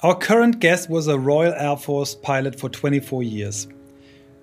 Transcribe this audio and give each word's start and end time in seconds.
Our 0.00 0.14
current 0.14 0.60
guest 0.60 0.88
was 0.88 1.08
a 1.08 1.18
Royal 1.18 1.52
Air 1.54 1.76
Force 1.76 2.14
pilot 2.14 2.56
for 2.56 2.68
24 2.68 3.24
years. 3.24 3.66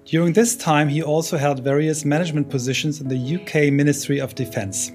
During 0.03 0.33
this 0.33 0.57
time, 0.57 0.89
he 0.89 1.01
also 1.01 1.37
held 1.37 1.63
various 1.63 2.03
management 2.03 2.49
positions 2.49 2.99
in 2.99 3.07
the 3.07 3.35
UK 3.35 3.71
Ministry 3.71 4.19
of 4.19 4.35
Defence. 4.35 4.91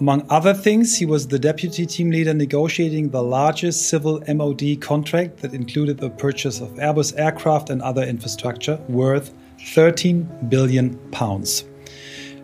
Among 0.00 0.26
other 0.28 0.52
things, 0.52 0.98
he 0.98 1.06
was 1.06 1.26
the 1.26 1.38
deputy 1.38 1.86
team 1.86 2.10
leader 2.10 2.34
negotiating 2.34 3.08
the 3.08 3.22
largest 3.22 3.88
civil 3.88 4.22
MOD 4.28 4.82
contract 4.82 5.38
that 5.38 5.54
included 5.54 5.96
the 5.96 6.10
purchase 6.10 6.60
of 6.60 6.68
Airbus 6.72 7.18
aircraft 7.18 7.70
and 7.70 7.80
other 7.80 8.02
infrastructure 8.02 8.78
worth 8.90 9.32
13 9.72 10.28
billion 10.50 10.98
pounds. 11.10 11.64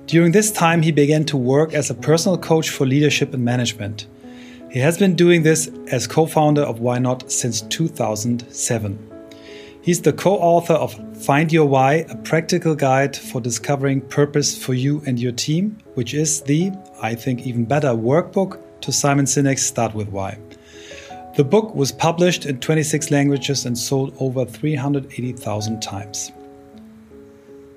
During 0.07 0.33
this 0.33 0.51
time, 0.51 0.81
he 0.81 0.91
began 0.91 1.27
to 1.27 1.37
work 1.37 1.75
as 1.75 1.91
a 1.91 1.95
personal 1.95 2.39
coach 2.39 2.71
for 2.71 2.87
leadership 2.87 3.35
and 3.35 3.45
management. 3.45 4.07
He 4.75 4.81
has 4.81 4.99
been 4.99 5.15
doing 5.15 5.45
this 5.45 5.71
as 5.93 6.09
co 6.09 6.27
founder 6.27 6.63
of 6.63 6.81
Why 6.81 6.99
Not 6.99 7.31
since 7.31 7.61
2007. 7.61 8.99
He's 9.83 10.03
the 10.03 10.13
co 10.13 10.35
author 10.35 10.73
of 10.75 10.93
Find 11.25 11.53
Your 11.53 11.67
Why, 11.67 12.05
a 12.09 12.17
practical 12.17 12.75
guide 12.75 13.17
for 13.17 13.41
discovering 13.41 14.01
purpose 14.01 14.59
for 14.59 14.75
you 14.75 15.01
and 15.07 15.17
your 15.21 15.31
team, 15.31 15.79
which 15.95 16.13
is 16.13 16.41
the, 16.41 16.73
I 17.01 17.15
think, 17.15 17.47
even 17.47 17.67
better 17.67 17.91
workbook 17.91 18.59
to 18.81 18.91
Simon 18.91 19.27
Sinek's 19.27 19.63
Start 19.65 19.95
with 19.95 20.09
Why. 20.09 20.37
The 21.37 21.45
book 21.45 21.73
was 21.73 21.93
published 21.93 22.45
in 22.45 22.59
26 22.59 23.13
languages 23.13 23.67
and 23.67 23.79
sold 23.79 24.13
over 24.19 24.45
380,000 24.45 25.83
times. 25.83 26.33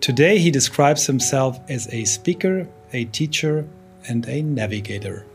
Today, 0.02 0.40
he 0.40 0.50
describes 0.50 1.06
himself 1.06 1.60
as 1.70 1.94
a 1.94 2.06
speaker, 2.06 2.68
a 2.92 3.06
teacher, 3.06 3.68
and 4.08 4.28
a 4.28 4.42
navigator. 4.42 5.28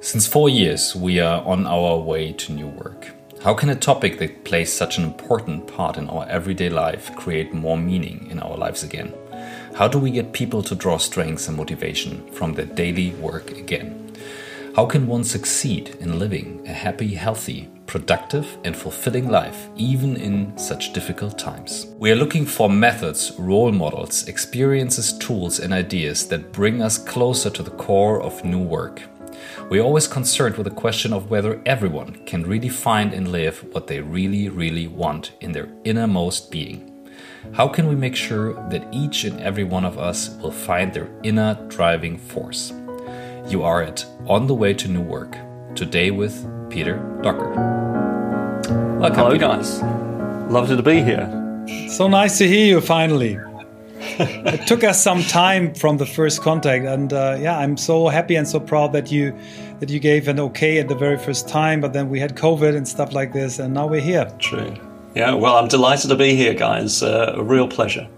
Since 0.00 0.26
four 0.26 0.50
years, 0.50 0.94
we 0.94 1.20
are 1.20 1.42
on 1.42 1.66
our 1.66 1.98
way 1.98 2.32
to 2.32 2.52
new 2.52 2.68
work. 2.68 3.12
How 3.42 3.54
can 3.54 3.70
a 3.70 3.74
topic 3.74 4.18
that 4.18 4.44
plays 4.44 4.70
such 4.72 4.98
an 4.98 5.04
important 5.04 5.66
part 5.66 5.96
in 5.96 6.08
our 6.10 6.26
everyday 6.28 6.68
life 6.68 7.16
create 7.16 7.54
more 7.54 7.78
meaning 7.78 8.28
in 8.30 8.38
our 8.38 8.56
lives 8.56 8.82
again? 8.82 9.14
How 9.74 9.88
do 9.88 9.98
we 9.98 10.10
get 10.10 10.34
people 10.34 10.62
to 10.64 10.74
draw 10.74 10.98
strength 10.98 11.48
and 11.48 11.56
motivation 11.56 12.26
from 12.32 12.52
their 12.52 12.66
daily 12.66 13.14
work 13.14 13.52
again? 13.52 14.14
How 14.76 14.84
can 14.84 15.06
one 15.06 15.24
succeed 15.24 15.96
in 15.98 16.18
living 16.18 16.62
a 16.66 16.72
happy, 16.72 17.14
healthy, 17.14 17.70
productive, 17.86 18.58
and 18.64 18.76
fulfilling 18.76 19.30
life 19.30 19.70
even 19.76 20.16
in 20.16 20.56
such 20.58 20.92
difficult 20.92 21.38
times? 21.38 21.86
We 21.98 22.12
are 22.12 22.16
looking 22.16 22.44
for 22.44 22.68
methods, 22.68 23.32
role 23.38 23.72
models, 23.72 24.28
experiences, 24.28 25.16
tools, 25.16 25.58
and 25.58 25.72
ideas 25.72 26.28
that 26.28 26.52
bring 26.52 26.82
us 26.82 26.98
closer 26.98 27.48
to 27.48 27.62
the 27.62 27.70
core 27.70 28.20
of 28.20 28.44
new 28.44 28.62
work 28.62 29.02
we're 29.68 29.82
always 29.82 30.06
concerned 30.06 30.56
with 30.56 30.64
the 30.64 30.70
question 30.70 31.12
of 31.12 31.28
whether 31.28 31.60
everyone 31.66 32.14
can 32.24 32.46
really 32.46 32.68
find 32.68 33.12
and 33.12 33.32
live 33.32 33.64
what 33.72 33.88
they 33.88 34.00
really, 34.00 34.48
really 34.48 34.86
want 34.86 35.32
in 35.40 35.50
their 35.52 35.68
innermost 35.84 36.52
being. 36.52 36.92
How 37.52 37.66
can 37.66 37.88
we 37.88 37.96
make 37.96 38.14
sure 38.14 38.54
that 38.70 38.86
each 38.92 39.24
and 39.24 39.40
every 39.40 39.64
one 39.64 39.84
of 39.84 39.98
us 39.98 40.36
will 40.40 40.52
find 40.52 40.92
their 40.92 41.10
inner 41.24 41.54
driving 41.68 42.16
force? 42.16 42.72
You 43.48 43.64
are 43.64 43.82
at 43.82 44.04
On 44.26 44.46
the 44.46 44.54
Way 44.54 44.72
to 44.74 44.88
New 44.88 45.02
Work, 45.02 45.36
today 45.74 46.12
with 46.12 46.46
Peter 46.70 46.98
Docker. 47.22 47.50
Welcome, 49.00 49.18
Hello, 49.18 49.32
Peter. 49.32 49.46
guys. 49.46 49.82
Lovely 50.50 50.76
to 50.76 50.82
be 50.82 51.02
here. 51.02 51.26
So 51.88 52.06
nice 52.06 52.38
to 52.38 52.46
hear 52.46 52.66
you 52.66 52.80
finally 52.80 53.38
it 54.54 54.66
took 54.66 54.84
us 54.84 55.02
some 55.02 55.22
time 55.22 55.74
from 55.74 55.96
the 55.96 56.06
first 56.06 56.42
contact, 56.42 56.84
and 56.84 57.12
uh, 57.12 57.36
yeah, 57.40 57.58
I'm 57.58 57.76
so 57.76 58.08
happy 58.08 58.36
and 58.36 58.46
so 58.46 58.60
proud 58.60 58.92
that 58.92 59.10
you 59.10 59.36
that 59.80 59.90
you 59.90 59.98
gave 59.98 60.28
an 60.28 60.40
okay 60.40 60.78
at 60.78 60.88
the 60.88 60.94
very 60.94 61.18
first 61.18 61.48
time. 61.48 61.80
But 61.80 61.92
then 61.92 62.08
we 62.08 62.20
had 62.20 62.36
COVID 62.36 62.76
and 62.76 62.86
stuff 62.86 63.12
like 63.12 63.32
this, 63.32 63.58
and 63.58 63.74
now 63.74 63.86
we're 63.86 64.00
here. 64.00 64.30
True. 64.38 64.74
Yeah. 65.14 65.34
Well, 65.34 65.56
I'm 65.56 65.68
delighted 65.68 66.10
to 66.10 66.16
be 66.16 66.36
here, 66.36 66.54
guys. 66.54 67.02
Uh, 67.02 67.34
a 67.36 67.42
real 67.42 67.68
pleasure. 67.68 68.08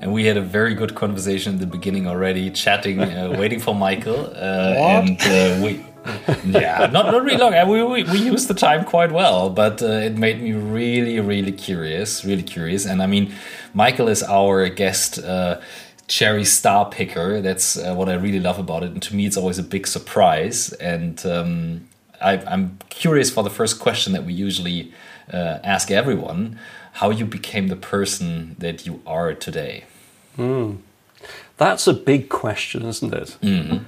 And 0.00 0.12
we 0.12 0.26
had 0.26 0.36
a 0.36 0.42
very 0.42 0.74
good 0.74 0.94
conversation 0.94 1.54
in 1.54 1.60
the 1.60 1.66
beginning 1.66 2.06
already, 2.06 2.50
chatting, 2.50 3.00
uh, 3.00 3.34
waiting 3.38 3.58
for 3.58 3.74
Michael, 3.74 4.26
uh, 4.34 4.74
and 4.76 5.18
uh, 5.22 5.64
we 5.64 5.85
yeah, 6.44 6.88
not, 6.92 7.06
not 7.06 7.22
really 7.22 7.38
long. 7.38 7.52
We, 7.68 7.82
we, 7.82 8.02
we 8.04 8.18
used 8.18 8.48
the 8.48 8.54
time 8.54 8.84
quite 8.84 9.12
well, 9.12 9.50
but 9.50 9.82
uh, 9.82 9.86
it 9.86 10.16
made 10.16 10.40
me 10.42 10.52
really, 10.52 11.20
really 11.20 11.52
curious, 11.52 12.24
really 12.24 12.42
curious. 12.42 12.86
And 12.86 13.02
I 13.02 13.06
mean, 13.06 13.34
Michael 13.74 14.08
is 14.08 14.22
our 14.22 14.68
guest. 14.68 15.18
Uh, 15.18 15.60
cherry 16.08 16.44
star 16.44 16.88
picker. 16.88 17.40
That's 17.40 17.76
uh, 17.76 17.94
what 17.94 18.08
I 18.08 18.14
really 18.14 18.40
love 18.40 18.58
about 18.58 18.82
it. 18.82 18.92
And 18.92 19.02
to 19.02 19.14
me, 19.16 19.26
it's 19.26 19.36
always 19.36 19.58
a 19.58 19.62
big 19.62 19.86
surprise. 19.86 20.72
And 20.74 21.24
um, 21.26 21.88
I, 22.20 22.34
am 22.52 22.78
curious 22.88 23.30
for 23.30 23.42
the 23.42 23.50
first 23.50 23.80
question 23.80 24.12
that 24.12 24.24
we 24.24 24.32
usually 24.32 24.92
uh, 25.32 25.58
ask 25.64 25.90
everyone 25.90 26.58
how 26.94 27.10
you 27.10 27.26
became 27.26 27.68
the 27.68 27.76
person 27.76 28.56
that 28.58 28.86
you 28.86 29.02
are 29.06 29.34
today. 29.34 29.84
Mm. 30.38 30.78
That's 31.56 31.86
a 31.86 31.92
big 31.92 32.28
question, 32.28 32.86
isn't 32.86 33.12
it? 33.12 33.36
Mm 33.42 33.68
-hmm. 33.68 33.80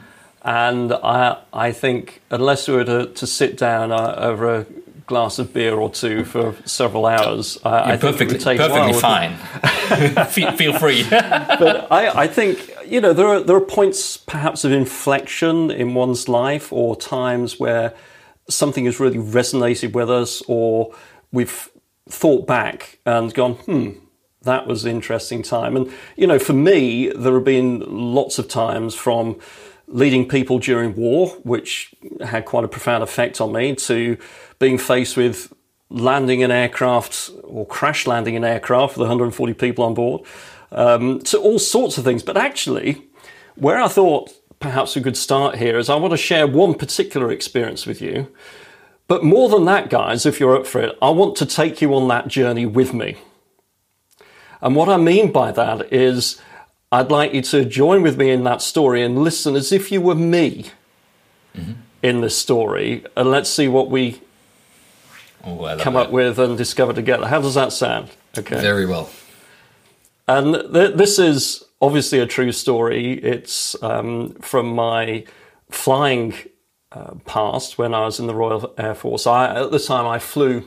And 0.48 0.94
I, 0.94 1.42
I 1.52 1.72
think 1.72 2.22
unless 2.30 2.68
we 2.68 2.74
were 2.74 2.84
to, 2.84 3.06
to 3.08 3.26
sit 3.26 3.58
down 3.58 3.92
uh, 3.92 4.14
over 4.16 4.60
a 4.60 4.66
glass 5.06 5.38
of 5.38 5.52
beer 5.52 5.74
or 5.74 5.90
two 5.90 6.24
for 6.24 6.54
several 6.64 7.04
hours, 7.04 7.58
uh, 7.66 7.82
I 7.84 7.98
think 7.98 8.14
perfectly, 8.14 8.38
take 8.38 8.56
perfectly 8.56 8.98
fine. 8.98 9.36
feel, 10.28 10.52
feel, 10.52 10.72
free. 10.78 11.04
but 11.10 11.92
I, 11.92 12.22
I 12.22 12.26
think 12.28 12.74
you 12.86 12.98
know 12.98 13.12
there 13.12 13.26
are 13.26 13.40
there 13.40 13.56
are 13.56 13.60
points 13.60 14.16
perhaps 14.16 14.64
of 14.64 14.72
inflection 14.72 15.70
in 15.70 15.92
one's 15.92 16.30
life 16.30 16.72
or 16.72 16.96
times 16.96 17.60
where 17.60 17.92
something 18.48 18.86
has 18.86 18.98
really 18.98 19.18
resonated 19.18 19.92
with 19.92 20.10
us 20.10 20.42
or 20.48 20.94
we've 21.30 21.68
thought 22.08 22.46
back 22.46 23.00
and 23.04 23.34
gone, 23.34 23.52
hmm, 23.56 23.90
that 24.44 24.66
was 24.66 24.86
an 24.86 24.92
interesting 24.92 25.42
time. 25.42 25.76
And 25.76 25.92
you 26.16 26.26
know, 26.26 26.38
for 26.38 26.54
me, 26.54 27.10
there 27.10 27.34
have 27.34 27.44
been 27.44 27.80
lots 27.80 28.38
of 28.38 28.48
times 28.48 28.94
from 28.94 29.38
leading 29.88 30.28
people 30.28 30.58
during 30.58 30.94
war, 30.94 31.30
which 31.42 31.94
had 32.24 32.44
quite 32.44 32.64
a 32.64 32.68
profound 32.68 33.02
effect 33.02 33.40
on 33.40 33.52
me, 33.52 33.74
to 33.74 34.16
being 34.58 34.78
faced 34.78 35.16
with 35.16 35.52
landing 35.90 36.42
an 36.42 36.50
aircraft 36.50 37.30
or 37.44 37.66
crash 37.66 38.06
landing 38.06 38.36
an 38.36 38.44
aircraft 38.44 38.96
with 38.96 39.00
140 39.00 39.54
people 39.54 39.84
on 39.84 39.94
board, 39.94 40.22
um, 40.72 41.20
to 41.20 41.38
all 41.38 41.58
sorts 41.58 41.96
of 41.96 42.04
things. 42.04 42.22
But 42.22 42.36
actually, 42.36 43.02
where 43.54 43.80
I 43.80 43.88
thought 43.88 44.32
perhaps 44.60 44.96
we 44.96 45.02
could 45.02 45.16
start 45.16 45.56
here 45.56 45.78
is 45.78 45.88
I 45.88 45.96
want 45.96 46.12
to 46.12 46.16
share 46.16 46.46
one 46.46 46.74
particular 46.74 47.30
experience 47.30 47.86
with 47.86 48.02
you. 48.02 48.32
But 49.06 49.24
more 49.24 49.48
than 49.48 49.64
that, 49.64 49.88
guys, 49.88 50.26
if 50.26 50.38
you're 50.38 50.56
up 50.56 50.66
for 50.66 50.80
it, 50.80 50.96
I 51.00 51.10
want 51.10 51.36
to 51.36 51.46
take 51.46 51.80
you 51.80 51.94
on 51.94 52.08
that 52.08 52.28
journey 52.28 52.66
with 52.66 52.92
me. 52.92 53.16
And 54.60 54.76
what 54.76 54.88
I 54.88 54.96
mean 54.96 55.32
by 55.32 55.52
that 55.52 55.92
is 55.92 56.40
I'd 56.90 57.10
like 57.10 57.34
you 57.34 57.42
to 57.42 57.64
join 57.64 58.02
with 58.02 58.16
me 58.16 58.30
in 58.30 58.44
that 58.44 58.62
story 58.62 59.02
and 59.02 59.18
listen 59.18 59.54
as 59.56 59.72
if 59.72 59.92
you 59.92 60.00
were 60.00 60.14
me 60.14 60.70
mm-hmm. 61.54 61.72
in 62.02 62.22
this 62.22 62.36
story, 62.36 63.04
and 63.14 63.30
let's 63.30 63.50
see 63.50 63.68
what 63.68 63.90
we 63.90 64.20
oh, 65.44 65.76
come 65.78 65.96
up 65.96 66.10
with 66.10 66.38
and 66.38 66.56
discover 66.56 66.94
together. 66.94 67.26
How 67.26 67.42
does 67.42 67.54
that 67.54 67.72
sound? 67.72 68.10
Okay. 68.38 68.60
Very 68.60 68.86
well. 68.86 69.10
And 70.26 70.72
th- 70.72 70.94
this 70.94 71.18
is 71.18 71.64
obviously 71.80 72.20
a 72.20 72.26
true 72.26 72.52
story. 72.52 73.14
It's 73.14 73.80
um, 73.82 74.34
from 74.40 74.74
my 74.74 75.24
flying 75.70 76.34
uh, 76.92 77.14
past 77.26 77.76
when 77.76 77.92
I 77.92 78.06
was 78.06 78.18
in 78.18 78.26
the 78.26 78.34
Royal 78.34 78.72
Air 78.78 78.94
Force. 78.94 79.26
I, 79.26 79.64
at 79.64 79.70
the 79.70 79.78
time, 79.78 80.06
I 80.06 80.18
flew 80.18 80.66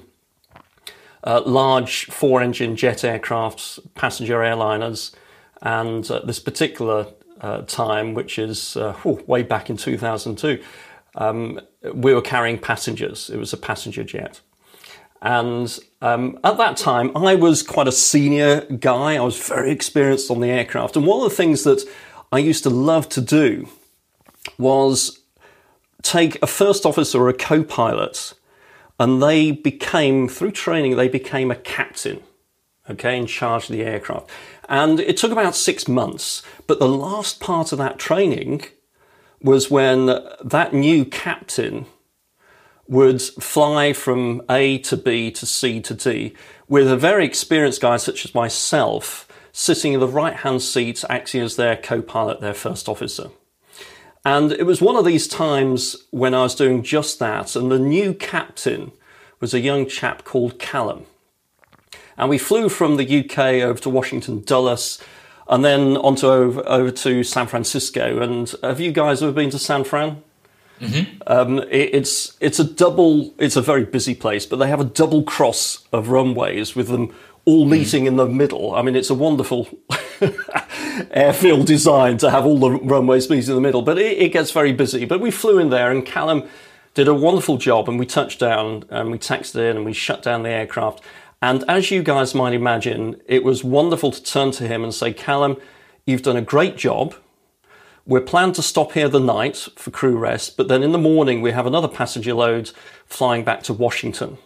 uh, 1.24 1.42
large 1.46 2.06
four 2.06 2.44
engine 2.44 2.76
jet 2.76 3.04
aircraft, 3.04 3.80
passenger 3.96 4.38
airliners 4.38 5.16
and 5.62 6.10
uh, 6.10 6.20
this 6.20 6.40
particular 6.40 7.08
uh, 7.42 7.62
time, 7.62 8.14
which 8.14 8.40
is 8.40 8.78
uh, 8.78 8.94
whew, 9.04 9.24
way 9.28 9.44
back 9.44 9.70
in 9.70 9.78
2002, 9.78 10.62
um, 11.16 11.60
we 11.94 12.14
were 12.14 12.22
carrying 12.22 12.58
passengers. 12.58 13.30
It 13.30 13.38
was 13.38 13.54
a 13.54 13.58
passenger 13.58 14.04
jet. 14.04 14.42
And 15.22 15.78
um, 16.02 16.40
at 16.44 16.58
that 16.58 16.78
time, 16.78 17.16
I 17.16 17.36
was 17.36 17.62
quite 17.62 17.88
a 17.88 17.92
senior 17.92 18.62
guy. 18.62 19.16
I 19.16 19.22
was 19.22 19.38
very 19.38 19.72
experienced 19.72 20.32
on 20.32 20.40
the 20.40 20.50
aircraft. 20.50 20.96
And 20.96 21.06
one 21.06 21.24
of 21.24 21.30
the 21.30 21.36
things 21.36 21.64
that 21.64 21.88
I 22.32 22.40
used 22.40 22.64
to 22.64 22.70
love 22.70 23.08
to 23.10 23.22
do 23.22 23.68
was 24.58 25.20
take 26.02 26.42
a 26.42 26.48
first 26.48 26.86
officer 26.86 27.20
or 27.20 27.30
a 27.30 27.34
co 27.34 27.64
pilot, 27.64 28.34
and 29.00 29.22
they 29.22 29.52
became, 29.52 30.28
through 30.28 30.52
training, 30.52 30.96
they 30.96 31.08
became 31.08 31.52
a 31.52 31.56
captain, 31.56 32.22
okay, 32.92 33.18
in 33.18 33.26
charge 33.26 33.70
of 33.70 33.76
the 33.76 33.84
aircraft. 33.84 34.30
And 34.70 35.00
it 35.00 35.18
took 35.18 35.32
about 35.32 35.56
six 35.56 35.88
months. 35.88 36.44
But 36.68 36.80
the 36.80 36.88
last 36.88 37.40
part 37.40 37.72
of 37.72 37.78
that 37.78 38.00
training 38.00 38.64
was 39.42 39.72
when 39.72 40.06
that 40.44 40.74
new 40.74 41.06
captain 41.06 41.86
would 42.88 43.22
fly 43.22 43.94
from 43.94 44.42
A 44.50 44.78
to 44.80 44.98
B 44.98 45.32
to 45.32 45.46
C 45.46 45.80
to 45.82 45.94
D 45.94 46.34
with 46.68 46.92
a 46.92 46.98
very 46.98 47.26
experienced 47.26 47.82
guy 47.82 47.98
such 47.98 48.26
as 48.26 48.36
myself 48.36 49.28
sitting 49.52 49.94
in 49.94 50.00
the 50.00 50.08
right 50.08 50.36
hand 50.36 50.62
seat, 50.62 51.04
acting 51.10 51.42
as 51.42 51.56
their 51.56 51.76
co 51.76 52.02
pilot, 52.02 52.42
their 52.42 52.54
first 52.54 52.88
officer. 52.88 53.30
And 54.24 54.52
it 54.52 54.66
was 54.66 54.82
one 54.82 54.96
of 54.96 55.06
these 55.06 55.28
times 55.28 55.96
when 56.12 56.34
I 56.34 56.44
was 56.44 56.56
doing 56.56 56.84
just 56.84 57.20
that, 57.20 57.56
and 57.56 57.72
the 57.72 57.80
new 57.80 58.14
captain 58.14 58.92
was 59.40 59.54
a 59.54 59.60
young 59.60 59.88
chap 59.88 60.24
called 60.24 60.60
Callum. 60.60 61.06
And 62.22 62.30
we 62.30 62.38
flew 62.38 62.70
from 62.70 62.98
the 62.98 63.20
UK 63.20 63.64
over 63.64 63.80
to 63.80 63.90
Washington 63.90 64.44
Dulles 64.46 65.00
and 65.50 65.66
then 65.66 65.98
onto 65.98 66.28
over, 66.28 66.62
over 66.68 66.92
to 66.92 67.24
San 67.24 67.48
Francisco. 67.48 68.22
And 68.22 68.54
have 68.62 68.80
you 68.80 68.92
guys 68.92 69.24
ever 69.24 69.32
been 69.32 69.50
to 69.50 69.60
San 69.60 69.84
Fran? 69.84 70.22
Mm-hmm. 70.80 71.22
Um, 71.26 71.60
it, 71.60 71.94
it's 71.94 72.38
it's 72.40 72.60
a 72.60 72.64
double. 72.64 73.34
It's 73.38 73.56
a 73.56 73.62
very 73.62 73.86
busy 73.86 74.16
place, 74.16 74.46
but 74.46 74.58
they 74.58 74.68
have 74.68 74.80
a 74.80 74.86
double 74.86 75.24
cross 75.24 75.86
of 75.92 76.10
runways 76.10 76.76
with 76.76 76.88
them 76.88 77.14
all 77.46 77.64
mm-hmm. 77.64 77.72
meeting 77.72 78.04
mm. 78.04 78.08
in 78.08 78.16
the 78.18 78.28
middle. 78.28 78.76
I 78.76 78.82
mean, 78.84 78.96
it's 78.96 79.10
a 79.10 79.16
wonderful 79.16 79.68
airfield 81.12 81.66
design 81.66 82.18
to 82.20 82.30
have 82.30 82.46
all 82.46 82.60
the 82.60 82.72
runways 82.72 83.30
meeting 83.30 83.50
in 83.50 83.56
the 83.56 83.62
middle, 83.62 83.82
but 83.82 83.98
it, 83.98 84.18
it, 84.18 84.30
gets 84.30 84.52
very 84.52 84.74
busy. 84.74 85.06
But 85.06 85.22
we 85.22 85.32
flew 85.32 85.58
in 85.60 85.70
there, 85.70 85.92
and 85.92 86.06
Callum 86.06 86.48
did 86.94 87.08
a 87.08 87.14
wonderful 87.14 87.58
job, 87.58 87.88
and 87.90 88.00
we 88.00 88.06
touched 88.06 88.40
down, 88.40 88.84
and 88.90 89.12
we 89.12 89.18
taxied 89.18 89.62
in, 89.62 89.78
and 89.78 89.86
we 89.86 89.94
shut 89.94 90.22
down 90.22 90.44
the 90.44 90.50
aircraft. 90.50 91.04
And 91.42 91.64
as 91.68 91.90
you 91.90 92.04
guys 92.04 92.36
might 92.36 92.54
imagine, 92.54 93.20
it 93.26 93.44
was 93.44 93.64
wonderful 93.64 94.12
to 94.12 94.24
turn 94.24 94.52
to 94.52 94.68
him 94.68 94.84
and 94.84 94.94
say, 94.94 95.12
Callum, 95.12 95.58
you've 96.06 96.22
done 96.22 96.38
a 96.38 96.42
great 96.42 96.78
job. 96.78 97.16
We're 98.06 98.22
planned 98.22 98.56
to 98.56 98.62
stop 98.62 98.92
here 98.92 99.10
the 99.10 99.20
night 99.20 99.68
for 99.76 99.90
crew 99.92 100.18
rest, 100.18 100.58
but 100.58 100.68
then 100.68 100.84
in 100.84 100.92
the 100.92 100.98
morning 100.98 101.42
we 101.42 101.52
have 101.52 101.66
another 101.66 101.88
passenger 101.88 102.34
load 102.34 102.72
flying 103.06 103.44
back 103.44 103.64
to 103.64 103.74
Washington. 103.74 104.38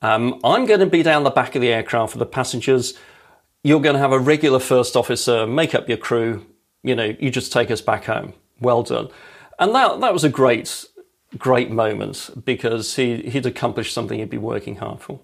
Um, 0.00 0.40
I'm 0.44 0.66
going 0.66 0.80
to 0.80 0.86
be 0.86 1.02
down 1.02 1.24
the 1.24 1.30
back 1.30 1.54
of 1.54 1.62
the 1.62 1.72
aircraft 1.72 2.12
for 2.12 2.18
the 2.18 2.26
passengers. 2.26 2.94
You're 3.62 3.80
going 3.80 3.94
to 3.94 4.00
have 4.00 4.12
a 4.12 4.18
regular 4.18 4.58
first 4.58 4.96
officer 4.96 5.46
make 5.46 5.74
up 5.74 5.88
your 5.88 5.98
crew. 5.98 6.46
You 6.82 6.94
know, 6.94 7.16
you 7.18 7.30
just 7.30 7.52
take 7.52 7.70
us 7.70 7.80
back 7.80 8.04
home. 8.04 8.34
Well 8.60 8.82
done. 8.82 9.08
And 9.58 9.74
that, 9.74 10.00
that 10.00 10.12
was 10.12 10.24
a 10.24 10.28
great, 10.28 10.86
great 11.38 11.70
moment 11.70 12.30
because 12.44 12.96
he, 12.96 13.22
he'd 13.22 13.46
accomplished 13.46 13.94
something 13.94 14.18
he'd 14.18 14.30
been 14.30 14.42
working 14.42 14.76
hard 14.76 15.00
for. 15.00 15.20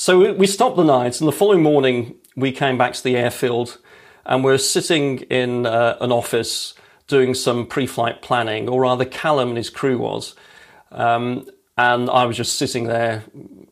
So 0.00 0.32
we 0.32 0.46
stopped 0.46 0.76
the 0.76 0.84
night, 0.84 1.20
and 1.20 1.26
the 1.26 1.32
following 1.32 1.60
morning 1.60 2.14
we 2.36 2.52
came 2.52 2.78
back 2.78 2.92
to 2.92 3.02
the 3.02 3.16
airfield, 3.16 3.78
and 4.24 4.44
we're 4.44 4.56
sitting 4.56 5.22
in 5.22 5.66
uh, 5.66 5.96
an 6.00 6.12
office 6.12 6.74
doing 7.08 7.34
some 7.34 7.66
pre-flight 7.66 8.22
planning, 8.22 8.68
or 8.68 8.82
rather, 8.82 9.04
Callum 9.04 9.48
and 9.48 9.56
his 9.56 9.70
crew 9.70 9.98
was. 9.98 10.36
Um, 10.92 11.48
and 11.76 12.08
I 12.10 12.26
was 12.26 12.36
just 12.36 12.54
sitting 12.54 12.84
there 12.84 13.24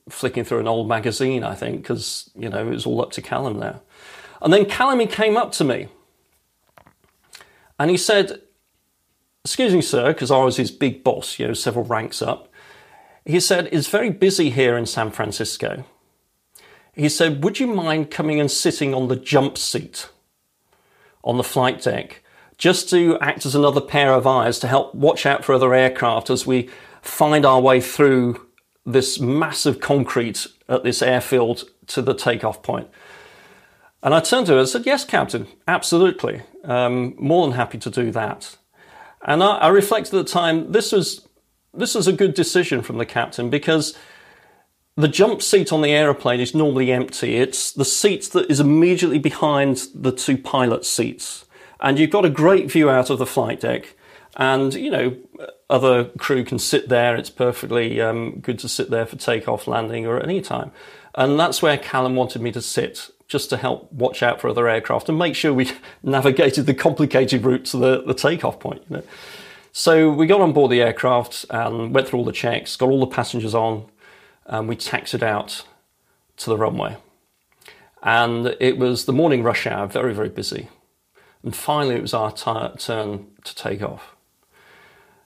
flicking 0.08 0.42
through 0.42 0.58
an 0.58 0.66
old 0.66 0.88
magazine, 0.88 1.44
I 1.44 1.54
think, 1.54 1.82
because 1.82 2.28
you 2.34 2.48
know 2.48 2.66
it 2.66 2.70
was 2.70 2.86
all 2.86 3.02
up 3.02 3.12
to 3.12 3.22
Callum 3.22 3.60
there. 3.60 3.78
And 4.42 4.52
then 4.52 4.64
Callum 4.64 4.98
he 4.98 5.06
came 5.06 5.36
up 5.36 5.52
to 5.52 5.64
me, 5.64 5.86
and 7.78 7.88
he 7.88 7.96
said, 7.96 8.40
"Excuse 9.44 9.72
me, 9.72 9.80
sir," 9.80 10.12
because 10.12 10.32
I 10.32 10.42
was 10.42 10.56
his 10.56 10.72
big 10.72 11.04
boss, 11.04 11.38
you 11.38 11.46
know, 11.46 11.54
several 11.54 11.84
ranks 11.84 12.20
up. 12.20 12.52
He 13.24 13.38
said, 13.38 13.68
"It's 13.70 13.86
very 13.86 14.10
busy 14.10 14.50
here 14.50 14.76
in 14.76 14.86
San 14.86 15.12
Francisco." 15.12 15.84
He 16.96 17.08
said, 17.10 17.44
Would 17.44 17.60
you 17.60 17.66
mind 17.66 18.10
coming 18.10 18.40
and 18.40 18.50
sitting 18.50 18.94
on 18.94 19.08
the 19.08 19.16
jump 19.16 19.58
seat 19.58 20.08
on 21.22 21.36
the 21.36 21.44
flight 21.44 21.82
deck 21.82 22.22
just 22.56 22.88
to 22.90 23.18
act 23.20 23.44
as 23.44 23.54
another 23.54 23.82
pair 23.82 24.14
of 24.14 24.26
eyes 24.26 24.58
to 24.60 24.66
help 24.66 24.94
watch 24.94 25.26
out 25.26 25.44
for 25.44 25.54
other 25.54 25.74
aircraft 25.74 26.30
as 26.30 26.46
we 26.46 26.70
find 27.02 27.44
our 27.44 27.60
way 27.60 27.80
through 27.80 28.46
this 28.86 29.20
massive 29.20 29.78
concrete 29.78 30.46
at 30.68 30.84
this 30.84 31.02
airfield 31.02 31.64
to 31.88 32.00
the 32.00 32.14
takeoff 32.14 32.62
point? 32.62 32.88
And 34.02 34.14
I 34.14 34.20
turned 34.20 34.46
to 34.46 34.54
him 34.54 34.60
and 34.60 34.68
said, 34.68 34.86
Yes, 34.86 35.04
Captain, 35.04 35.46
absolutely. 35.68 36.42
Um, 36.64 37.14
more 37.18 37.46
than 37.46 37.56
happy 37.56 37.78
to 37.78 37.90
do 37.90 38.10
that. 38.12 38.56
And 39.22 39.42
I, 39.42 39.56
I 39.56 39.68
reflected 39.68 40.14
at 40.14 40.26
the 40.26 40.32
time, 40.32 40.72
this 40.72 40.92
was, 40.92 41.26
this 41.74 41.94
was 41.94 42.08
a 42.08 42.12
good 42.12 42.32
decision 42.32 42.80
from 42.80 42.96
the 42.98 43.06
captain 43.06 43.50
because 43.50 43.96
the 44.96 45.08
jump 45.08 45.42
seat 45.42 45.72
on 45.72 45.82
the 45.82 45.92
aeroplane 45.92 46.40
is 46.40 46.54
normally 46.54 46.90
empty. 46.90 47.36
It's 47.36 47.70
the 47.70 47.84
seat 47.84 48.30
that 48.32 48.50
is 48.50 48.60
immediately 48.60 49.18
behind 49.18 49.88
the 49.94 50.10
two 50.10 50.38
pilot 50.38 50.86
seats. 50.86 51.44
And 51.80 51.98
you've 51.98 52.10
got 52.10 52.24
a 52.24 52.30
great 52.30 52.70
view 52.70 52.88
out 52.88 53.10
of 53.10 53.18
the 53.18 53.26
flight 53.26 53.60
deck. 53.60 53.94
And, 54.36 54.72
you 54.72 54.90
know, 54.90 55.16
other 55.68 56.06
crew 56.18 56.44
can 56.44 56.58
sit 56.58 56.88
there. 56.88 57.14
It's 57.14 57.28
perfectly 57.28 58.00
um, 58.00 58.40
good 58.40 58.58
to 58.60 58.68
sit 58.68 58.90
there 58.90 59.04
for 59.04 59.16
takeoff, 59.16 59.66
landing, 59.66 60.06
or 60.06 60.16
at 60.16 60.24
any 60.24 60.40
time. 60.40 60.72
And 61.14 61.38
that's 61.38 61.60
where 61.60 61.76
Callum 61.76 62.16
wanted 62.16 62.40
me 62.40 62.52
to 62.52 62.62
sit, 62.62 63.10
just 63.28 63.50
to 63.50 63.58
help 63.58 63.92
watch 63.92 64.22
out 64.22 64.40
for 64.40 64.48
other 64.48 64.68
aircraft 64.68 65.10
and 65.10 65.18
make 65.18 65.34
sure 65.34 65.52
we 65.52 65.70
navigated 66.02 66.64
the 66.64 66.74
complicated 66.74 67.44
route 67.44 67.66
to 67.66 67.76
the, 67.76 68.02
the 68.02 68.14
takeoff 68.14 68.60
point, 68.60 68.82
you 68.88 68.96
know. 68.96 69.02
So 69.72 70.10
we 70.10 70.26
got 70.26 70.40
on 70.40 70.54
board 70.54 70.70
the 70.70 70.80
aircraft 70.80 71.44
and 71.50 71.94
went 71.94 72.08
through 72.08 72.20
all 72.20 72.24
the 72.24 72.32
checks, 72.32 72.76
got 72.76 72.88
all 72.88 73.00
the 73.00 73.06
passengers 73.06 73.54
on, 73.54 73.84
and 74.46 74.68
we 74.68 74.76
taxied 74.76 75.22
out 75.22 75.64
to 76.38 76.50
the 76.50 76.56
runway. 76.56 76.96
And 78.02 78.56
it 78.60 78.78
was 78.78 79.04
the 79.04 79.12
morning 79.12 79.42
rush 79.42 79.66
hour, 79.66 79.86
very, 79.86 80.14
very 80.14 80.28
busy. 80.28 80.68
And 81.42 81.54
finally, 81.54 81.96
it 81.96 82.02
was 82.02 82.14
our 82.14 82.32
t- 82.32 82.78
turn 82.78 83.26
to 83.44 83.54
take 83.54 83.82
off. 83.82 84.14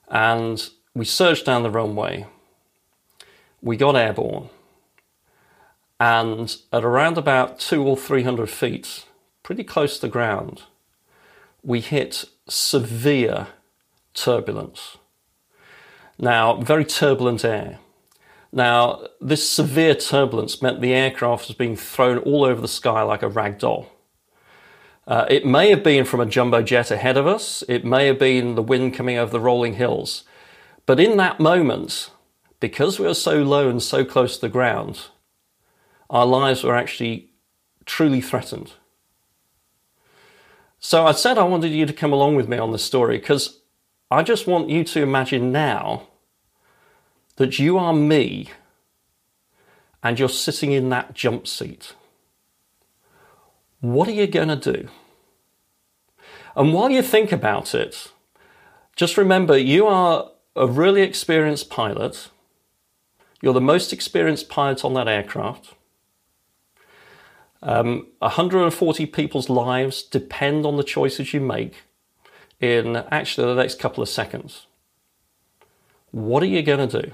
And 0.09 0.69
we 0.95 1.05
surged 1.05 1.47
down 1.47 1.63
the 1.63 1.71
runway. 1.71 2.27
We 3.63 3.77
got 3.77 3.97
airborne. 3.97 4.49
And 5.99 6.57
at 6.73 6.85
around 6.85 7.19
about 7.19 7.61
two 7.61 7.83
or 7.83 7.97
three 7.97 8.23
hundred 8.23 8.49
feet, 8.49 9.05
pretty 9.43 9.65
close 9.65 9.97
to 9.97 10.03
the 10.03 10.09
ground, 10.09 10.63
we 11.63 11.81
hit 11.81 12.25
severe 12.49 13.49
turbulence. 14.15 14.97
Now, 16.19 16.57
very 16.57 16.85
turbulent 16.85 17.45
air. 17.45 17.79
Now, 18.53 19.07
this 19.21 19.49
severe 19.49 19.95
turbulence 19.95 20.61
meant 20.61 20.81
the 20.81 20.93
aircraft 20.93 21.49
was 21.49 21.57
being 21.57 21.77
thrown 21.77 22.19
all 22.19 22.45
over 22.45 22.61
the 22.61 22.69
sky 22.69 23.03
like 23.03 23.23
a 23.23 23.29
rag 23.29 23.59
doll. 23.59 23.87
Uh, 25.07 25.27
it 25.29 25.47
may 25.47 25.71
have 25.71 25.83
been 25.83 26.05
from 26.05 26.21
a 26.21 26.27
jumbo 26.27 26.63
jet 26.63 26.91
ahead 26.91 27.17
of 27.17 27.27
us, 27.27 27.65
it 27.69 27.85
may 27.85 28.07
have 28.07 28.19
been 28.19 28.55
the 28.55 28.63
wind 28.63 28.95
coming 28.95 29.19
over 29.19 29.31
the 29.31 29.41
rolling 29.41 29.75
hills. 29.75 30.25
But 30.87 31.01
in 31.01 31.17
that 31.17 31.41
moment, 31.41 32.11
because 32.59 32.99
we 32.99 33.07
were 33.07 33.15
so 33.15 33.43
low 33.43 33.69
and 33.69 33.83
so 33.83 34.05
close 34.05 34.37
to 34.37 34.43
the 34.43 34.49
ground, 34.49 35.09
our 36.09 36.27
lives 36.27 36.63
were 36.63 36.77
actually 36.77 37.31
truly 37.87 38.21
threatened. 38.21 38.73
So 40.79 41.07
I 41.07 41.13
said 41.13 41.39
I 41.39 41.45
wanted 41.45 41.73
you 41.73 41.87
to 41.87 41.93
come 41.93 42.13
along 42.13 42.37
with 42.37 42.49
me 42.49 42.59
on 42.59 42.73
this 42.73 42.85
story 42.85 43.19
because 43.19 43.61
I 44.11 44.23
just 44.23 44.47
want 44.47 44.71
you 44.71 44.83
to 44.85 45.03
imagine 45.03 45.53
now 45.53 46.09
that 47.41 47.59
you 47.59 47.79
are 47.79 47.95
me 47.95 48.51
and 50.03 50.19
you're 50.19 50.29
sitting 50.29 50.73
in 50.73 50.91
that 50.91 51.15
jump 51.15 51.47
seat, 51.47 51.95
what 53.81 54.07
are 54.07 54.13
you 54.13 54.27
going 54.27 54.49
to 54.49 54.73
do? 54.73 54.89
And 56.55 56.75
while 56.75 56.91
you 56.91 57.01
think 57.01 57.33
about 57.33 57.75
it, 57.75 58.13
just 58.95 59.17
remember 59.17 59.57
you 59.57 59.87
are 59.87 60.31
a 60.55 60.67
really 60.67 61.01
experienced 61.01 61.71
pilot. 61.71 62.29
You're 63.41 63.55
the 63.55 63.61
most 63.63 63.91
experienced 63.91 64.51
pilot 64.51 64.85
on 64.85 64.93
that 64.93 65.09
aircraft. 65.09 65.73
Um, 67.63 68.09
140 68.19 69.07
people's 69.07 69.49
lives 69.49 70.03
depend 70.03 70.67
on 70.67 70.77
the 70.77 70.85
choices 70.85 71.33
you 71.33 71.41
make 71.41 71.85
in 72.61 72.97
actually 72.97 73.47
the 73.47 73.63
next 73.63 73.79
couple 73.79 74.03
of 74.03 74.11
seconds. 74.11 74.67
What 76.11 76.43
are 76.43 76.47
you 76.47 76.63
going 76.63 76.87
to 76.87 77.03
do? 77.03 77.13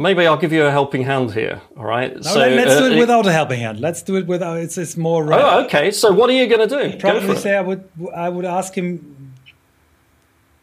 Maybe 0.00 0.26
I'll 0.26 0.36
give 0.36 0.52
you 0.52 0.64
a 0.64 0.70
helping 0.70 1.02
hand 1.02 1.32
here. 1.32 1.60
All 1.76 1.84
right. 1.84 2.14
No, 2.14 2.22
so 2.22 2.38
let's 2.38 2.72
uh, 2.72 2.80
do 2.80 2.94
it 2.94 2.98
without 2.98 3.26
a 3.26 3.32
helping 3.32 3.60
hand. 3.60 3.80
Let's 3.80 4.02
do 4.02 4.16
it 4.16 4.26
without. 4.26 4.58
It's 4.58 4.78
it's 4.78 4.96
more. 4.96 5.22
Right. 5.22 5.40
Oh, 5.40 5.64
okay. 5.64 5.90
So 5.90 6.12
what 6.12 6.30
are 6.30 6.32
you 6.32 6.46
going 6.46 6.68
to 6.68 6.74
do? 6.76 6.80
I'd 6.80 7.00
probably 7.00 7.36
say 7.36 7.56
I 7.56 7.60
would 7.60 7.88
I 8.14 8.28
would 8.28 8.44
ask 8.44 8.74
him. 8.74 9.34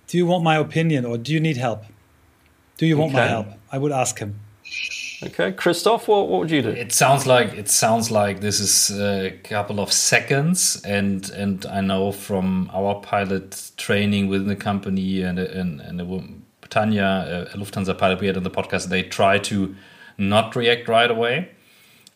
Do 0.08 0.18
you 0.18 0.26
want 0.26 0.44
my 0.44 0.56
opinion 0.56 1.06
or 1.06 1.18
do 1.18 1.34
you 1.34 1.40
need 1.40 1.58
help? 1.58 1.84
Do 2.78 2.86
you 2.86 2.98
want 2.98 3.12
okay. 3.12 3.22
my 3.22 3.28
help? 3.28 3.48
I 3.72 3.78
would 3.78 3.92
ask 3.92 4.20
him. 4.20 4.40
Okay, 5.24 5.52
Christoph, 5.52 6.08
what, 6.08 6.28
what 6.30 6.42
would 6.42 6.52
you 6.52 6.62
do? 6.62 6.70
It 6.70 6.92
sounds 6.92 7.26
like 7.26 7.54
it 7.54 7.70
sounds 7.70 8.12
like 8.12 8.40
this 8.40 8.60
is 8.60 9.00
a 9.00 9.32
couple 9.44 9.80
of 9.80 9.92
seconds, 9.92 10.80
and 10.86 11.28
and 11.32 11.66
I 11.66 11.82
know 11.82 12.12
from 12.12 12.70
our 12.72 12.96
pilot 13.02 13.72
training 13.78 14.28
within 14.28 14.48
the 14.48 14.56
company 14.56 15.24
and 15.24 15.40
and 15.40 15.82
and 15.82 16.00
Tanya, 16.70 17.50
a 17.54 17.58
Lufthansa 17.58 17.98
pilot 17.98 18.20
we 18.20 18.28
had 18.28 18.38
on 18.38 18.44
the 18.44 18.52
podcast, 18.52 18.90
they 18.90 19.04
try 19.04 19.40
to 19.40 19.76
not 20.18 20.56
react 20.56 20.88
right 20.88 21.10
away. 21.10 21.50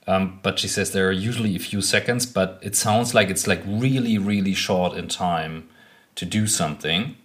Um, 0.08 0.40
but 0.42 0.58
she 0.58 0.68
says 0.68 0.92
there 0.92 1.08
are 1.08 1.12
usually 1.12 1.56
a 1.56 1.60
few 1.60 1.82
seconds, 1.82 2.26
but 2.26 2.60
it 2.62 2.76
sounds 2.76 3.14
like 3.14 3.30
it's 3.30 3.48
like 3.48 3.62
really, 3.66 4.18
really 4.18 4.54
short 4.54 4.98
in 4.98 5.08
time 5.08 5.70
to 6.16 6.26
do 6.26 6.48
something. 6.48 7.16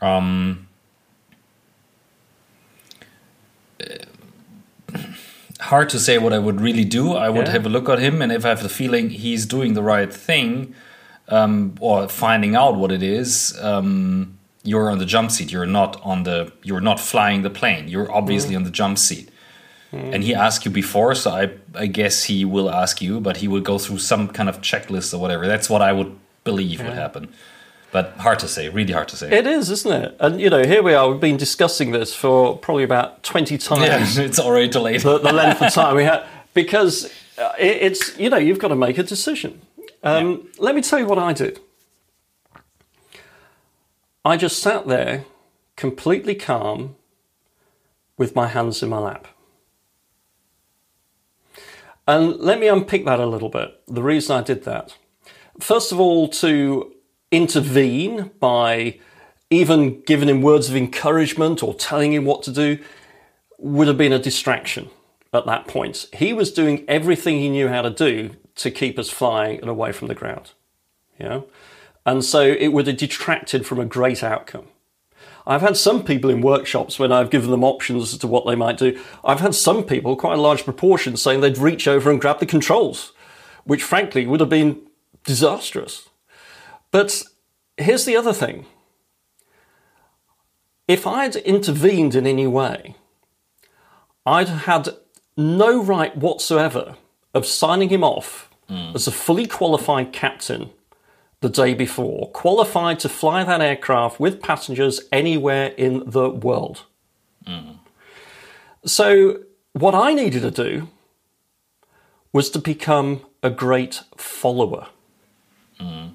Um, 0.00 0.68
hard 5.60 5.88
to 5.90 6.00
say 6.00 6.18
what 6.18 6.32
I 6.32 6.38
would 6.38 6.60
really 6.60 6.84
do. 6.84 7.12
I 7.12 7.28
would 7.28 7.46
yeah. 7.46 7.52
have 7.52 7.66
a 7.66 7.68
look 7.68 7.88
at 7.88 8.00
him, 8.00 8.20
and 8.20 8.32
if 8.32 8.44
I 8.44 8.48
have 8.48 8.62
the 8.62 8.68
feeling 8.68 9.10
he's 9.10 9.46
doing 9.46 9.74
the 9.74 9.82
right 9.82 10.12
thing, 10.12 10.74
um, 11.28 11.76
or 11.80 12.08
finding 12.08 12.56
out 12.56 12.76
what 12.76 12.90
it 12.90 13.02
is, 13.02 13.56
um, 13.62 14.38
you're 14.62 14.90
on 14.90 14.98
the 14.98 15.06
jump 15.06 15.30
seat. 15.30 15.50
You're 15.50 15.66
not 15.66 16.00
on 16.02 16.22
the. 16.22 16.52
You're 16.62 16.80
not 16.80 17.00
flying 17.00 17.42
the 17.42 17.50
plane. 17.50 17.88
You're 17.88 18.10
obviously 18.10 18.54
mm. 18.54 18.58
on 18.58 18.64
the 18.64 18.70
jump 18.70 18.98
seat. 18.98 19.28
Mm. 19.92 20.14
And 20.14 20.24
he 20.24 20.34
asked 20.34 20.64
you 20.64 20.70
before, 20.70 21.14
so 21.14 21.30
I, 21.30 21.50
I 21.74 21.86
guess 21.86 22.24
he 22.24 22.46
will 22.46 22.70
ask 22.70 23.02
you, 23.02 23.20
but 23.20 23.38
he 23.38 23.48
will 23.48 23.60
go 23.60 23.78
through 23.78 23.98
some 23.98 24.28
kind 24.28 24.48
of 24.48 24.62
checklist 24.62 25.12
or 25.12 25.18
whatever. 25.18 25.46
That's 25.46 25.68
what 25.68 25.82
I 25.82 25.92
would 25.92 26.16
believe 26.44 26.80
yeah. 26.80 26.88
would 26.88 26.94
happen. 26.94 27.28
But 27.90 28.14
hard 28.16 28.38
to 28.38 28.48
say, 28.48 28.70
really 28.70 28.94
hard 28.94 29.08
to 29.08 29.16
say. 29.16 29.30
It 29.30 29.46
is, 29.46 29.68
isn't 29.68 29.92
it? 29.92 30.16
And 30.18 30.40
you 30.40 30.48
know, 30.48 30.64
here 30.64 30.82
we 30.82 30.94
are. 30.94 31.10
We've 31.10 31.20
been 31.20 31.36
discussing 31.36 31.90
this 31.90 32.14
for 32.14 32.56
probably 32.56 32.84
about 32.84 33.22
twenty 33.22 33.58
times. 33.70 34.16
Yeah, 34.16 34.24
it's 34.24 34.38
already 34.38 34.68
delayed. 34.68 35.02
The, 35.02 35.18
the 35.18 35.32
length 35.32 35.60
of 35.60 35.72
time 35.72 35.96
we 35.96 36.04
had 36.04 36.24
because 36.54 37.12
uh, 37.36 37.52
it's 37.58 38.16
you 38.18 38.30
know 38.30 38.38
you've 38.38 38.58
got 38.58 38.68
to 38.68 38.76
make 38.76 38.96
a 38.96 39.02
decision. 39.02 39.60
Um, 40.02 40.30
yeah. 40.30 40.36
Let 40.58 40.74
me 40.74 40.80
tell 40.80 40.98
you 40.98 41.06
what 41.06 41.18
I 41.18 41.34
did. 41.34 41.60
I 44.24 44.36
just 44.36 44.62
sat 44.62 44.86
there, 44.86 45.24
completely 45.76 46.34
calm, 46.34 46.96
with 48.16 48.36
my 48.36 48.46
hands 48.46 48.82
in 48.82 48.88
my 48.88 48.98
lap. 48.98 49.26
And 52.06 52.36
let 52.36 52.60
me 52.60 52.68
unpick 52.68 53.04
that 53.04 53.20
a 53.20 53.26
little 53.26 53.48
bit. 53.48 53.80
The 53.86 54.02
reason 54.02 54.36
I 54.36 54.42
did 54.42 54.64
that. 54.64 54.96
First 55.60 55.92
of 55.92 56.00
all, 56.00 56.28
to 56.28 56.92
intervene 57.30 58.30
by 58.38 58.98
even 59.50 60.02
giving 60.02 60.28
him 60.28 60.42
words 60.42 60.68
of 60.68 60.76
encouragement 60.76 61.62
or 61.62 61.74
telling 61.74 62.12
him 62.12 62.24
what 62.24 62.42
to 62.44 62.52
do 62.52 62.78
would 63.58 63.88
have 63.88 63.98
been 63.98 64.12
a 64.12 64.18
distraction 64.18 64.88
at 65.32 65.46
that 65.46 65.66
point. 65.66 66.06
He 66.12 66.32
was 66.32 66.52
doing 66.52 66.84
everything 66.88 67.38
he 67.38 67.48
knew 67.48 67.68
how 67.68 67.82
to 67.82 67.90
do 67.90 68.30
to 68.56 68.70
keep 68.70 68.98
us 68.98 69.10
flying 69.10 69.60
and 69.60 69.68
away 69.68 69.92
from 69.92 70.08
the 70.08 70.14
ground. 70.14 70.52
Know? 71.18 71.46
And 72.04 72.24
so 72.24 72.42
it 72.42 72.68
would 72.68 72.86
have 72.86 72.96
detracted 72.96 73.66
from 73.66 73.78
a 73.78 73.84
great 73.84 74.22
outcome. 74.22 74.66
I've 75.46 75.60
had 75.60 75.76
some 75.76 76.04
people 76.04 76.30
in 76.30 76.40
workshops 76.40 76.98
when 76.98 77.12
I've 77.12 77.30
given 77.30 77.50
them 77.50 77.64
options 77.64 78.12
as 78.12 78.18
to 78.20 78.26
what 78.28 78.46
they 78.46 78.54
might 78.54 78.78
do. 78.78 79.00
I've 79.24 79.40
had 79.40 79.54
some 79.54 79.82
people, 79.84 80.14
quite 80.16 80.38
a 80.38 80.40
large 80.40 80.64
proportion, 80.64 81.16
saying 81.16 81.40
they'd 81.40 81.58
reach 81.58 81.88
over 81.88 82.10
and 82.10 82.20
grab 82.20 82.38
the 82.38 82.46
controls, 82.46 83.12
which 83.64 83.82
frankly 83.82 84.26
would 84.26 84.40
have 84.40 84.48
been 84.48 84.80
disastrous. 85.24 86.08
But 86.90 87.22
here's 87.76 88.04
the 88.04 88.16
other 88.16 88.32
thing 88.32 88.66
if 90.86 91.06
I'd 91.06 91.36
intervened 91.36 92.14
in 92.14 92.26
any 92.26 92.46
way, 92.46 92.96
I'd 94.26 94.48
had 94.48 94.90
no 95.36 95.82
right 95.82 96.16
whatsoever 96.16 96.96
of 97.34 97.46
signing 97.46 97.88
him 97.88 98.04
off 98.04 98.50
mm. 98.68 98.94
as 98.94 99.06
a 99.06 99.12
fully 99.12 99.46
qualified 99.46 100.12
captain 100.12 100.70
the 101.42 101.50
day 101.50 101.74
before, 101.74 102.30
qualified 102.30 103.00
to 103.00 103.08
fly 103.08 103.42
that 103.44 103.60
aircraft 103.60 104.20
with 104.20 104.40
passengers 104.40 105.00
anywhere 105.10 105.74
in 105.76 106.04
the 106.06 106.30
world. 106.30 106.84
Mm. 107.46 107.78
So, 108.86 109.40
what 109.72 109.94
I 109.94 110.14
needed 110.14 110.42
to 110.42 110.50
do 110.52 110.88
was 112.32 112.48
to 112.50 112.60
become 112.60 113.22
a 113.42 113.50
great 113.50 114.02
follower. 114.16 114.86
Mm. 115.80 116.12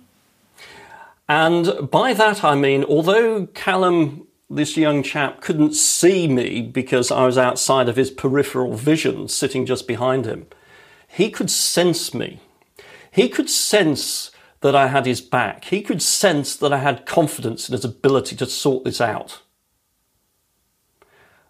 And 1.27 1.91
by 1.91 2.13
that 2.13 2.45
I 2.45 2.55
mean, 2.55 2.85
although 2.85 3.47
Callum, 3.47 4.27
this 4.49 4.77
young 4.77 5.03
chap, 5.03 5.41
couldn't 5.41 5.73
see 5.73 6.29
me 6.29 6.61
because 6.61 7.11
I 7.11 7.25
was 7.25 7.37
outside 7.37 7.89
of 7.89 7.97
his 7.97 8.11
peripheral 8.11 8.77
vision 8.77 9.27
sitting 9.27 9.65
just 9.65 9.87
behind 9.87 10.25
him, 10.25 10.47
he 11.05 11.29
could 11.29 11.51
sense 11.51 12.13
me. 12.13 12.39
He 13.11 13.27
could 13.27 13.49
sense 13.49 14.31
that 14.61 14.75
I 14.75 14.87
had 14.87 15.05
his 15.05 15.21
back. 15.21 15.65
He 15.65 15.81
could 15.81 16.01
sense 16.01 16.55
that 16.55 16.73
I 16.73 16.79
had 16.79 17.05
confidence 17.05 17.69
in 17.69 17.73
his 17.73 17.85
ability 17.85 18.35
to 18.37 18.45
sort 18.45 18.83
this 18.83 18.99
out. 18.99 19.41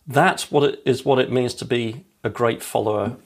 That's 0.06 0.52
what 0.52 0.64
it 0.64 0.82
is 0.86 1.06
what 1.06 1.20
it 1.20 1.32
means 1.32 1.54
to 1.56 1.66
be 1.66 2.06
a 2.24 2.30
great 2.30 2.64
follower 2.64 3.18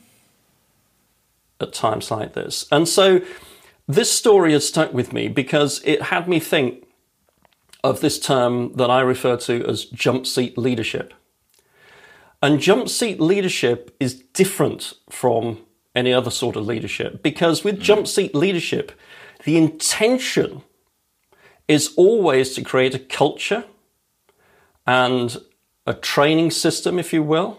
at 1.60 1.74
times 1.74 2.10
like 2.10 2.34
this. 2.34 2.66
And 2.72 2.88
so 2.88 3.22
this 3.88 4.12
story 4.12 4.54
has 4.54 4.68
stuck 4.68 4.94
with 4.94 5.14
me 5.14 5.28
because 5.28 5.82
it 5.84 6.04
had 6.04 6.28
me 6.28 6.40
think 6.40 6.88
of 7.84 8.02
this 8.02 8.20
term 8.20 8.74
that 8.74 8.90
I 8.90 9.02
refer 9.02 9.38
to 9.38 9.66
as 9.68 9.86
jump 9.86 10.28
seat 10.28 10.58
leadership. 10.58 11.14
And 12.42 12.60
jump 12.60 12.90
seat 12.90 13.20
leadership 13.20 13.96
is 14.00 14.16
different 14.34 14.94
from 15.10 15.60
any 15.96 16.14
other 16.14 16.32
sort 16.32 16.56
of 16.56 16.66
leadership 16.66 17.22
because 17.22 17.64
with 17.64 17.80
jump 17.80 18.08
seat 18.08 18.34
leadership, 18.34 18.92
the 19.44 19.58
intention 19.58 20.64
is 21.68 21.94
always 21.96 22.54
to 22.56 22.62
create 22.62 22.94
a 22.94 23.00
culture 23.00 23.66
and 24.86 25.38
a 25.86 25.94
training 25.94 26.52
system, 26.52 27.00
if 27.00 27.14
you 27.14 27.24
will, 27.24 27.58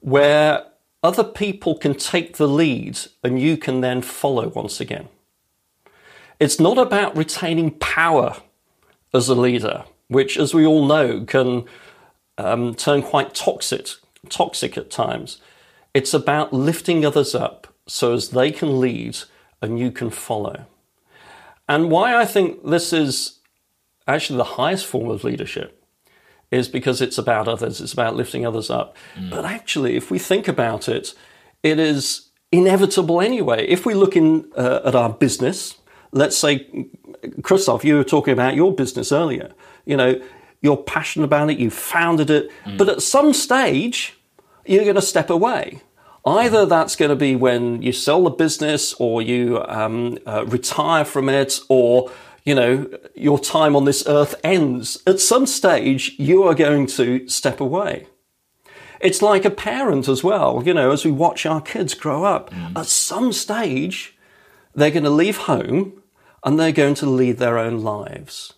where 0.00 0.66
other 1.02 1.24
people 1.24 1.76
can 1.76 1.94
take 1.94 2.36
the 2.36 2.48
lead 2.48 2.98
and 3.24 3.40
you 3.40 3.56
can 3.56 3.80
then 3.80 4.02
follow 4.02 4.48
once 4.48 4.80
again. 4.80 5.08
It's 6.38 6.60
not 6.60 6.78
about 6.78 7.16
retaining 7.16 7.72
power 7.72 8.36
as 9.12 9.28
a 9.28 9.34
leader, 9.34 9.84
which, 10.08 10.38
as 10.38 10.54
we 10.54 10.64
all 10.64 10.86
know, 10.86 11.24
can 11.24 11.64
um, 12.38 12.74
turn 12.74 13.02
quite 13.02 13.34
toxic, 13.34 13.88
toxic 14.28 14.76
at 14.76 14.90
times. 14.90 15.38
It's 15.92 16.14
about 16.14 16.52
lifting 16.52 17.04
others 17.04 17.34
up 17.34 17.66
so 17.86 18.14
as 18.14 18.30
they 18.30 18.52
can 18.52 18.80
lead 18.80 19.18
and 19.60 19.78
you 19.78 19.90
can 19.90 20.10
follow. 20.10 20.66
And 21.70 21.88
why 21.88 22.16
I 22.16 22.24
think 22.24 22.66
this 22.66 22.92
is 22.92 23.38
actually 24.08 24.38
the 24.38 24.56
highest 24.58 24.86
form 24.86 25.08
of 25.08 25.22
leadership 25.22 25.80
is 26.50 26.66
because 26.66 27.00
it's 27.00 27.16
about 27.16 27.46
others, 27.46 27.80
it's 27.80 27.92
about 27.92 28.16
lifting 28.16 28.44
others 28.44 28.70
up. 28.70 28.96
Mm. 29.16 29.30
But 29.30 29.44
actually, 29.44 29.96
if 29.96 30.10
we 30.10 30.18
think 30.18 30.48
about 30.48 30.88
it, 30.88 31.14
it 31.62 31.78
is 31.78 32.30
inevitable 32.50 33.20
anyway. 33.20 33.64
If 33.68 33.86
we 33.86 33.94
look 33.94 34.16
in 34.16 34.50
uh, 34.56 34.80
at 34.84 34.96
our 34.96 35.10
business, 35.10 35.76
let's 36.10 36.36
say, 36.36 36.88
Christoph, 37.42 37.84
you 37.84 37.94
were 37.94 38.04
talking 38.04 38.32
about 38.32 38.56
your 38.56 38.74
business 38.74 39.12
earlier. 39.12 39.52
You 39.84 39.96
know, 39.96 40.20
you're 40.62 40.76
passionate 40.76 41.26
about 41.26 41.50
it, 41.50 41.58
you 41.60 41.70
founded 41.70 42.30
it, 42.30 42.50
mm. 42.64 42.78
but 42.78 42.88
at 42.88 43.00
some 43.00 43.32
stage, 43.32 44.18
you're 44.66 44.82
going 44.82 44.96
to 44.96 45.02
step 45.02 45.30
away. 45.30 45.82
Either 46.24 46.66
that's 46.66 46.96
going 46.96 47.08
to 47.08 47.16
be 47.16 47.34
when 47.34 47.80
you 47.82 47.92
sell 47.92 48.24
the 48.24 48.30
business 48.30 48.92
or 48.94 49.22
you 49.22 49.62
um, 49.66 50.18
uh, 50.26 50.44
retire 50.46 51.04
from 51.04 51.28
it 51.28 51.60
or 51.68 52.10
you 52.44 52.54
know, 52.54 52.90
your 53.14 53.38
time 53.38 53.76
on 53.76 53.84
this 53.84 54.06
earth 54.06 54.34
ends. 54.42 54.98
At 55.06 55.20
some 55.20 55.46
stage, 55.46 56.14
you 56.18 56.44
are 56.44 56.54
going 56.54 56.86
to 56.88 57.28
step 57.28 57.60
away. 57.60 58.06
It's 59.00 59.22
like 59.22 59.44
a 59.44 59.50
parent 59.50 60.08
as 60.08 60.22
well, 60.22 60.62
you 60.64 60.74
know, 60.74 60.90
as 60.90 61.04
we 61.04 61.10
watch 61.10 61.46
our 61.46 61.60
kids 61.60 61.94
grow 61.94 62.24
up. 62.24 62.50
Mm. 62.50 62.78
At 62.78 62.86
some 62.86 63.32
stage, 63.32 64.16
they're 64.74 64.90
going 64.90 65.04
to 65.04 65.10
leave 65.10 65.36
home 65.38 66.02
and 66.44 66.58
they're 66.58 66.72
going 66.72 66.94
to 66.96 67.06
lead 67.06 67.38
their 67.38 67.58
own 67.58 67.82
lives. 67.82 68.54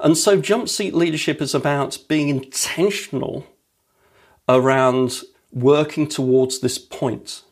And 0.00 0.16
so, 0.16 0.40
jump 0.40 0.68
seat 0.68 0.94
leadership 0.94 1.40
is 1.40 1.54
about 1.54 1.98
being 2.08 2.28
intentional 2.28 3.46
around 4.48 5.22
working 5.54 6.08
towards 6.08 6.58
this 6.58 6.78
point. 6.78 7.42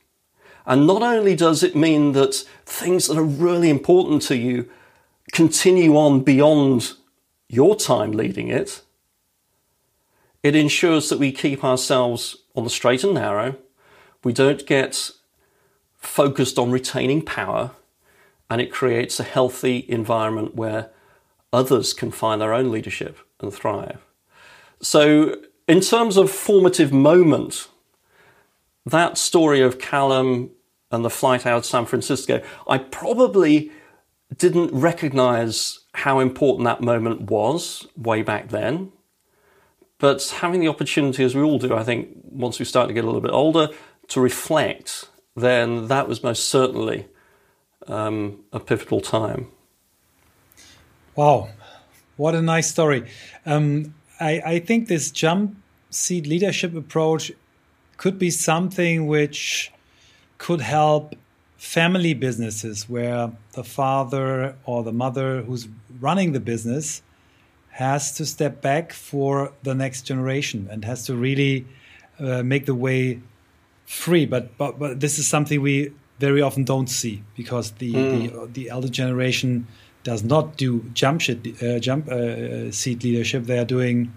And 0.67 0.87
not 0.87 1.03
only 1.03 1.35
does 1.35 1.63
it 1.63 1.75
mean 1.75 2.13
that 2.13 2.35
things 2.67 3.07
that 3.07 3.17
are 3.17 3.25
really 3.25 3.71
important 3.71 4.23
to 4.23 4.37
you 4.37 4.69
continue 5.33 5.97
on 5.97 6.23
beyond 6.23 6.93
your 7.49 7.77
time 7.77 8.13
leading 8.13 8.49
it, 8.49 8.83
it 10.43 10.57
ensures 10.57 11.09
that 11.09 11.19
we 11.19 11.33
keep 11.33 11.65
ourselves 11.65 12.37
on 12.55 12.65
the 12.65 12.71
straight 12.71 13.05
and 13.05 13.15
narrow. 13.15 13.57
We 14.25 14.33
don't 14.33 14.67
get 14.67 15.11
focused 15.97 16.59
on 16.59 16.73
retaining 16.73 17.23
power, 17.23 17.71
and 18.51 18.61
it 18.61 18.73
creates 18.73 19.21
a 19.21 19.25
healthy 19.25 19.85
environment 19.89 20.57
where 20.57 20.91
others 21.53 21.93
can 21.93 22.11
find 22.11 22.41
their 22.41 22.53
own 22.53 22.71
leadership 22.71 23.19
and 23.41 23.55
thrive. 23.55 23.99
So, 24.81 25.37
in 25.69 25.81
terms 25.81 26.17
of 26.17 26.31
formative 26.31 26.93
moment, 26.93 27.69
that 28.87 29.19
story 29.19 29.61
of 29.61 29.79
Callum 29.79 30.51
and 30.91 31.05
the 31.05 31.11
flight 31.11 31.47
out 31.47 31.59
of 31.59 31.67
San 31.67 31.87
Francisco, 31.87 32.43
I 32.69 32.79
probably 32.79 33.71
didn't 34.37 34.73
recognize 34.73 35.81
how 35.95 36.21
important 36.21 36.65
that 36.65 36.81
moment 36.81 37.23
was 37.23 37.87
way 37.97 38.23
back 38.23 38.49
then. 38.49 38.93
But 39.99 40.23
having 40.41 40.61
the 40.61 40.69
opportunity, 40.69 41.23
as 41.23 41.35
we 41.35 41.43
all 41.43 41.59
do, 41.59 41.75
I 41.75 41.85
think, 41.85 42.09
once 42.25 42.59
we 42.59 42.65
start 42.65 42.89
to 42.89 42.95
get 42.95 43.05
a 43.05 43.07
little 43.07 43.21
bit 43.21 43.31
older, 43.31 43.69
to 44.09 44.21
reflect, 44.21 45.09
then 45.37 45.89
that 45.89 46.09
was 46.09 46.23
most 46.23 46.49
certainly 46.49 47.07
um, 47.87 48.41
a 48.53 48.59
pivotal 48.59 49.01
time. 49.01 49.49
Wow, 51.15 51.51
what 52.17 52.35
a 52.35 52.43
nice 52.43 52.71
story. 52.71 53.09
Um, 53.47 53.95
I, 54.19 54.43
I 54.45 54.59
think 54.59 54.89
this 54.89 55.11
jump 55.11 55.57
seat 55.91 56.27
leadership 56.27 56.75
approach 56.75 57.31
could 58.03 58.19
be 58.19 58.31
something 58.31 59.07
which 59.07 59.71
could 60.39 60.61
help 60.61 61.15
family 61.57 62.15
businesses 62.15 62.89
where 62.89 63.31
the 63.53 63.63
father 63.63 64.57
or 64.65 64.83
the 64.83 64.93
mother 64.93 65.43
who's 65.43 65.69
running 66.01 66.33
the 66.33 66.41
business 66.41 67.01
has 67.71 68.13
to 68.17 68.27
step 68.27 68.61
back 68.61 68.93
for 68.93 69.53
the 69.63 69.73
next 69.73 70.03
generation 70.03 70.67
and 70.69 70.85
has 70.85 71.07
to 71.07 71.15
really 71.15 71.65
uh, 72.19 72.43
make 72.43 72.67
the 72.67 72.75
way 72.75 73.21
free. 73.87 74.27
But, 74.27 74.59
but 74.59 74.81
but 74.81 74.99
this 74.99 75.21
is 75.21 75.29
something 75.29 75.61
we 75.61 75.93
very 76.19 76.43
often 76.43 76.65
don't 76.65 76.91
see 76.91 77.23
because 77.37 77.71
the 77.83 77.95
mm. 77.95 78.33
the, 78.33 78.47
the, 78.53 78.69
elder 78.71 78.89
generation 78.89 79.69
does 80.03 80.25
not 80.25 80.57
do 80.57 80.81
jump 80.93 81.21
shit, 81.21 81.39
uh, 81.63 81.79
jump 81.79 82.09
uh, 82.09 82.73
seat 82.73 83.05
leadership. 83.05 83.45
They 83.45 83.59
are 83.61 83.71
doing. 83.77 84.13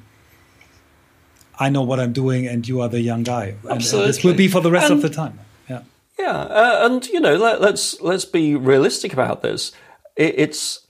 I 1.59 1.69
know 1.69 1.81
what 1.81 1.99
I'm 1.99 2.13
doing, 2.13 2.47
and 2.47 2.67
you 2.67 2.81
are 2.81 2.89
the 2.89 3.01
young 3.01 3.23
guy. 3.23 3.55
Absolutely. 3.69 3.73
And, 3.73 3.93
and 3.93 4.09
this 4.09 4.23
will 4.23 4.33
be 4.33 4.47
for 4.47 4.61
the 4.61 4.71
rest 4.71 4.91
and, 4.91 4.95
of 4.95 5.01
the 5.01 5.09
time. 5.09 5.39
Yeah. 5.69 5.83
Yeah, 6.19 6.31
uh, 6.31 6.79
and 6.85 7.05
you 7.07 7.19
know, 7.19 7.35
let, 7.35 7.55
us 7.55 7.61
let's, 7.61 8.01
let's 8.01 8.25
be 8.25 8.55
realistic 8.55 9.13
about 9.13 9.41
this. 9.41 9.71
It, 10.15 10.35
it's 10.37 10.87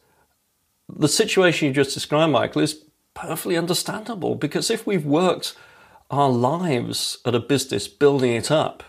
the 0.87 1.07
situation 1.07 1.67
you 1.67 1.73
just 1.73 1.93
described, 1.93 2.31
Michael, 2.31 2.61
is 2.61 2.83
perfectly 3.13 3.57
understandable 3.57 4.35
because 4.35 4.69
if 4.69 4.85
we've 4.85 5.05
worked 5.05 5.55
our 6.11 6.29
lives 6.29 7.17
at 7.25 7.33
a 7.33 7.39
business 7.39 7.87
building 7.87 8.33
it 8.33 8.51
up, 8.51 8.83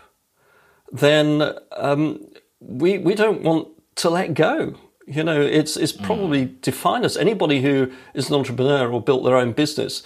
then 0.91 1.53
um, 1.75 2.27
we 2.59 2.97
we 2.97 3.15
don't 3.15 3.41
want 3.41 3.67
to 3.95 4.09
let 4.09 4.33
go. 4.33 4.75
You 5.07 5.23
know, 5.23 5.41
it's 5.41 5.77
it's 5.77 5.91
probably 5.91 6.45
mm. 6.45 6.61
defined 6.61 7.05
us. 7.05 7.17
Anybody 7.17 7.61
who 7.61 7.91
is 8.13 8.29
an 8.29 8.35
entrepreneur 8.35 8.91
or 8.91 9.01
built 9.01 9.23
their 9.23 9.37
own 9.37 9.53
business 9.53 10.03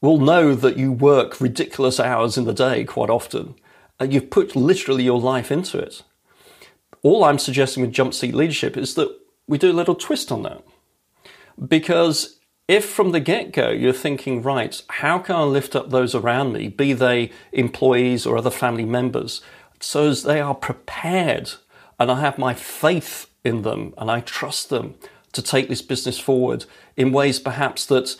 will 0.00 0.18
know 0.18 0.54
that 0.54 0.76
you 0.76 0.92
work 0.92 1.40
ridiculous 1.40 2.00
hours 2.00 2.38
in 2.38 2.44
the 2.44 2.54
day 2.54 2.84
quite 2.84 3.10
often 3.10 3.54
and 3.98 4.12
you've 4.12 4.30
put 4.30 4.56
literally 4.56 5.04
your 5.04 5.20
life 5.20 5.52
into 5.52 5.78
it. 5.78 6.02
All 7.02 7.24
I'm 7.24 7.38
suggesting 7.38 7.82
with 7.82 7.92
jump 7.92 8.14
seat 8.14 8.34
leadership 8.34 8.76
is 8.76 8.94
that 8.94 9.14
we 9.46 9.58
do 9.58 9.70
a 9.70 9.74
little 9.74 9.94
twist 9.94 10.32
on 10.32 10.42
that. 10.44 10.62
Because 11.66 12.38
if 12.66 12.84
from 12.84 13.12
the 13.12 13.20
get 13.20 13.52
go 13.52 13.70
you're 13.70 13.92
thinking, 13.92 14.42
right, 14.42 14.80
how 14.88 15.18
can 15.18 15.36
I 15.36 15.42
lift 15.42 15.76
up 15.76 15.90
those 15.90 16.14
around 16.14 16.52
me, 16.52 16.68
be 16.68 16.92
they 16.92 17.30
employees 17.52 18.24
or 18.24 18.38
other 18.38 18.50
family 18.50 18.84
members, 18.84 19.42
so 19.80 20.08
as 20.08 20.22
they 20.22 20.40
are 20.40 20.54
prepared 20.54 21.52
and 21.98 22.10
I 22.10 22.20
have 22.20 22.38
my 22.38 22.54
faith 22.54 23.28
in 23.44 23.62
them 23.62 23.92
and 23.98 24.10
I 24.10 24.20
trust 24.20 24.70
them 24.70 24.94
to 25.32 25.42
take 25.42 25.68
this 25.68 25.82
business 25.82 26.18
forward 26.18 26.64
in 26.96 27.12
ways 27.12 27.38
perhaps 27.38 27.86
that 27.86 28.16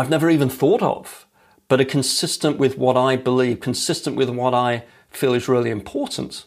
I've 0.00 0.08
never 0.08 0.30
even 0.30 0.48
thought 0.48 0.80
of, 0.80 1.26
but 1.68 1.78
are 1.78 1.84
consistent 1.84 2.56
with 2.56 2.78
what 2.78 2.96
I 2.96 3.16
believe, 3.16 3.60
consistent 3.60 4.16
with 4.16 4.30
what 4.30 4.54
I 4.54 4.84
feel 5.10 5.34
is 5.34 5.46
really 5.46 5.68
important, 5.68 6.46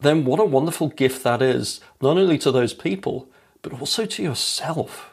then 0.00 0.24
what 0.24 0.40
a 0.40 0.46
wonderful 0.46 0.88
gift 0.88 1.22
that 1.24 1.42
is, 1.42 1.82
not 2.00 2.16
only 2.16 2.38
to 2.38 2.50
those 2.50 2.72
people, 2.72 3.28
but 3.60 3.78
also 3.78 4.06
to 4.06 4.22
yourself. 4.22 5.12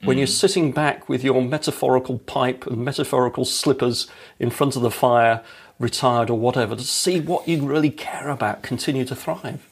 Mm. 0.00 0.06
When 0.08 0.18
you're 0.18 0.26
mm. 0.26 0.40
sitting 0.42 0.72
back 0.72 1.08
with 1.08 1.24
your 1.24 1.40
metaphorical 1.40 2.18
pipe 2.18 2.66
and 2.66 2.84
metaphorical 2.84 3.46
slippers 3.46 4.06
in 4.38 4.50
front 4.50 4.76
of 4.76 4.82
the 4.82 4.90
fire, 4.90 5.42
retired 5.78 6.28
or 6.28 6.38
whatever, 6.38 6.76
to 6.76 6.84
see 6.84 7.18
what 7.18 7.48
you 7.48 7.64
really 7.64 7.90
care 7.90 8.28
about 8.28 8.62
continue 8.62 9.06
to 9.06 9.16
thrive. 9.16 9.66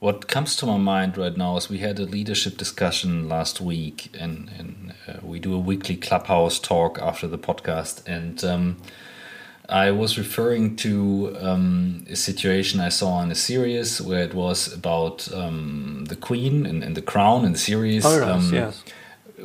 What 0.00 0.28
comes 0.28 0.56
to 0.56 0.66
my 0.66 0.78
mind 0.78 1.18
right 1.18 1.36
now 1.36 1.58
is 1.58 1.68
we 1.68 1.78
had 1.78 1.98
a 1.98 2.04
leadership 2.04 2.56
discussion 2.56 3.28
last 3.28 3.60
week, 3.60 4.08
and, 4.18 4.50
and 4.58 4.94
uh, 5.06 5.18
we 5.22 5.38
do 5.38 5.54
a 5.54 5.58
weekly 5.58 5.94
clubhouse 5.94 6.58
talk 6.58 6.98
after 6.98 7.28
the 7.28 7.36
podcast. 7.36 8.02
And 8.06 8.42
um, 8.42 8.78
I 9.68 9.90
was 9.90 10.16
referring 10.16 10.76
to 10.76 11.36
um, 11.38 12.06
a 12.08 12.16
situation 12.16 12.80
I 12.80 12.88
saw 12.88 13.20
in 13.20 13.30
a 13.30 13.34
series 13.34 14.00
where 14.00 14.22
it 14.22 14.32
was 14.32 14.72
about 14.72 15.30
um, 15.34 16.06
the 16.08 16.16
queen 16.16 16.64
and, 16.64 16.82
and, 16.82 16.96
the 16.96 17.02
crown 17.02 17.44
in 17.44 17.52
the 17.52 17.58
series, 17.58 18.06
oh, 18.06 18.26
um, 18.26 18.54
yes. 18.54 18.82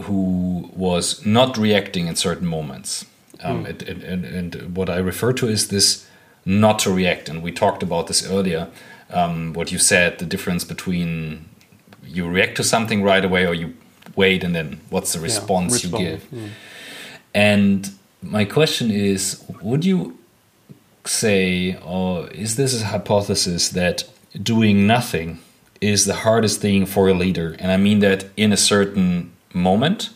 who 0.04 0.72
was 0.74 1.26
not 1.26 1.58
reacting 1.58 2.08
in 2.08 2.16
certain 2.16 2.48
moments. 2.48 3.06
Mm. 3.44 3.68
It, 3.68 3.84
it, 3.84 4.04
and, 4.04 4.24
and, 4.24 4.78
what 4.78 4.90
I 4.90 5.00
refer 5.00 5.34
to 5.34 5.50
is 5.50 5.68
this 5.68 6.08
not 6.46 6.80
to 6.80 6.94
react. 6.94 7.28
And 7.28 7.44
we 7.44 7.52
talked 7.52 7.84
about 7.84 8.08
this 8.08 8.26
earlier. 8.26 8.70
Um, 9.12 9.54
what 9.54 9.72
you 9.72 9.78
said, 9.78 10.20
the 10.20 10.26
difference 10.26 10.64
between 10.64 11.46
you 12.04 12.28
react 12.28 12.58
to 12.58 12.64
something 12.64 13.04
right 13.04 13.24
away 13.24 13.46
or 13.46 13.54
you 13.54 13.76
wait 14.16 14.44
and 14.44 14.56
then 14.56 14.80
what's 14.90 15.14
the 15.14 15.20
response 15.20 15.84
yeah, 15.84 15.90
you 15.90 15.98
give. 15.98 16.32
Mm. 16.32 16.50
And 17.34 17.92
my 18.22 18.46
question 18.46 18.92
is 18.92 19.44
would 19.62 19.86
you 19.86 20.18
say 21.06 21.78
or 21.86 22.28
is 22.30 22.56
this 22.56 22.82
a 22.82 22.86
hypothesis 22.86 23.70
that 23.70 24.04
doing 24.42 24.88
nothing 24.88 25.40
is 25.82 26.06
the 26.06 26.16
hardest 26.16 26.62
thing 26.62 26.86
for 26.86 27.08
a 27.08 27.14
leader 27.14 27.56
and 27.60 27.72
i 27.72 27.78
mean 27.78 28.00
that 28.00 28.26
in 28.36 28.52
a 28.52 28.58
certain 28.58 29.32
moment 29.54 30.10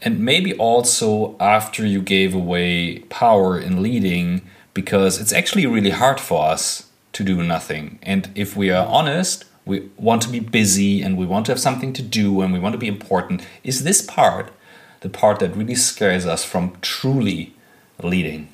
and 0.00 0.18
maybe 0.18 0.54
also 0.54 1.36
after 1.38 1.86
you 1.86 2.00
gave 2.00 2.34
away 2.34 3.00
power 3.10 3.58
in 3.58 3.82
leading 3.82 4.40
because 4.74 5.20
it's 5.20 5.32
actually 5.32 5.66
really 5.66 5.90
hard 5.90 6.18
for 6.18 6.46
us 6.46 6.88
to 7.12 7.22
do 7.24 7.42
nothing 7.42 7.98
and 8.02 8.30
if 8.34 8.56
we 8.56 8.70
are 8.70 8.86
honest 8.86 9.44
we 9.64 9.88
want 9.96 10.20
to 10.22 10.28
be 10.28 10.40
busy 10.40 11.02
and 11.02 11.16
we 11.16 11.24
want 11.24 11.46
to 11.46 11.52
have 11.52 11.60
something 11.60 11.92
to 11.92 12.02
do 12.02 12.40
and 12.40 12.52
we 12.52 12.58
want 12.58 12.72
to 12.72 12.78
be 12.78 12.88
important 12.88 13.46
is 13.62 13.84
this 13.84 14.02
part 14.02 14.50
the 15.02 15.08
part 15.08 15.40
that 15.40 15.54
really 15.54 15.74
scares 15.74 16.24
us 16.24 16.44
from 16.44 16.76
truly 16.80 17.54
leading? 18.02 18.48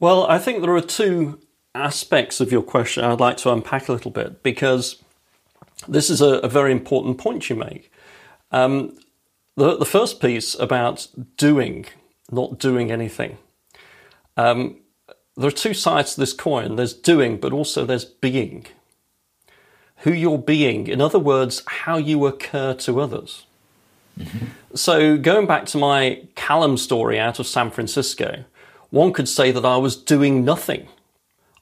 Well, 0.00 0.26
I 0.26 0.38
think 0.38 0.62
there 0.62 0.74
are 0.74 0.80
two 0.80 1.40
aspects 1.74 2.40
of 2.40 2.50
your 2.50 2.62
question 2.62 3.04
I'd 3.04 3.20
like 3.20 3.36
to 3.38 3.52
unpack 3.52 3.88
a 3.88 3.92
little 3.92 4.10
bit 4.10 4.42
because 4.42 5.02
this 5.88 6.10
is 6.10 6.20
a, 6.20 6.38
a 6.38 6.48
very 6.48 6.72
important 6.72 7.18
point 7.18 7.50
you 7.50 7.56
make. 7.56 7.90
Um, 8.50 8.98
the, 9.56 9.76
the, 9.76 9.86
first 9.86 10.20
piece 10.20 10.54
about 10.54 11.08
doing, 11.36 11.86
not 12.30 12.58
doing 12.58 12.90
anything. 12.90 13.38
Um, 14.36 14.80
there 15.36 15.48
are 15.48 15.52
two 15.52 15.74
sides 15.74 16.14
to 16.14 16.20
this 16.20 16.32
coin 16.32 16.76
there's 16.76 16.94
doing, 16.94 17.38
but 17.38 17.52
also 17.52 17.84
there's 17.84 18.04
being. 18.04 18.66
Who 19.98 20.12
you're 20.12 20.38
being, 20.38 20.88
in 20.88 21.00
other 21.00 21.18
words, 21.18 21.62
how 21.66 21.96
you 21.96 22.26
occur 22.26 22.74
to 22.74 23.00
others. 23.00 23.46
Mm-hmm. 24.18 24.46
So, 24.74 25.16
going 25.16 25.46
back 25.46 25.66
to 25.66 25.78
my 25.78 26.22
Callum 26.34 26.76
story 26.76 27.18
out 27.18 27.38
of 27.38 27.46
San 27.46 27.70
Francisco, 27.70 28.44
one 28.90 29.12
could 29.12 29.28
say 29.28 29.52
that 29.52 29.64
I 29.64 29.76
was 29.76 29.96
doing 29.96 30.44
nothing. 30.44 30.88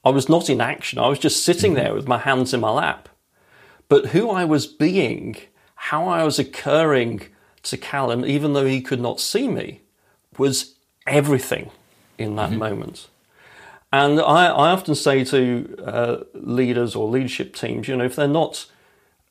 I 0.03 0.09
was 0.09 0.27
not 0.27 0.49
in 0.49 0.59
action. 0.59 0.99
I 0.99 1.07
was 1.07 1.19
just 1.19 1.45
sitting 1.45 1.73
mm-hmm. 1.73 1.83
there 1.83 1.93
with 1.93 2.07
my 2.07 2.17
hands 2.17 2.53
in 2.53 2.59
my 2.59 2.71
lap. 2.71 3.09
But 3.87 4.07
who 4.07 4.29
I 4.29 4.43
was 4.43 4.65
being, 4.67 5.37
how 5.75 6.07
I 6.07 6.23
was 6.23 6.39
occurring 6.39 7.21
to 7.63 7.77
Callum, 7.77 8.25
even 8.25 8.53
though 8.53 8.65
he 8.65 8.81
could 8.81 8.99
not 8.99 9.19
see 9.19 9.47
me, 9.47 9.81
was 10.37 10.75
everything 11.05 11.71
in 12.17 12.35
that 12.37 12.49
mm-hmm. 12.49 12.59
moment. 12.59 13.07
And 13.91 14.21
I, 14.21 14.47
I, 14.47 14.71
often 14.71 14.95
say 14.95 15.25
to 15.25 15.75
uh, 15.85 16.17
leaders 16.33 16.95
or 16.95 17.09
leadership 17.09 17.53
teams, 17.55 17.89
you 17.89 17.97
know, 17.97 18.05
if 18.05 18.15
they're 18.15 18.27
not 18.27 18.65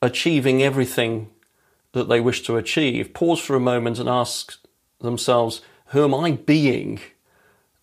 achieving 0.01 0.61
everything 0.61 1.31
that 1.93 2.07
they 2.07 2.19
wish 2.19 2.43
to 2.43 2.57
achieve, 2.57 3.13
pause 3.13 3.39
for 3.39 3.55
a 3.55 3.59
moment 3.59 3.97
and 3.97 4.07
ask 4.07 4.57
themselves, 4.99 5.61
who 5.87 6.03
am 6.03 6.13
I 6.13 6.31
being 6.33 6.99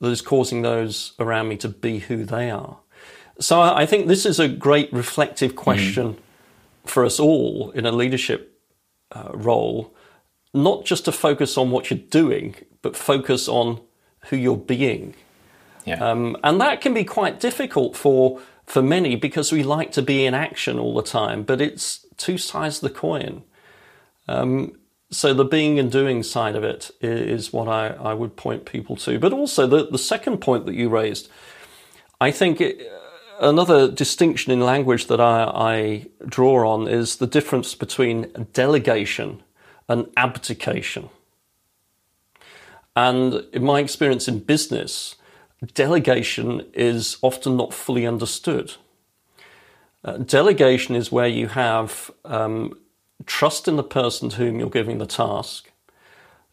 that 0.00 0.08
is 0.08 0.22
causing 0.22 0.62
those 0.62 1.14
around 1.18 1.48
me 1.48 1.56
to 1.58 1.68
be 1.68 1.98
who 1.98 2.24
they 2.24 2.50
are? 2.50 2.78
So 3.40 3.60
I 3.60 3.86
think 3.86 4.06
this 4.06 4.24
is 4.26 4.40
a 4.40 4.48
great 4.48 4.92
reflective 4.92 5.54
question 5.54 6.14
mm. 6.14 6.18
for 6.88 7.04
us 7.04 7.20
all 7.20 7.70
in 7.72 7.86
a 7.86 7.92
leadership 7.92 8.60
uh, 9.12 9.30
role, 9.32 9.94
not 10.54 10.84
just 10.84 11.04
to 11.04 11.12
focus 11.12 11.58
on 11.58 11.70
what 11.70 11.90
you're 11.90 11.98
doing, 11.98 12.56
but 12.82 12.96
focus 12.96 13.48
on 13.48 13.80
who 14.26 14.36
you're 14.36 14.56
being. 14.56 15.14
Yeah. 15.88 16.10
Um, 16.10 16.36
and 16.42 16.60
that 16.60 16.80
can 16.80 16.94
be 16.94 17.04
quite 17.04 17.40
difficult 17.40 17.96
for 17.96 18.40
for 18.66 18.82
many 18.82 19.16
because 19.16 19.50
we 19.50 19.62
like 19.62 19.92
to 19.92 20.02
be 20.02 20.26
in 20.26 20.34
action 20.34 20.78
all 20.78 20.94
the 20.94 21.02
time, 21.02 21.42
but 21.42 21.60
it's 21.60 22.04
two 22.18 22.36
sides 22.36 22.82
of 22.82 22.92
the 22.92 22.94
coin. 22.94 23.42
Um, 24.28 24.78
so 25.10 25.32
the 25.32 25.44
being 25.44 25.78
and 25.78 25.90
doing 25.90 26.22
side 26.22 26.54
of 26.54 26.62
it 26.62 26.90
is 27.00 27.50
what 27.50 27.66
I, 27.66 27.88
I 27.88 28.12
would 28.12 28.36
point 28.36 28.66
people 28.66 28.94
to. 28.96 29.18
But 29.18 29.32
also 29.32 29.66
the, 29.66 29.86
the 29.86 29.98
second 29.98 30.38
point 30.38 30.66
that 30.66 30.74
you 30.74 30.90
raised, 30.90 31.30
I 32.20 32.30
think 32.30 32.60
it, 32.60 32.92
another 33.40 33.90
distinction 33.90 34.52
in 34.52 34.60
language 34.60 35.06
that 35.06 35.20
I, 35.20 35.44
I 35.44 36.06
draw 36.26 36.70
on 36.70 36.88
is 36.88 37.16
the 37.16 37.26
difference 37.26 37.74
between 37.74 38.48
delegation 38.52 39.42
and 39.88 40.10
abdication. 40.16 41.08
And 42.94 43.46
in 43.52 43.64
my 43.64 43.80
experience 43.80 44.28
in 44.28 44.40
business, 44.40 45.16
delegation 45.74 46.64
is 46.72 47.16
often 47.22 47.56
not 47.56 47.74
fully 47.74 48.06
understood. 48.06 48.74
Uh, 50.04 50.18
delegation 50.18 50.94
is 50.94 51.10
where 51.12 51.26
you 51.26 51.48
have 51.48 52.10
um, 52.24 52.78
trust 53.26 53.68
in 53.68 53.76
the 53.76 53.82
person 53.82 54.28
to 54.30 54.36
whom 54.36 54.60
you're 54.60 54.70
giving 54.70 54.98
the 54.98 55.06
task, 55.06 55.70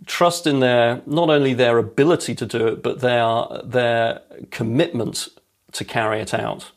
trust 0.06 0.48
in 0.48 0.60
their 0.60 1.02
not 1.06 1.30
only 1.30 1.54
their 1.54 1.78
ability 1.78 2.36
to 2.36 2.46
do 2.46 2.68
it, 2.68 2.82
but 2.84 3.00
their 3.02 3.46
their 3.64 4.22
commitment 4.52 5.28
to 5.72 5.86
carry 5.86 6.20
it 6.22 6.34
out. 6.34 6.72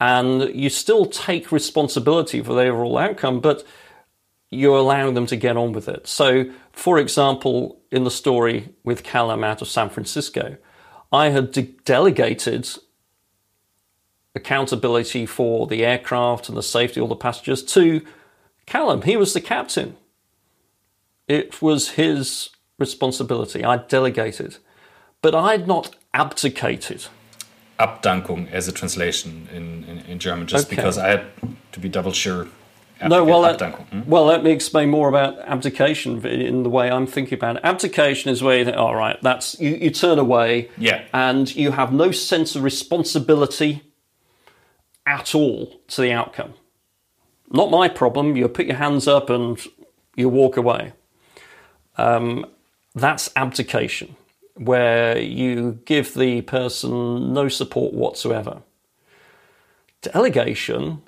and 0.00 0.54
you 0.54 0.68
still 0.68 1.06
take 1.06 1.50
responsibility 1.52 2.42
for 2.42 2.54
the 2.54 2.62
overall 2.62 2.98
outcome, 2.98 3.40
but 3.40 3.64
you're 4.50 4.76
allowing 4.76 5.14
them 5.14 5.26
to 5.26 5.36
get 5.36 5.56
on 5.56 5.72
with 5.72 5.88
it. 5.88 6.06
So, 6.06 6.44
for 6.72 6.98
example, 6.98 7.80
in 7.90 8.04
the 8.04 8.10
story 8.10 8.68
with 8.84 9.02
Callum 9.02 9.42
out 9.42 9.62
of 9.62 9.68
San 9.68 9.88
Francisco, 9.88 10.56
I 11.16 11.30
had 11.30 11.50
de- 11.50 11.74
delegated 11.84 12.68
accountability 14.34 15.24
for 15.24 15.66
the 15.66 15.84
aircraft 15.84 16.48
and 16.48 16.58
the 16.58 16.62
safety 16.62 17.00
of 17.00 17.04
all 17.04 17.08
the 17.08 17.16
passengers 17.16 17.62
to 17.64 18.02
Callum. 18.66 19.02
He 19.02 19.16
was 19.16 19.32
the 19.32 19.40
captain. 19.40 19.96
It 21.26 21.62
was 21.62 21.90
his 21.90 22.50
responsibility. 22.78 23.64
I 23.64 23.78
delegated. 23.78 24.58
But 25.22 25.34
I 25.34 25.52
had 25.52 25.66
not 25.66 25.96
abdicated. 26.12 27.06
Abdankung 27.80 28.50
as 28.52 28.68
a 28.68 28.72
translation 28.72 29.48
in, 29.52 29.84
in, 29.84 29.98
in 30.00 30.18
German, 30.18 30.46
just 30.46 30.66
okay. 30.66 30.76
because 30.76 30.98
I 30.98 31.08
had 31.08 31.26
to 31.72 31.80
be 31.80 31.88
double 31.88 32.12
sure. 32.12 32.48
No, 33.04 33.24
well, 33.24 33.40
let, 33.40 33.60
hmm? 33.60 34.02
well, 34.06 34.24
let 34.24 34.42
me 34.42 34.52
explain 34.52 34.88
more 34.88 35.08
about 35.08 35.38
abdication 35.40 36.24
in 36.24 36.62
the 36.62 36.70
way 36.70 36.90
I'm 36.90 37.06
thinking 37.06 37.36
about 37.36 37.56
it. 37.56 37.62
Abdication 37.62 38.30
is 38.30 38.42
where 38.42 38.58
you 38.58 38.64
think, 38.64 38.76
all 38.76 38.94
right, 38.94 39.20
that's 39.20 39.60
you, 39.60 39.74
you 39.74 39.90
turn 39.90 40.18
away, 40.18 40.70
yeah, 40.78 41.04
and 41.12 41.54
you 41.54 41.72
have 41.72 41.92
no 41.92 42.10
sense 42.10 42.56
of 42.56 42.62
responsibility 42.62 43.82
at 45.04 45.34
all 45.34 45.80
to 45.88 46.00
the 46.00 46.10
outcome. 46.10 46.54
Not 47.50 47.70
my 47.70 47.88
problem. 47.88 48.36
You 48.36 48.48
put 48.48 48.66
your 48.66 48.76
hands 48.76 49.06
up 49.06 49.30
and 49.30 49.60
you 50.16 50.28
walk 50.28 50.56
away. 50.56 50.92
Um, 51.96 52.46
that's 52.94 53.30
abdication 53.36 54.16
where 54.54 55.18
you 55.18 55.78
give 55.84 56.14
the 56.14 56.40
person 56.42 57.32
no 57.32 57.48
support 57.48 57.92
whatsoever. 57.92 58.62
Delegation, 60.00 61.02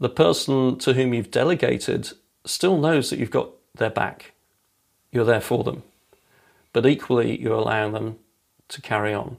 the 0.00 0.08
person 0.08 0.78
to 0.78 0.94
whom 0.94 1.14
you've 1.14 1.30
delegated 1.30 2.10
still 2.44 2.78
knows 2.78 3.10
that 3.10 3.18
you've 3.18 3.30
got 3.30 3.50
their 3.74 3.90
back. 3.90 4.32
You're 5.12 5.24
there 5.26 5.40
for 5.40 5.62
them. 5.62 5.82
But 6.72 6.86
equally, 6.86 7.40
you're 7.40 7.54
allowing 7.54 7.92
them 7.92 8.18
to 8.68 8.80
carry 8.80 9.12
on. 9.12 9.36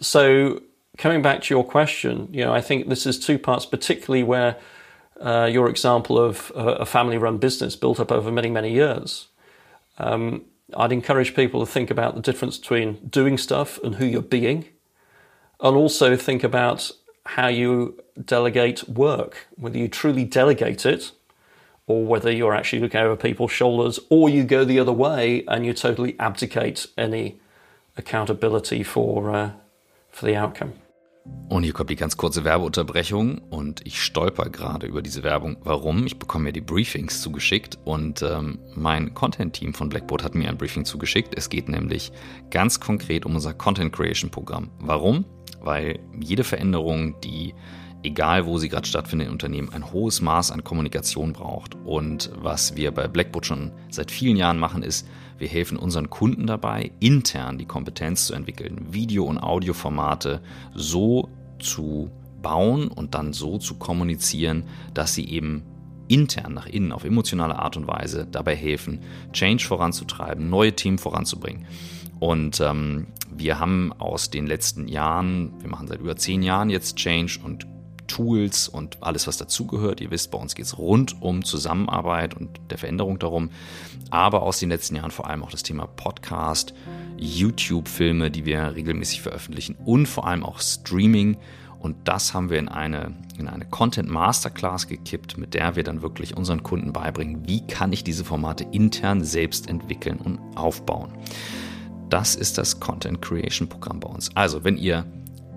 So, 0.00 0.62
coming 0.96 1.20
back 1.20 1.42
to 1.42 1.54
your 1.54 1.64
question, 1.64 2.28
you 2.32 2.44
know, 2.44 2.54
I 2.54 2.60
think 2.60 2.88
this 2.88 3.06
is 3.06 3.18
two 3.18 3.38
parts, 3.38 3.66
particularly 3.66 4.22
where 4.22 4.56
uh, 5.20 5.48
your 5.52 5.68
example 5.68 6.18
of 6.18 6.50
a 6.54 6.86
family 6.86 7.18
run 7.18 7.36
business 7.36 7.76
built 7.76 8.00
up 8.00 8.10
over 8.10 8.32
many, 8.32 8.48
many 8.48 8.72
years. 8.72 9.28
Um, 9.98 10.46
I'd 10.74 10.92
encourage 10.92 11.34
people 11.34 11.60
to 11.60 11.70
think 11.70 11.90
about 11.90 12.14
the 12.14 12.22
difference 12.22 12.56
between 12.56 12.94
doing 13.08 13.36
stuff 13.36 13.78
and 13.82 13.96
who 13.96 14.06
you're 14.06 14.22
being, 14.22 14.66
and 15.60 15.76
also 15.76 16.16
think 16.16 16.42
about 16.42 16.90
how 17.26 17.48
you 17.48 17.98
delegate 18.24 18.88
work, 18.88 19.46
whether 19.56 19.78
you 19.78 19.88
truly 19.88 20.24
delegate 20.24 20.86
it 20.86 21.12
or 21.90 22.04
whether 22.04 22.30
you're 22.30 22.54
actually 22.54 22.80
looking 22.80 23.00
over 23.00 23.16
people's 23.16 23.50
shoulders, 23.50 23.98
or 24.10 24.30
you 24.30 24.44
go 24.44 24.64
the 24.64 24.78
other 24.78 24.92
way 24.92 25.44
and 25.48 25.66
you 25.66 25.72
totally 25.72 26.14
abdicate 26.20 26.86
any 26.96 27.40
accountability 27.96 28.84
for, 28.84 29.30
uh, 29.34 29.50
for 30.10 30.26
the 30.26 30.36
outcome. 30.36 30.72
Und 31.48 31.64
hier 31.64 31.72
kommt 31.72 31.90
die 31.90 31.96
ganz 31.96 32.16
kurze 32.16 32.44
Werbeunterbrechung 32.44 33.38
und 33.50 33.86
ich 33.86 34.00
stolper 34.02 34.48
gerade 34.48 34.86
über 34.86 35.02
diese 35.02 35.22
Werbung. 35.22 35.56
Warum? 35.62 36.06
Ich 36.06 36.18
bekomme 36.18 36.44
mir 36.44 36.52
die 36.52 36.60
Briefings 36.60 37.20
zugeschickt 37.20 37.78
und 37.84 38.22
ähm, 38.22 38.58
mein 38.74 39.12
Content-Team 39.12 39.74
von 39.74 39.88
Blackboard 39.88 40.22
hat 40.22 40.34
mir 40.34 40.48
ein 40.48 40.56
Briefing 40.56 40.84
zugeschickt. 40.84 41.34
Es 41.36 41.50
geht 41.50 41.68
nämlich 41.68 42.10
ganz 42.50 42.80
konkret 42.80 43.26
um 43.26 43.34
unser 43.34 43.52
Content 43.52 43.92
Creation 43.92 44.30
Programm. 44.30 44.70
Warum? 44.78 45.24
Weil 45.60 45.98
jede 46.20 46.44
Veränderung, 46.44 47.20
die 47.20 47.54
egal 48.02 48.46
wo 48.46 48.58
sie 48.58 48.68
gerade 48.68 48.86
stattfindet 48.86 49.28
im 49.28 49.34
Unternehmen, 49.34 49.72
ein 49.72 49.92
hohes 49.92 50.20
Maß 50.20 50.50
an 50.50 50.64
Kommunikation 50.64 51.32
braucht. 51.32 51.74
Und 51.84 52.30
was 52.34 52.76
wir 52.76 52.92
bei 52.92 53.08
Blackboard 53.08 53.46
schon 53.46 53.72
seit 53.90 54.10
vielen 54.10 54.36
Jahren 54.36 54.58
machen, 54.58 54.82
ist, 54.82 55.06
wir 55.38 55.48
helfen 55.48 55.78
unseren 55.78 56.10
Kunden 56.10 56.46
dabei, 56.46 56.90
intern 57.00 57.58
die 57.58 57.66
Kompetenz 57.66 58.26
zu 58.26 58.34
entwickeln, 58.34 58.86
Video- 58.90 59.24
und 59.24 59.38
Audioformate 59.38 60.40
so 60.74 61.28
zu 61.58 62.10
bauen 62.42 62.88
und 62.88 63.14
dann 63.14 63.32
so 63.32 63.58
zu 63.58 63.74
kommunizieren, 63.74 64.64
dass 64.94 65.14
sie 65.14 65.28
eben 65.28 65.62
intern 66.10 66.54
nach 66.54 66.66
innen 66.66 66.92
auf 66.92 67.04
emotionale 67.04 67.58
Art 67.58 67.76
und 67.76 67.86
Weise 67.86 68.26
dabei 68.30 68.56
helfen, 68.56 69.00
Change 69.32 69.64
voranzutreiben, 69.64 70.50
neue 70.50 70.74
Themen 70.74 70.98
voranzubringen. 70.98 71.66
Und 72.18 72.60
ähm, 72.60 73.06
wir 73.34 73.60
haben 73.60 73.92
aus 73.98 74.28
den 74.28 74.46
letzten 74.46 74.88
Jahren, 74.88 75.52
wir 75.60 75.70
machen 75.70 75.86
seit 75.86 76.00
über 76.00 76.16
zehn 76.16 76.42
Jahren 76.42 76.68
jetzt 76.68 76.96
Change 76.96 77.38
und 77.42 77.66
Tools 78.08 78.66
und 78.68 78.98
alles, 79.02 79.28
was 79.28 79.36
dazugehört. 79.36 80.00
Ihr 80.00 80.10
wisst, 80.10 80.32
bei 80.32 80.38
uns 80.38 80.56
geht 80.56 80.66
es 80.66 80.78
rund 80.78 81.22
um 81.22 81.44
Zusammenarbeit 81.44 82.34
und 82.34 82.60
der 82.68 82.78
Veränderung 82.78 83.20
darum. 83.20 83.50
Aber 84.10 84.42
aus 84.42 84.58
den 84.58 84.68
letzten 84.68 84.96
Jahren 84.96 85.12
vor 85.12 85.30
allem 85.30 85.44
auch 85.44 85.50
das 85.50 85.62
Thema 85.62 85.86
Podcast, 85.86 86.74
YouTube-Filme, 87.18 88.32
die 88.32 88.44
wir 88.44 88.74
regelmäßig 88.74 89.22
veröffentlichen 89.22 89.76
und 89.84 90.06
vor 90.06 90.26
allem 90.26 90.44
auch 90.44 90.58
Streaming. 90.58 91.36
Und 91.80 91.96
das 92.04 92.34
haben 92.34 92.50
wir 92.50 92.58
in 92.58 92.68
eine, 92.68 93.14
in 93.38 93.48
eine 93.48 93.64
Content 93.64 94.08
Masterclass 94.08 94.86
gekippt, 94.86 95.38
mit 95.38 95.54
der 95.54 95.76
wir 95.76 95.82
dann 95.82 96.02
wirklich 96.02 96.36
unseren 96.36 96.62
Kunden 96.62 96.92
beibringen, 96.92 97.48
wie 97.48 97.66
kann 97.66 97.92
ich 97.92 98.04
diese 98.04 98.24
Formate 98.24 98.64
intern 98.70 99.24
selbst 99.24 99.68
entwickeln 99.68 100.18
und 100.18 100.38
aufbauen. 100.56 101.12
Das 102.10 102.34
ist 102.34 102.58
das 102.58 102.80
Content 102.80 103.22
Creation 103.22 103.68
Programm 103.68 104.00
bei 104.00 104.08
uns. 104.08 104.34
Also, 104.36 104.62
wenn 104.62 104.76
ihr 104.76 105.06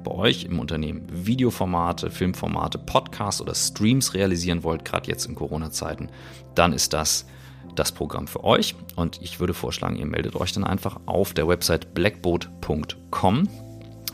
bei 0.04 0.12
euch 0.12 0.46
im 0.46 0.60
Unternehmen 0.60 1.08
Videoformate, 1.12 2.10
Filmformate, 2.10 2.78
Podcasts 2.78 3.42
oder 3.42 3.56
Streams 3.56 4.14
realisieren 4.14 4.64
wollt, 4.64 4.86
gerade 4.86 5.10
jetzt 5.10 5.26
in 5.26 5.36
Corona-Zeiten, 5.36 6.10
dann 6.56 6.74
ist 6.74 6.94
das 6.94 7.26
das 7.76 7.92
Programm 7.92 8.28
für 8.28 8.44
euch. 8.44 8.76
Und 8.96 9.22
ich 9.22 9.40
würde 9.40 9.54
vorschlagen, 9.54 9.96
ihr 9.96 10.06
meldet 10.06 10.36
euch 10.36 10.52
dann 10.54 10.64
einfach 10.64 11.00
auf 11.06 11.34
der 11.34 11.48
Website 11.48 11.94
blackboat.com 11.94 13.48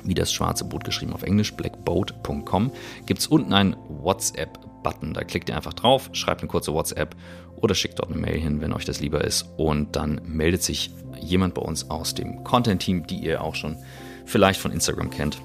wie 0.04 0.14
das 0.14 0.32
schwarze 0.32 0.66
Boot 0.66 0.84
geschrieben 0.84 1.14
auf 1.14 1.24
Englisch, 1.24 1.54
blackboat.com, 1.54 2.72
gibt 3.06 3.20
es 3.20 3.28
unten 3.28 3.54
einen 3.54 3.76
WhatsApp-Button. 3.88 5.14
Da 5.14 5.24
klickt 5.24 5.50
ihr 5.50 5.56
einfach 5.56 5.74
drauf, 5.74 6.10
schreibt 6.14 6.42
eine 6.42 6.50
kurze 6.50 6.74
WhatsApp 6.74 7.16
oder 7.58 7.76
schickt 7.76 8.00
dort 8.00 8.12
eine 8.12 8.20
Mail 8.20 8.40
hin, 8.40 8.62
wenn 8.62 8.74
euch 8.74 8.86
das 8.86 9.00
lieber 9.00 9.24
ist. 9.24 9.46
Und 9.58 9.96
dann 9.96 10.22
meldet 10.26 10.64
sich 10.64 10.92
jemand 11.20 11.54
bei 11.54 11.62
uns 11.62 11.90
aus 11.90 12.16
dem 12.16 12.44
Content-Team, 12.44 13.08
die 13.08 13.20
ihr 13.20 13.44
auch 13.44 13.56
schon 13.56 13.78
vielleicht 14.26 14.62
von 14.62 14.72
Instagram 14.72 15.10
kennt, 15.10 15.42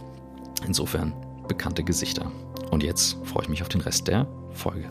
Insofern 0.66 1.12
bekannte 1.48 1.82
Gesichter. 1.82 2.30
Und 2.70 2.82
jetzt 2.82 3.16
freue 3.24 3.44
ich 3.44 3.48
mich 3.48 3.62
auf 3.62 3.68
den 3.68 3.80
Rest 3.80 4.08
der 4.08 4.26
Folge. 4.52 4.88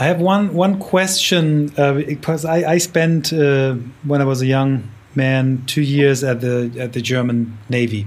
I 0.00 0.04
have 0.04 0.22
one 0.22 0.52
one 0.52 0.78
question 0.78 1.72
uh, 1.76 1.92
because 1.94 2.46
I, 2.46 2.76
I 2.76 2.78
spent 2.78 3.32
uh, 3.32 3.74
when 4.04 4.20
I 4.20 4.24
was 4.24 4.40
a 4.40 4.44
young 4.44 4.84
man 5.14 5.64
two 5.66 5.82
years 5.82 6.22
at 6.24 6.40
the 6.40 6.72
at 6.78 6.92
the 6.92 7.00
German 7.00 7.58
Navy, 7.68 8.06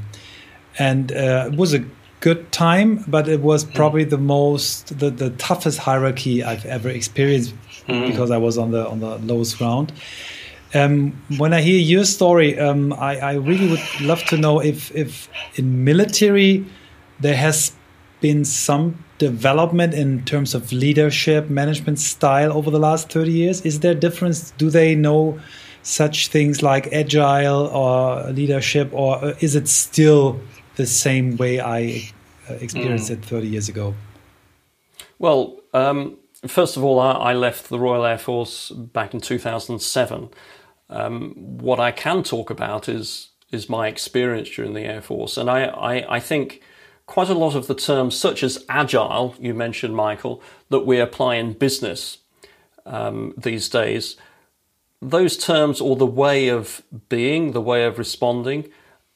and 0.78 1.12
uh, 1.12 1.50
it 1.52 1.58
was 1.58 1.74
a 1.74 1.84
good 2.22 2.52
time, 2.52 3.04
but 3.08 3.28
it 3.28 3.42
was 3.42 3.66
probably 3.66 4.04
the 4.04 4.18
most 4.18 5.00
the, 5.00 5.10
the 5.10 5.32
toughest 5.32 5.80
hierarchy 5.80 6.44
I've 6.44 6.66
ever 6.66 6.90
experienced 6.90 7.54
mm. 7.88 8.08
because 8.08 8.32
I 8.32 8.38
was 8.38 8.58
on 8.58 8.72
the 8.72 8.88
on 8.88 9.00
the 9.00 9.18
lowest 9.18 9.58
ground. 9.58 9.92
Um, 10.74 11.22
when 11.38 11.54
I 11.54 11.62
hear 11.62 11.78
your 11.78 12.06
story, 12.06 12.58
um, 12.58 12.94
I, 12.94 13.18
I, 13.18 13.34
really 13.34 13.70
would 13.70 13.82
love 14.00 14.24
to 14.26 14.38
know 14.38 14.62
if, 14.62 14.90
if 14.96 15.28
in 15.56 15.84
military 15.84 16.66
there 17.20 17.36
has 17.36 17.74
been 18.22 18.46
some 18.46 19.04
development 19.18 19.94
in 19.94 20.24
terms 20.24 20.56
of 20.56 20.72
leadership, 20.72 21.50
management 21.50 22.00
style 22.00 22.54
over 22.54 22.72
the 22.72 22.80
last 22.80 23.12
30 23.12 23.32
years. 23.32 23.62
Is 23.66 23.82
there 23.82 23.92
a 23.92 23.96
difference? 23.96 24.52
Do 24.52 24.70
they 24.70 24.96
know 24.96 25.42
such 25.84 26.28
things 26.28 26.62
like 26.62 26.88
agile 26.94 27.68
or 27.68 28.32
leadership, 28.32 28.90
or 28.94 29.34
is 29.40 29.56
it 29.56 29.68
still 29.68 30.40
the 30.76 30.86
same 30.86 31.38
way 31.38 31.60
I 31.60 32.10
uh, 32.50 32.54
experienced 32.56 33.10
mm. 33.10 33.16
it 33.16 33.26
30 33.26 33.48
years 33.48 33.70
ago? 33.70 33.94
Well, 35.20 35.60
um, 35.74 36.18
first 36.48 36.78
of 36.78 36.84
all, 36.84 37.00
I, 37.00 37.12
I, 37.12 37.34
left 37.34 37.70
the 37.70 37.80
Royal 37.80 38.06
Air 38.06 38.18
Force 38.18 38.72
back 38.72 39.14
in 39.14 39.22
2007. 39.22 40.30
Um, 40.90 41.34
what 41.36 41.80
I 41.80 41.92
can 41.92 42.24
talk 42.24 42.50
about 42.50 42.90
is 42.90 43.30
is 43.52 43.70
my 43.70 43.88
experience 43.88 44.50
during 44.50 44.74
the 44.74 44.82
Air 44.82 45.02
Force, 45.02 45.38
and 45.38 45.50
I, 45.50 45.66
I, 45.66 46.16
I 46.16 46.20
think 46.20 46.62
quite 47.06 47.28
a 47.28 47.34
lot 47.34 47.56
of 47.56 47.68
the 47.68 47.76
terms, 47.76 48.16
such 48.16 48.42
as 48.42 48.64
agile, 48.70 49.36
you 49.38 49.54
mentioned, 49.54 49.94
Michael, 49.94 50.42
that 50.70 50.86
we 50.86 51.00
apply 51.00 51.36
in 51.36 51.52
business 51.52 52.20
um, 52.86 53.34
these 53.38 53.68
days, 53.68 54.16
those 55.02 55.38
terms 55.38 55.82
or 55.82 55.96
the 55.96 56.06
way 56.06 56.48
of 56.48 56.84
being, 57.10 57.52
the 57.52 57.62
way 57.62 57.86
of 57.86 57.98
responding, 57.98 58.70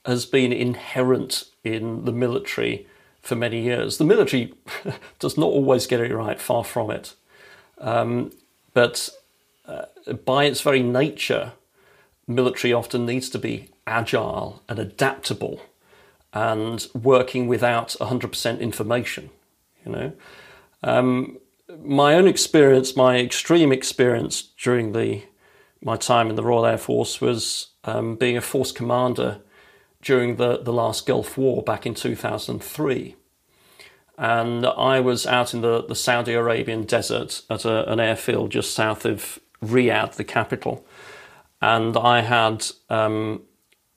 has 0.05 0.25
been 0.25 0.51
inherent 0.51 1.43
in 1.63 2.05
the 2.05 2.11
military 2.11 2.87
for 3.21 3.35
many 3.35 3.61
years. 3.61 3.97
The 3.97 4.05
military 4.05 4.53
does 5.19 5.37
not 5.37 5.47
always 5.47 5.87
get 5.87 5.99
it 5.99 6.13
right, 6.13 6.39
far 6.39 6.63
from 6.63 6.91
it. 6.91 7.15
Um, 7.79 8.31
but 8.73 9.09
uh, 9.67 9.85
by 10.25 10.45
its 10.45 10.61
very 10.61 10.83
nature, 10.83 11.53
military 12.27 12.73
often 12.73 13.05
needs 13.05 13.29
to 13.29 13.39
be 13.39 13.69
agile 13.87 14.63
and 14.67 14.79
adaptable 14.79 15.61
and 16.33 16.87
working 16.93 17.47
without 17.47 17.95
100% 17.99 18.59
information. 18.59 19.29
You 19.85 19.91
know, 19.91 20.13
um, 20.83 21.37
my 21.83 22.15
own 22.15 22.27
experience, 22.27 22.95
my 22.95 23.17
extreme 23.17 23.71
experience 23.71 24.49
during 24.61 24.91
the 24.91 25.23
my 25.81 25.95
time 25.95 26.29
in 26.29 26.35
the 26.35 26.43
Royal 26.43 26.65
Air 26.65 26.77
Force 26.77 27.21
was 27.21 27.67
um, 27.83 28.15
being 28.15 28.37
a 28.37 28.41
force 28.41 28.71
commander 28.71 29.41
during 30.01 30.35
the, 30.35 30.57
the 30.57 30.73
last 30.73 31.05
Gulf 31.05 31.37
War 31.37 31.63
back 31.63 31.85
in 31.85 31.93
2003. 31.93 33.15
And 34.17 34.65
I 34.65 34.99
was 34.99 35.27
out 35.27 35.53
in 35.53 35.61
the, 35.61 35.83
the 35.83 35.95
Saudi 35.95 36.33
Arabian 36.33 36.83
desert 36.83 37.41
at 37.49 37.65
a, 37.65 37.91
an 37.91 37.99
airfield 37.99 38.51
just 38.51 38.73
south 38.73 39.05
of 39.05 39.39
Riyadh, 39.63 40.15
the 40.15 40.23
capital. 40.23 40.85
And 41.61 41.97
I 41.97 42.21
had 42.21 42.65
um, 42.89 43.41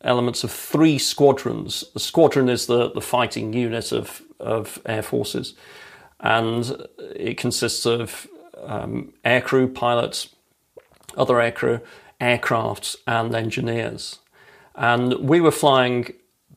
elements 0.03 0.45
of 0.45 0.51
three 0.51 0.99
squadrons. 0.99 1.85
The 1.95 2.01
squadron 2.01 2.49
is 2.49 2.67
the, 2.67 2.91
the 2.91 3.01
fighting 3.01 3.53
unit 3.53 3.93
of, 3.93 4.23
of 4.41 4.81
air 4.87 5.03
forces, 5.03 5.55
and 6.21 6.87
it 6.99 7.37
consists 7.37 7.87
of 7.87 8.27
um, 8.65 9.13
aircrew, 9.25 9.73
pilots, 9.73 10.35
other 11.19 11.35
aircrew, 11.35 11.83
aircraft, 12.21 12.97
and 13.07 13.35
engineers. 13.35 14.19
And 14.75 15.15
we 15.15 15.41
were 15.41 15.51
flying 15.51 16.15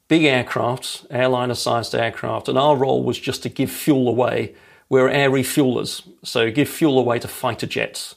big 0.07 0.23
aircraft, 0.23 1.05
airliner 1.09 1.55
sized 1.55 1.95
aircraft, 1.95 2.49
and 2.49 2.57
our 2.57 2.75
role 2.75 3.03
was 3.03 3.19
just 3.19 3.43
to 3.43 3.49
give 3.49 3.71
fuel 3.71 4.07
away. 4.07 4.53
We're 4.89 5.09
air 5.09 5.29
refuelers, 5.29 6.07
so 6.23 6.51
give 6.51 6.69
fuel 6.69 6.99
away 6.99 7.19
to 7.19 7.27
fighter 7.27 7.67
jets 7.67 8.15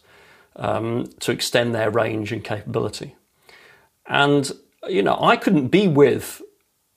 um, 0.56 1.08
to 1.20 1.32
extend 1.32 1.74
their 1.74 1.90
range 1.90 2.32
and 2.32 2.42
capability. 2.42 3.14
And, 4.06 4.50
you 4.88 5.02
know, 5.02 5.16
I 5.20 5.36
couldn't 5.36 5.68
be 5.68 5.88
with 5.88 6.42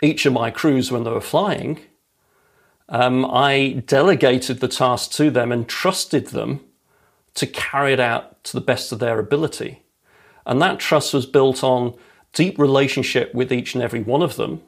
each 0.02 0.26
of 0.26 0.34
my 0.34 0.52
crews 0.52 0.92
when 0.92 1.04
they 1.04 1.12
were 1.12 1.22
flying. 1.22 1.80
Um, 2.90 3.26
I 3.26 3.84
delegated 3.86 4.60
the 4.60 4.68
task 4.68 5.12
to 5.12 5.30
them 5.30 5.52
and 5.52 5.68
trusted 5.68 6.28
them 6.28 6.62
to 7.38 7.48
carry 7.48 7.94
it 7.94 8.00
out 8.00 8.44
to 8.44 8.54
the 8.54 8.62
best 8.62 8.92
of 8.92 9.00
their 9.00 9.20
ability. 9.20 9.84
And 10.46 10.62
that 10.62 10.80
trust 10.80 11.14
was 11.14 11.26
built 11.26 11.64
on 11.64 11.94
deep 12.34 12.58
relationship 12.58 13.34
with 13.34 13.52
each 13.52 13.76
and 13.76 13.84
every 13.84 14.02
one 14.02 14.24
of 14.24 14.38
them 14.38 14.62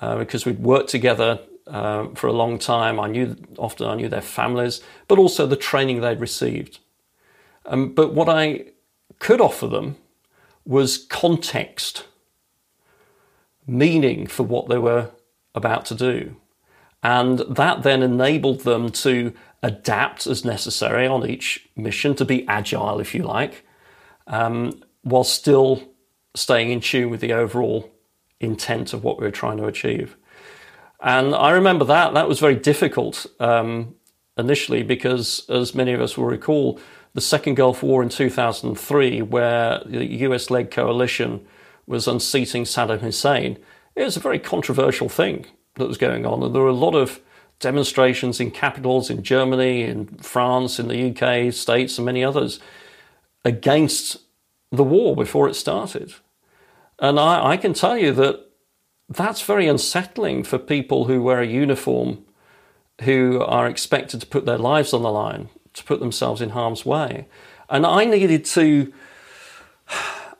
uh, 0.00 0.18
because 0.18 0.44
we'd 0.44 0.58
worked 0.58 0.90
together 0.90 1.38
uh, 1.68 2.08
for 2.14 2.26
a 2.26 2.32
long 2.32 2.58
time. 2.58 2.98
I 2.98 3.08
knew 3.08 3.36
often 3.58 3.86
I 3.86 3.94
knew 3.94 4.08
their 4.08 4.20
families, 4.20 4.82
but 5.06 5.18
also 5.18 5.46
the 5.46 5.56
training 5.56 6.00
they'd 6.00 6.20
received. 6.20 6.80
Um, 7.66 7.94
but 7.94 8.12
what 8.12 8.28
I 8.28 8.66
could 9.20 9.40
offer 9.40 9.68
them 9.68 9.96
was 10.66 10.98
context, 10.98 12.06
meaning 13.66 14.26
for 14.26 14.42
what 14.42 14.68
they 14.68 14.78
were 14.78 15.10
about 15.54 15.84
to 15.86 15.94
do. 15.94 16.36
And 17.02 17.40
that 17.40 17.82
then 17.82 18.02
enabled 18.02 18.60
them 18.60 18.90
to 18.90 19.32
adapt 19.64 20.26
as 20.26 20.44
necessary 20.44 21.06
on 21.06 21.28
each 21.28 21.66
mission, 21.74 22.14
to 22.14 22.24
be 22.24 22.46
agile, 22.46 23.00
if 23.00 23.14
you 23.14 23.22
like, 23.22 23.66
um, 24.26 24.82
while 25.02 25.24
still 25.24 25.82
staying 26.36 26.70
in 26.70 26.80
tune 26.80 27.08
with 27.08 27.20
the 27.20 27.32
overall 27.32 27.90
intent 28.40 28.92
of 28.92 29.02
what 29.02 29.18
we 29.18 29.24
were 29.24 29.32
trying 29.32 29.56
to 29.56 29.64
achieve. 29.64 30.16
And 31.00 31.34
I 31.34 31.50
remember 31.52 31.86
that 31.86 32.12
that 32.12 32.28
was 32.28 32.40
very 32.40 32.56
difficult 32.56 33.26
um, 33.40 33.94
initially 34.36 34.82
because, 34.82 35.48
as 35.48 35.74
many 35.74 35.94
of 35.94 36.00
us 36.00 36.16
will 36.16 36.26
recall, 36.26 36.78
the 37.14 37.22
Second 37.22 37.54
Gulf 37.54 37.82
War 37.82 38.02
in 38.02 38.10
2003, 38.10 39.22
where 39.22 39.80
the 39.86 40.04
US 40.24 40.50
led 40.50 40.70
coalition 40.70 41.46
was 41.86 42.06
unseating 42.06 42.64
Saddam 42.64 43.00
Hussein, 43.00 43.58
it 43.96 44.02
was 44.02 44.16
a 44.16 44.20
very 44.20 44.38
controversial 44.38 45.08
thing 45.08 45.46
that 45.76 45.88
was 45.88 45.96
going 45.96 46.26
on. 46.26 46.42
And 46.42 46.54
there 46.54 46.62
were 46.62 46.68
a 46.68 46.72
lot 46.72 46.94
of 46.94 47.20
demonstrations 47.60 48.40
in 48.40 48.50
capitals 48.50 49.10
in 49.10 49.22
Germany, 49.22 49.82
in 49.82 50.06
France, 50.18 50.78
in 50.78 50.88
the 50.88 51.10
UK, 51.10 51.52
States, 51.52 51.98
and 51.98 52.04
many 52.04 52.22
others 52.22 52.60
against 53.44 54.18
the 54.70 54.84
war 54.84 55.14
before 55.14 55.48
it 55.48 55.54
started. 55.54 56.14
And 56.98 57.18
I, 57.18 57.52
I 57.52 57.56
can 57.56 57.74
tell 57.74 57.96
you 57.96 58.12
that 58.12 58.50
that's 59.08 59.42
very 59.42 59.68
unsettling 59.68 60.44
for 60.44 60.58
people 60.58 61.04
who 61.04 61.22
wear 61.22 61.40
a 61.40 61.46
uniform, 61.46 62.24
who 63.02 63.40
are 63.42 63.68
expected 63.68 64.20
to 64.20 64.26
put 64.26 64.46
their 64.46 64.58
lives 64.58 64.92
on 64.92 65.02
the 65.02 65.10
line, 65.10 65.48
to 65.74 65.84
put 65.84 66.00
themselves 66.00 66.40
in 66.40 66.50
harm's 66.50 66.86
way. 66.86 67.26
And 67.68 67.84
I 67.86 68.04
needed 68.04 68.44
to, 68.46 68.92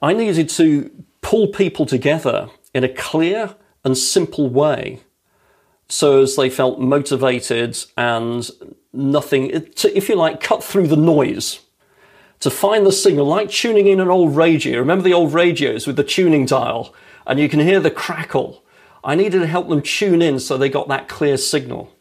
I 0.03 0.12
needed 0.12 0.48
to 0.50 0.90
pull 1.20 1.48
people 1.48 1.87
together 1.87 2.48
in 2.72 2.85
a 2.85 2.88
clear 2.88 3.55
and 3.85 3.96
simple 3.96 4.48
way 4.48 5.00
so 5.88 6.23
as 6.23 6.37
they 6.37 6.51
felt 6.51 6.81
motivated 6.81 7.77
and 7.97 8.51
nothing, 8.92 9.66
to, 9.77 9.97
if 9.97 10.09
you 10.09 10.16
like, 10.16 10.40
cut 10.40 10.62
through 10.64 10.88
the 10.88 10.97
noise 10.97 11.61
to 12.40 12.51
find 12.51 12.87
the 12.87 12.92
signal, 12.92 13.27
like 13.27 13.51
tuning 13.51 13.87
in 13.87 14.01
an 14.01 14.09
old 14.09 14.37
radio. 14.37 14.79
Remember 14.79 15.05
the 15.05 15.14
old 15.14 15.33
radios 15.33 15.87
with 15.87 15.97
the 15.97 16.05
tuning 16.05 16.47
dial, 16.47 16.94
and 17.27 17.38
you 17.38 17.49
can 17.49 17.61
hear 17.61 17.81
the 17.81 17.90
crackle. 17.90 18.62
I 19.03 19.14
needed 19.14 19.40
to 19.40 19.47
help 19.47 19.68
them 19.68 19.83
tune 19.83 20.23
in 20.23 20.38
so 20.38 20.57
they 20.57 20.68
got 20.68 20.88
that 20.88 21.09
clear 21.09 21.37
signal. 21.37 21.92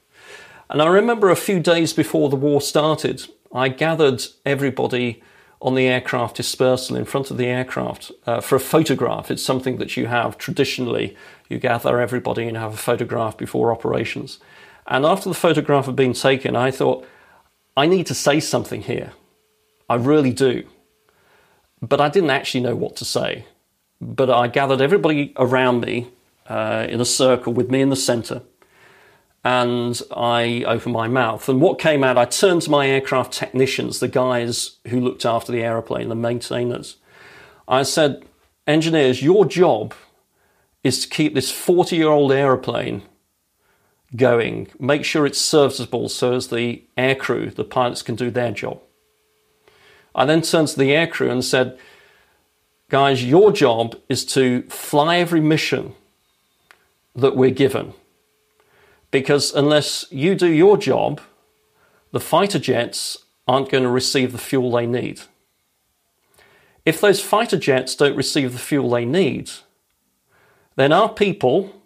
And 0.70 0.82
I 0.82 0.88
remember 0.88 1.30
a 1.30 1.36
few 1.36 1.60
days 1.60 1.94
before 1.94 2.30
the 2.30 2.36
war 2.36 2.62
started, 2.62 3.28
I 3.54 3.70
gathered 3.70 4.24
everybody 4.46 5.22
on 5.64 5.76
the 5.76 5.88
aircraft 5.88 6.36
dispersal 6.36 6.98
in 6.98 7.06
front 7.06 7.32
of 7.32 7.38
the 7.38 7.46
aircraft 7.46 8.12
uh, 8.28 8.42
for 8.42 8.58
a 8.58 8.60
photograph. 8.60 9.32
It's 9.32 9.42
something 9.42 9.78
that 9.78 9.96
you 9.96 10.08
have 10.08 10.38
traditionally. 10.38 11.16
You 11.48 11.58
gather 11.58 12.02
everybody 12.02 12.48
and 12.50 12.58
have 12.58 12.74
a 12.74 12.78
photograph 12.78 13.38
before 13.38 13.72
operations. 13.72 14.40
And 14.86 15.06
after 15.06 15.30
the 15.30 15.36
photograph 15.36 15.86
had 15.86 15.96
been 15.96 16.12
taken, 16.12 16.58
I 16.58 16.70
thought, 16.70 17.08
I 17.78 17.88
need 17.88 18.08
to 18.08 18.14
say 18.14 18.42
something 18.42 18.82
here. 18.82 19.14
I 19.90 19.96
really 19.96 20.34
do. 20.34 20.68
But 21.82 22.02
I 22.02 22.10
didn't 22.10 22.32
actually 22.32 22.62
know 22.62 22.76
what 22.76 22.98
to 22.98 23.06
say. 23.06 23.46
But 24.02 24.30
I 24.30 24.48
gathered 24.48 24.82
everybody 24.82 25.34
around 25.38 25.80
me 25.80 26.10
uh, 26.48 26.88
in 26.90 27.00
a 27.00 27.06
circle 27.06 27.54
with 27.54 27.72
me 27.72 27.80
in 27.80 27.90
the 27.90 27.96
center. 27.96 28.42
And 29.44 30.02
I 30.16 30.64
opened 30.66 30.94
my 30.94 31.08
mouth. 31.08 31.50
And 31.50 31.60
what 31.60 31.80
came 31.80 32.04
out, 32.04 32.18
I 32.18 32.26
turned 32.26 32.62
to 32.64 32.72
my 32.72 32.88
aircraft 32.88 33.34
technicians, 33.34 34.00
the 34.00 34.08
guys 34.08 34.78
who 34.88 35.02
looked 35.02 35.26
after 35.26 35.52
the 35.52 35.64
aeroplane, 35.64 36.10
the 36.10 36.16
maintainers. 36.16 36.96
I 37.68 37.84
said, 37.84 38.24
Engineers, 38.66 39.22
your 39.22 39.46
job 39.46 39.94
is 40.84 41.02
to 41.02 41.10
keep 41.10 41.34
this 41.34 41.52
40 41.52 41.96
year 41.96 42.08
old 42.08 42.32
aeroplane 42.32 43.04
going. 44.16 44.70
Make 44.80 45.04
sure 45.04 45.26
it's 45.26 45.42
serviceable 45.42 46.10
so 46.10 46.34
as 46.34 46.48
the 46.48 46.84
aircrew, 46.98 47.54
the 47.54 47.64
pilots, 47.64 48.02
can 48.02 48.16
do 48.16 48.32
their 48.32 48.52
job. 48.52 48.80
I 50.16 50.26
then 50.26 50.42
turned 50.42 50.70
to 50.70 50.80
the 50.80 50.92
aircrew 50.92 51.32
and 51.32 51.44
said, 51.44 51.78
Guys, 52.90 53.24
your 53.24 53.52
job 53.52 53.96
is 54.08 54.24
to 54.26 54.64
fly 54.70 55.18
every 55.18 55.42
mission 55.42 55.96
that 57.16 57.36
we're 57.36 57.50
given. 57.50 57.94
Because 59.14 59.54
unless 59.54 60.08
you 60.10 60.34
do 60.34 60.48
your 60.48 60.76
job, 60.76 61.22
the 62.12 62.20
fighter 62.20 62.58
jets 62.58 63.16
aren't 63.48 63.70
going 63.70 63.84
to 63.84 63.90
receive 63.92 64.32
the 64.32 64.40
fuel 64.40 64.72
they 64.72 64.88
need. 64.88 65.22
If 66.84 67.00
those 67.00 67.22
fighter 67.22 67.60
jets 67.60 67.96
don't 67.96 68.18
receive 68.18 68.54
the 68.54 68.58
fuel 68.58 68.90
they 68.90 69.06
need, 69.06 69.52
then 70.78 70.92
our 70.92 71.10
people 71.10 71.80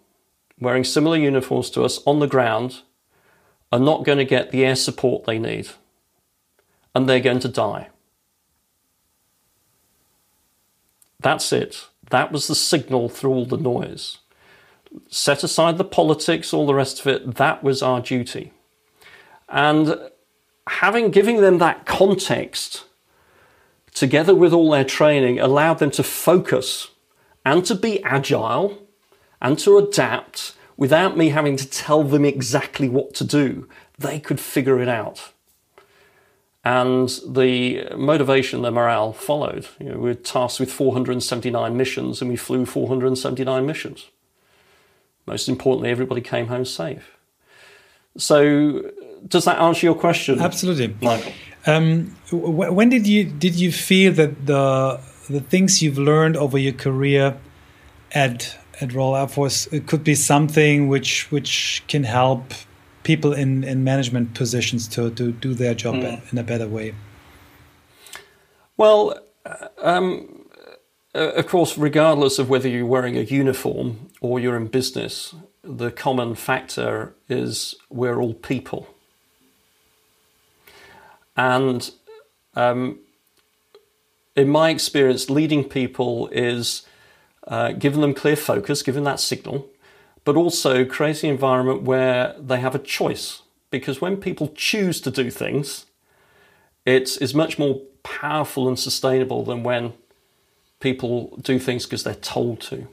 wearing 0.58 0.84
similar 0.84 1.18
uniforms 1.18 1.68
to 1.72 1.84
us 1.84 2.00
on 2.06 2.18
the 2.18 2.26
ground 2.26 2.80
are 3.70 3.78
not 3.78 4.06
going 4.06 4.16
to 4.16 4.24
get 4.24 4.50
the 4.50 4.64
air 4.64 4.74
support 4.74 5.24
they 5.24 5.38
need 5.38 5.68
and 6.94 7.06
they're 7.06 7.20
going 7.20 7.40
to 7.40 7.48
die. 7.48 7.90
That's 11.20 11.52
it. 11.52 11.88
That 12.08 12.32
was 12.32 12.46
the 12.46 12.54
signal 12.54 13.10
through 13.10 13.32
all 13.32 13.44
the 13.44 13.58
noise. 13.58 14.16
Set 15.08 15.42
aside 15.42 15.78
the 15.78 15.84
politics, 15.84 16.52
all 16.52 16.66
the 16.66 16.74
rest 16.74 17.00
of 17.00 17.06
it, 17.06 17.36
that 17.36 17.62
was 17.62 17.82
our 17.82 18.00
duty. 18.00 18.52
And 19.48 19.98
having 20.68 21.10
giving 21.10 21.40
them 21.40 21.58
that 21.58 21.86
context 21.86 22.84
together 23.94 24.34
with 24.34 24.52
all 24.52 24.70
their 24.70 24.84
training 24.84 25.40
allowed 25.40 25.78
them 25.78 25.90
to 25.92 26.02
focus 26.02 26.88
and 27.44 27.64
to 27.64 27.74
be 27.74 28.02
agile 28.04 28.86
and 29.40 29.58
to 29.58 29.78
adapt 29.78 30.54
without 30.76 31.16
me 31.16 31.30
having 31.30 31.56
to 31.56 31.68
tell 31.68 32.04
them 32.04 32.24
exactly 32.24 32.88
what 32.88 33.14
to 33.14 33.24
do. 33.24 33.68
They 33.98 34.20
could 34.20 34.38
figure 34.38 34.80
it 34.80 34.88
out 34.88 35.32
and 36.68 37.08
the 37.26 37.88
motivation, 37.96 38.60
the 38.60 38.70
morale 38.70 39.14
followed. 39.14 39.66
You 39.80 39.90
know, 39.90 39.94
we 39.94 40.10
were 40.10 40.14
tasked 40.14 40.60
with 40.60 40.70
479 40.70 41.74
missions, 41.74 42.20
and 42.20 42.30
we 42.30 42.36
flew 42.36 42.66
479 42.66 43.64
missions. 43.64 44.06
Most 45.28 45.48
importantly, 45.48 45.90
everybody 45.90 46.20
came 46.20 46.46
home 46.48 46.64
safe. 46.64 47.16
So, 48.16 48.90
does 49.26 49.44
that 49.44 49.58
answer 49.60 49.86
your 49.86 49.94
question? 49.94 50.40
Absolutely, 50.40 50.94
Michael. 51.00 51.32
Um, 51.66 52.16
when 52.32 52.88
did 52.88 53.06
you 53.06 53.24
did 53.24 53.54
you 53.54 53.70
feel 53.70 54.12
that 54.14 54.46
the 54.46 55.00
the 55.28 55.40
things 55.40 55.82
you've 55.82 55.98
learned 55.98 56.36
over 56.36 56.58
your 56.58 56.72
career 56.72 57.36
at 58.12 58.56
at 58.80 58.92
Royal 58.92 59.16
Air 59.16 59.28
Force, 59.28 59.66
it 59.68 59.86
could 59.86 60.02
be 60.02 60.14
something 60.14 60.88
which 60.88 61.30
which 61.30 61.82
can 61.88 62.04
help 62.04 62.52
people 63.08 63.32
in, 63.32 63.64
in 63.64 63.82
management 63.84 64.34
positions 64.34 64.86
to, 64.86 65.10
to 65.12 65.32
do 65.32 65.54
their 65.54 65.74
job 65.74 65.94
mm. 65.94 66.32
in 66.32 66.36
a 66.36 66.42
better 66.42 66.68
way? 66.68 66.94
Well, 68.76 69.18
uh, 69.46 69.68
um, 69.80 70.37
uh, 71.18 71.32
of 71.32 71.48
course, 71.48 71.76
regardless 71.76 72.38
of 72.38 72.48
whether 72.48 72.68
you're 72.68 72.86
wearing 72.86 73.16
a 73.16 73.22
uniform 73.22 74.10
or 74.20 74.38
you're 74.38 74.56
in 74.56 74.68
business, 74.68 75.34
the 75.62 75.90
common 75.90 76.34
factor 76.36 77.14
is 77.28 77.74
we're 77.90 78.20
all 78.20 78.34
people. 78.34 78.88
And 81.36 81.90
um, 82.54 83.00
in 84.36 84.48
my 84.48 84.70
experience, 84.70 85.28
leading 85.28 85.64
people 85.64 86.28
is 86.28 86.86
uh, 87.48 87.72
giving 87.72 88.00
them 88.00 88.14
clear 88.14 88.36
focus, 88.36 88.82
giving 88.82 89.04
that 89.04 89.18
signal, 89.18 89.68
but 90.24 90.36
also 90.36 90.84
creating 90.84 91.30
an 91.30 91.34
environment 91.34 91.82
where 91.82 92.36
they 92.38 92.60
have 92.60 92.74
a 92.74 92.78
choice. 92.78 93.42
Because 93.70 94.00
when 94.00 94.16
people 94.16 94.52
choose 94.54 95.00
to 95.00 95.10
do 95.10 95.30
things, 95.30 95.86
it 96.86 97.20
is 97.20 97.34
much 97.34 97.58
more 97.58 97.80
powerful 98.02 98.68
and 98.68 98.78
sustainable 98.78 99.44
than 99.44 99.62
when 99.62 99.92
people 100.80 101.36
do 101.42 101.58
things 101.58 101.84
because 101.84 102.04
they're 102.04 102.14
told 102.14 102.60
to. 102.62 102.88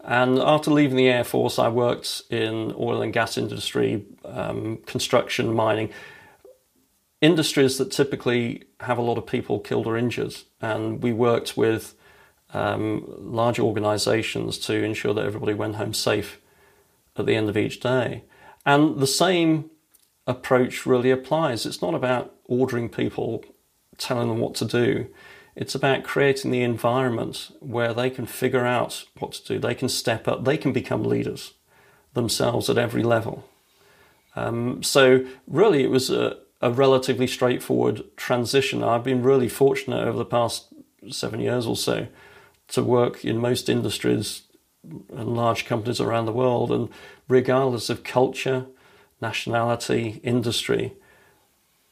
And 0.00 0.38
after 0.38 0.70
leaving 0.70 0.96
the 0.96 1.08
Air 1.08 1.24
Force, 1.24 1.58
I 1.58 1.68
worked 1.68 2.22
in 2.30 2.74
oil 2.78 3.00
and 3.00 3.12
gas 3.12 3.38
industry, 3.38 4.04
um, 4.24 4.78
construction, 4.86 5.54
mining, 5.54 5.90
industries 7.22 7.78
that 7.78 7.90
typically 7.90 8.64
have 8.80 8.98
a 8.98 9.02
lot 9.02 9.16
of 9.16 9.26
people 9.26 9.58
killed 9.58 9.86
or 9.86 9.96
injured. 9.96 10.36
And 10.60 11.02
we 11.02 11.12
worked 11.12 11.56
with 11.56 11.94
um, 12.52 13.04
large 13.18 13.58
organisations 13.58 14.58
to 14.58 14.74
ensure 14.74 15.14
that 15.14 15.24
everybody 15.24 15.54
went 15.54 15.76
home 15.76 15.94
safe 15.94 16.38
at 17.16 17.24
the 17.24 17.34
end 17.34 17.48
of 17.48 17.56
each 17.56 17.80
day. 17.80 18.24
And 18.66 19.00
the 19.00 19.06
same 19.06 19.70
approach 20.26 20.84
really 20.84 21.10
applies. 21.10 21.64
It's 21.64 21.80
not 21.80 21.94
about 21.94 22.34
ordering 22.44 22.90
people, 22.90 23.42
telling 23.96 24.28
them 24.28 24.38
what 24.38 24.54
to 24.56 24.64
do. 24.66 25.06
It's 25.56 25.74
about 25.74 26.02
creating 26.02 26.50
the 26.50 26.62
environment 26.62 27.52
where 27.60 27.94
they 27.94 28.10
can 28.10 28.26
figure 28.26 28.66
out 28.66 29.04
what 29.18 29.32
to 29.32 29.54
do. 29.54 29.58
They 29.58 29.74
can 29.74 29.88
step 29.88 30.26
up. 30.26 30.44
They 30.44 30.56
can 30.56 30.72
become 30.72 31.04
leaders 31.04 31.54
themselves 32.14 32.68
at 32.68 32.78
every 32.78 33.02
level. 33.02 33.48
Um, 34.36 34.82
so 34.82 35.24
really, 35.46 35.84
it 35.84 35.90
was 35.90 36.10
a, 36.10 36.38
a 36.60 36.70
relatively 36.70 37.26
straightforward 37.26 38.04
transition. 38.16 38.82
I've 38.82 39.04
been 39.04 39.22
really 39.22 39.48
fortunate 39.48 40.06
over 40.06 40.18
the 40.18 40.24
past 40.24 40.66
seven 41.10 41.40
years 41.40 41.66
or 41.66 41.76
so 41.76 42.08
to 42.68 42.82
work 42.82 43.24
in 43.24 43.38
most 43.38 43.68
industries 43.68 44.42
and 44.82 45.36
large 45.36 45.66
companies 45.66 46.00
around 46.00 46.26
the 46.26 46.32
world, 46.32 46.72
and 46.72 46.88
regardless 47.28 47.90
of 47.90 48.04
culture, 48.04 48.66
nationality, 49.20 50.20
industry, 50.22 50.94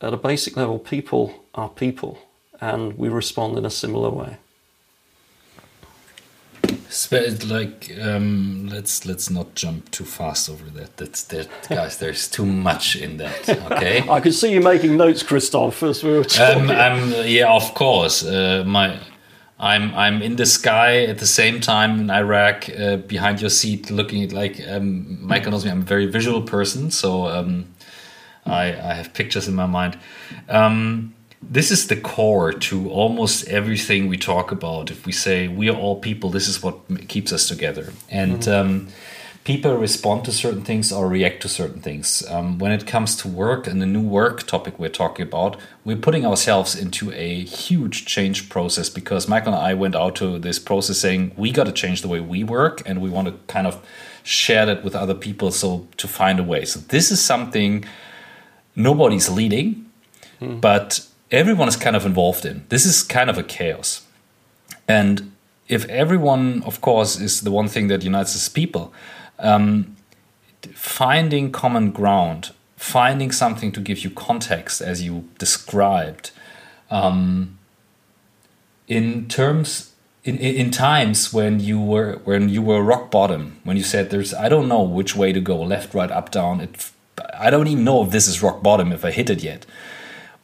at 0.01 0.13
a 0.13 0.17
basic 0.17 0.57
level, 0.57 0.79
people 0.79 1.45
are 1.55 1.69
people 1.69 2.19
and 2.63 2.97
we 2.97 3.09
respond 3.09 3.59
in 3.59 3.67
a 3.67 3.71
similar 3.71 4.09
way. 4.09 4.37
Like, 7.11 7.91
um, 8.01 8.69
let's 8.71 9.05
let's 9.07 9.29
not 9.31 9.55
jump 9.55 9.91
too 9.91 10.05
fast 10.05 10.49
over 10.49 10.65
that. 10.71 10.97
That's 10.99 11.25
that, 11.25 11.49
guys. 11.69 11.99
There's 11.99 12.29
too 12.29 12.47
much 12.47 12.97
in 12.97 13.17
that. 13.17 13.49
Okay. 13.49 14.09
I 14.11 14.21
could 14.21 14.35
see 14.35 14.53
you 14.53 14.61
making 14.61 14.97
notes, 14.97 15.23
Christoph, 15.23 15.83
as 15.83 16.05
we 16.05 16.13
were 16.13 16.25
talking. 16.25 16.71
Um, 16.71 17.15
yeah, 17.25 17.53
of 17.53 17.75
course. 17.75 18.25
Uh, 18.25 18.63
my, 18.67 18.99
I'm 19.59 19.95
I'm 19.95 20.23
in 20.23 20.37
the 20.37 20.47
sky 20.47 21.05
at 21.05 21.19
the 21.19 21.27
same 21.27 21.61
time 21.61 21.99
in 21.99 22.11
Iraq, 22.11 22.69
uh, 22.69 22.97
behind 22.97 23.41
your 23.41 23.51
seat, 23.51 23.91
looking 23.91 24.23
at 24.23 24.33
like 24.33 24.61
um, 24.69 25.27
Michael 25.27 25.53
knows 25.53 25.65
me. 25.65 25.71
I'm 25.71 25.81
a 25.83 25.85
very 25.85 26.07
visual 26.07 26.43
person, 26.43 26.91
so 26.91 27.27
um, 27.27 27.75
I 28.47 28.65
I 28.67 28.95
have 28.95 29.13
pictures 29.15 29.49
in 29.49 29.55
my 29.55 29.67
mind. 29.67 29.99
Um, 30.49 31.15
this 31.43 31.71
is 31.71 31.89
the 31.89 31.97
core 31.97 32.53
to 32.53 32.89
almost 32.91 33.49
everything 33.49 34.09
we 34.09 34.17
talk 34.17 34.53
about. 34.53 34.91
If 34.91 35.05
we 35.05 35.13
say 35.13 35.49
we 35.49 35.69
are 35.69 35.77
all 35.77 35.97
people, 35.97 36.31
this 36.31 36.49
is 36.49 36.63
what 36.63 36.77
keeps 37.09 37.33
us 37.33 37.49
together. 37.49 37.93
And 38.09 38.41
mm-hmm. 38.41 38.53
um, 38.53 38.89
people 39.45 39.77
respond 39.77 40.25
to 40.25 40.33
certain 40.33 40.63
things 40.63 40.93
or 40.93 41.09
react 41.09 41.43
to 41.43 41.49
certain 41.49 41.83
things. 41.83 42.23
Um, 42.29 42.59
when 42.59 42.71
it 42.71 42.87
comes 42.87 43.17
to 43.17 43.29
work 43.29 43.67
and 43.67 43.83
the 43.83 43.87
new 43.87 44.01
work 44.01 44.45
topic 44.45 44.79
we're 44.79 44.89
talking 44.89 45.27
about, 45.27 45.57
we're 45.85 45.97
putting 45.97 46.25
ourselves 46.25 46.77
into 46.77 47.11
a 47.13 47.43
huge 47.43 48.07
change 48.07 48.49
process 48.49 48.89
because 48.89 49.29
Michael 49.29 49.55
and 49.55 49.63
I 49.63 49.75
went 49.75 49.97
out 49.97 50.15
to 50.17 50.39
this 50.39 50.59
process 50.61 50.99
saying 50.99 51.33
we 51.37 51.51
got 51.51 51.65
to 51.65 51.73
change 51.73 52.03
the 52.03 52.09
way 52.09 52.21
we 52.21 52.45
work 52.45 52.83
and 52.87 53.03
we 53.03 53.11
want 53.11 53.29
to 53.29 53.35
kind 53.53 53.67
of 53.67 53.85
share 54.23 54.65
that 54.67 54.85
with 54.85 54.95
other 54.95 55.15
people 55.15 55.51
so 55.51 55.89
to 55.97 56.07
find 56.07 56.39
a 56.39 56.45
way. 56.45 56.65
So 56.65 56.79
this 56.79 57.11
is 57.11 57.21
something 57.21 57.85
nobody's 58.77 59.29
leading, 59.29 59.91
mm. 60.41 60.61
but 60.61 61.05
everyone 61.33 61.67
is 61.67 61.77
kind 61.77 61.97
of 61.97 62.05
involved 62.05 62.45
in. 62.45 62.65
This 62.69 62.85
is 62.85 63.03
kind 63.03 63.31
of 63.31 63.39
a 63.39 63.43
chaos. 63.43 64.07
And 64.87 65.33
if 65.67 65.87
everyone, 65.87 66.63
of 66.65 66.81
course, 66.81 67.19
is 67.19 67.41
the 67.41 67.51
one 67.51 67.69
thing 67.69 67.89
that 67.89 68.05
unites 68.05 68.37
us 68.37 68.49
people, 68.49 68.93
um, 69.39 69.97
finding 70.75 71.51
common 71.51 71.91
ground, 71.91 72.53
finding 72.77 73.33
something 73.33 73.73
to 73.73 73.81
give 73.81 74.01
you 74.01 74.11
context, 74.11 74.81
as 74.83 75.03
you 75.03 75.29
described, 75.39 76.31
um, 76.91 77.59
in 78.87 79.27
terms. 79.29 79.89
In, 80.25 80.39
in 80.39 80.71
times 80.71 81.33
when 81.33 81.59
you 81.59 81.81
were 81.81 82.21
when 82.23 82.49
you 82.49 82.63
were 82.63 82.81
rock 82.81 83.11
bottom 83.11 83.59
when 83.65 83.77
you 83.77 83.83
said 83.83 84.11
there's 84.11 84.33
I 84.33 84.49
don't 84.49 84.69
know 84.69 84.81
which 84.81 85.17
way 85.17 85.33
to 85.33 85.41
go 85.41 85.61
left 85.61 85.95
right 85.95 86.13
up 86.13 86.31
down 86.31 86.61
it 86.61 86.93
I 87.37 87.51
don't 87.51 87.67
even 87.67 87.83
know 87.83 88.05
if 88.05 88.13
this 88.13 88.29
is 88.29 88.41
rock 88.41 88.63
bottom 88.63 88.93
if 88.93 89.05
I 89.05 89.11
hit 89.11 89.29
it 89.29 89.43
yet 89.43 89.67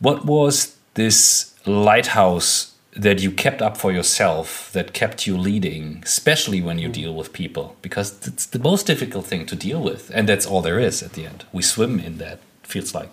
what 0.01 0.27
was 0.27 0.78
this 0.99 1.55
lighthouse 1.65 2.75
that 2.93 3.23
you 3.23 3.31
kept 3.31 3.63
up 3.63 3.77
for 3.77 3.93
yourself 3.93 4.73
that 4.73 4.93
kept 4.93 5.29
you 5.29 5.39
leading, 5.39 6.03
especially 6.05 6.61
when 6.61 6.77
you 6.81 6.89
deal 6.89 7.15
with 7.15 7.33
people, 7.33 7.77
because 7.83 8.27
it's 8.27 8.47
the 8.47 8.59
most 8.59 8.85
difficult 8.85 9.25
thing 9.25 9.47
to 9.47 9.55
deal 9.55 9.81
with, 9.81 10.11
and 10.13 10.29
that's 10.29 10.45
all 10.45 10.61
there 10.61 10.81
is 10.81 11.01
at 11.01 11.13
the 11.13 11.25
end. 11.25 11.45
We 11.53 11.63
swim 11.63 12.01
in 12.01 12.19
that, 12.19 12.41
feels 12.65 12.95
like. 12.97 13.11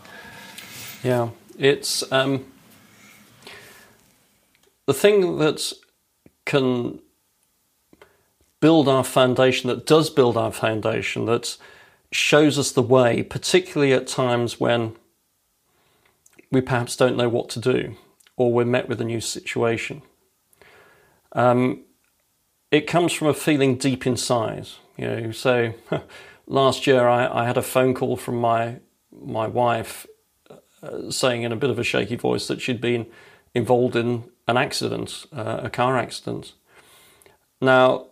Yeah, 1.03 1.29
it's 1.59 2.03
um, 2.11 2.45
the 4.87 4.93
thing 4.93 5.37
that 5.37 5.71
can 6.45 6.99
build 8.59 8.89
our 8.89 9.03
foundation, 9.03 9.69
that 9.69 9.85
does 9.85 10.09
build 10.09 10.37
our 10.37 10.51
foundation, 10.51 11.25
that 11.25 11.55
shows 12.11 12.57
us 12.57 12.71
the 12.71 12.81
way, 12.81 13.21
particularly 13.21 13.93
at 13.93 14.07
times 14.07 14.59
when 14.59 14.95
we 16.55 16.61
perhaps 16.61 16.95
don't 16.95 17.17
know 17.17 17.27
what 17.27 17.49
to 17.49 17.59
do 17.59 17.97
or 18.37 18.53
we're 18.53 18.63
met 18.63 18.87
with 18.87 19.01
a 19.01 19.03
new 19.03 19.19
situation. 19.19 20.01
Um, 21.33 21.81
it 22.71 22.87
comes 22.87 23.11
from 23.11 23.27
a 23.27 23.33
feeling 23.33 23.75
deep 23.75 24.07
inside. 24.07 24.69
You 24.95 25.07
know, 25.07 25.31
so 25.31 25.73
last 26.47 26.87
year 26.87 27.09
I, 27.09 27.41
I, 27.41 27.45
had 27.45 27.57
a 27.57 27.61
phone 27.61 27.93
call 27.93 28.15
from 28.15 28.39
my 28.39 28.79
my 29.11 29.47
wife 29.47 30.07
uh, 30.81 31.11
saying 31.11 31.43
in 31.43 31.51
a 31.51 31.57
bit 31.57 31.69
of 31.69 31.77
a 31.77 31.83
shaky 31.83 32.15
voice 32.15 32.47
that 32.47 32.61
she'd 32.61 32.79
been 32.79 33.05
involved 33.53 33.97
in 33.97 34.23
an 34.47 34.55
accident, 34.55 35.25
uh, 35.33 35.59
a 35.63 35.69
car 35.69 35.97
accident. 35.97 36.53
Now, 37.59 38.07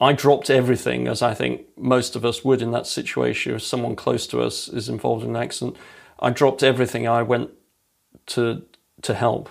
I 0.00 0.12
dropped 0.12 0.50
everything, 0.50 1.08
as 1.08 1.20
I 1.20 1.34
think 1.34 1.66
most 1.76 2.14
of 2.14 2.24
us 2.24 2.44
would 2.44 2.62
in 2.62 2.70
that 2.70 2.86
situation. 2.86 3.56
If 3.56 3.62
someone 3.62 3.96
close 3.96 4.28
to 4.28 4.40
us 4.40 4.68
is 4.68 4.88
involved 4.88 5.24
in 5.24 5.30
an 5.30 5.42
accident, 5.42 5.76
I 6.20 6.30
dropped 6.30 6.62
everything. 6.62 7.08
I 7.08 7.22
went 7.22 7.50
to 8.28 8.62
to 9.02 9.14
help. 9.14 9.48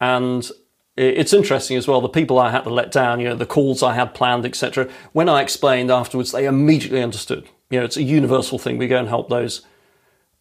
And 0.00 0.50
it's 0.96 1.32
interesting 1.32 1.76
as 1.76 1.86
well. 1.88 2.00
The 2.00 2.08
people 2.08 2.38
I 2.38 2.50
had 2.50 2.64
to 2.64 2.70
let 2.70 2.92
down, 2.92 3.20
you 3.20 3.28
know, 3.28 3.36
the 3.36 3.46
calls 3.46 3.82
I 3.82 3.94
had 3.94 4.14
planned, 4.14 4.44
etc. 4.44 4.88
When 5.12 5.28
I 5.28 5.40
explained 5.40 5.90
afterwards, 5.90 6.32
they 6.32 6.46
immediately 6.46 7.02
understood. 7.02 7.48
You 7.70 7.78
know, 7.78 7.84
it's 7.84 7.96
a 7.96 8.02
universal 8.02 8.58
thing. 8.58 8.78
We 8.78 8.88
go 8.88 8.98
and 8.98 9.08
help 9.08 9.28
those 9.28 9.62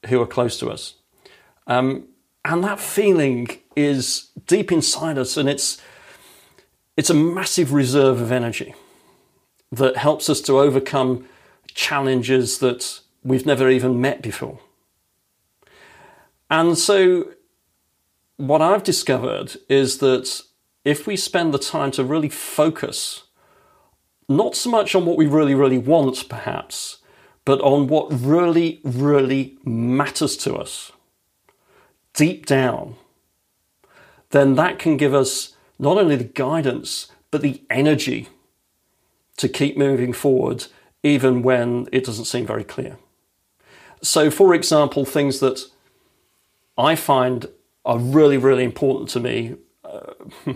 who 0.07 0.21
are 0.21 0.27
close 0.27 0.57
to 0.59 0.69
us, 0.69 0.95
um, 1.67 2.07
and 2.43 2.63
that 2.63 2.79
feeling 2.79 3.47
is 3.75 4.29
deep 4.47 4.71
inside 4.71 5.17
us, 5.17 5.37
and 5.37 5.47
it's 5.47 5.81
it's 6.97 7.09
a 7.09 7.13
massive 7.13 7.71
reserve 7.71 8.19
of 8.19 8.31
energy 8.31 8.75
that 9.71 9.97
helps 9.97 10.29
us 10.29 10.41
to 10.41 10.59
overcome 10.59 11.25
challenges 11.73 12.59
that 12.59 12.99
we've 13.23 13.45
never 13.45 13.69
even 13.69 14.01
met 14.01 14.21
before. 14.21 14.59
And 16.49 16.77
so, 16.77 17.31
what 18.39 18.61
I've 18.61 18.83
discovered 18.83 19.57
is 19.67 19.97
that 19.97 20.41
if 20.85 21.05
we 21.05 21.17
spend 21.17 21.53
the 21.53 21.59
time 21.59 21.91
to 21.91 22.05
really 22.05 22.29
focus, 22.29 23.23
not 24.29 24.55
so 24.55 24.69
much 24.69 24.95
on 24.95 25.05
what 25.05 25.17
we 25.17 25.27
really, 25.27 25.53
really 25.53 25.77
want, 25.77 26.29
perhaps, 26.29 26.99
but 27.43 27.59
on 27.59 27.87
what 27.87 28.07
really, 28.11 28.79
really 28.85 29.57
matters 29.65 30.37
to 30.37 30.55
us 30.55 30.93
deep 32.13 32.45
down, 32.45 32.95
then 34.29 34.55
that 34.55 34.79
can 34.79 34.95
give 34.95 35.13
us 35.13 35.57
not 35.77 35.97
only 35.97 36.15
the 36.15 36.23
guidance, 36.23 37.11
but 37.31 37.41
the 37.41 37.61
energy 37.69 38.29
to 39.35 39.49
keep 39.49 39.77
moving 39.77 40.13
forward 40.13 40.67
even 41.03 41.41
when 41.41 41.87
it 41.91 42.05
doesn't 42.05 42.25
seem 42.25 42.45
very 42.45 42.63
clear. 42.63 42.97
So, 44.01 44.31
for 44.31 44.53
example, 44.53 45.03
things 45.03 45.41
that 45.41 45.65
I 46.77 46.95
find 46.95 47.47
are 47.85 47.97
really, 47.97 48.37
really 48.37 48.63
important 48.63 49.09
to 49.09 49.19
me. 49.19 49.55
Uh, 49.83 50.13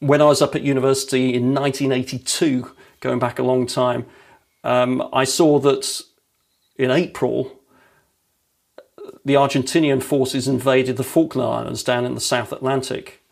when 0.00 0.22
I 0.22 0.26
was 0.26 0.42
up 0.42 0.54
at 0.54 0.62
university 0.62 1.34
in 1.34 1.54
1982, 1.54 2.70
going 3.00 3.18
back 3.18 3.38
a 3.38 3.42
long 3.42 3.66
time, 3.66 4.06
um, 4.64 5.08
I 5.12 5.24
saw 5.24 5.58
that 5.60 6.02
in 6.76 6.90
April, 6.90 7.58
the 9.24 9.34
Argentinian 9.34 10.02
forces 10.02 10.48
invaded 10.48 10.96
the 10.96 11.04
Falkland 11.04 11.48
Islands 11.48 11.82
down 11.82 12.04
in 12.04 12.14
the 12.14 12.20
South 12.20 12.52
Atlantic, 12.52 13.22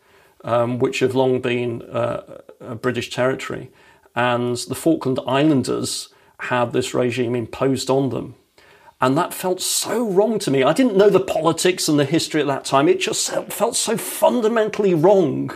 um, 0.43 0.79
which 0.79 0.99
have 0.99 1.15
long 1.15 1.41
been 1.41 1.81
uh, 1.83 2.41
a 2.59 2.75
British 2.75 3.09
territory. 3.09 3.71
And 4.15 4.57
the 4.57 4.75
Falkland 4.75 5.19
Islanders 5.27 6.09
had 6.39 6.71
this 6.71 6.93
regime 6.93 7.35
imposed 7.35 7.89
on 7.89 8.09
them. 8.09 8.35
And 8.99 9.17
that 9.17 9.33
felt 9.33 9.61
so 9.61 10.09
wrong 10.09 10.39
to 10.39 10.49
me. 10.49 10.63
I 10.63 10.73
didn't 10.73 10.97
know 10.97 11.09
the 11.09 11.19
politics 11.19 11.87
and 11.87 11.99
the 11.99 12.05
history 12.05 12.41
at 12.41 12.47
that 12.47 12.65
time. 12.65 12.87
It 12.87 12.99
just 12.99 13.29
felt 13.29 13.75
so 13.75 13.95
fundamentally 13.95 14.93
wrong 14.93 15.51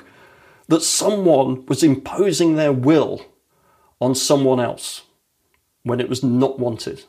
that 0.67 0.83
someone 0.83 1.65
was 1.65 1.83
imposing 1.83 2.55
their 2.55 2.71
will 2.71 3.25
on 3.99 4.13
someone 4.13 4.59
else 4.59 5.03
when 5.83 5.99
it 5.99 6.09
was 6.09 6.23
not 6.23 6.59
wanted. 6.59 7.03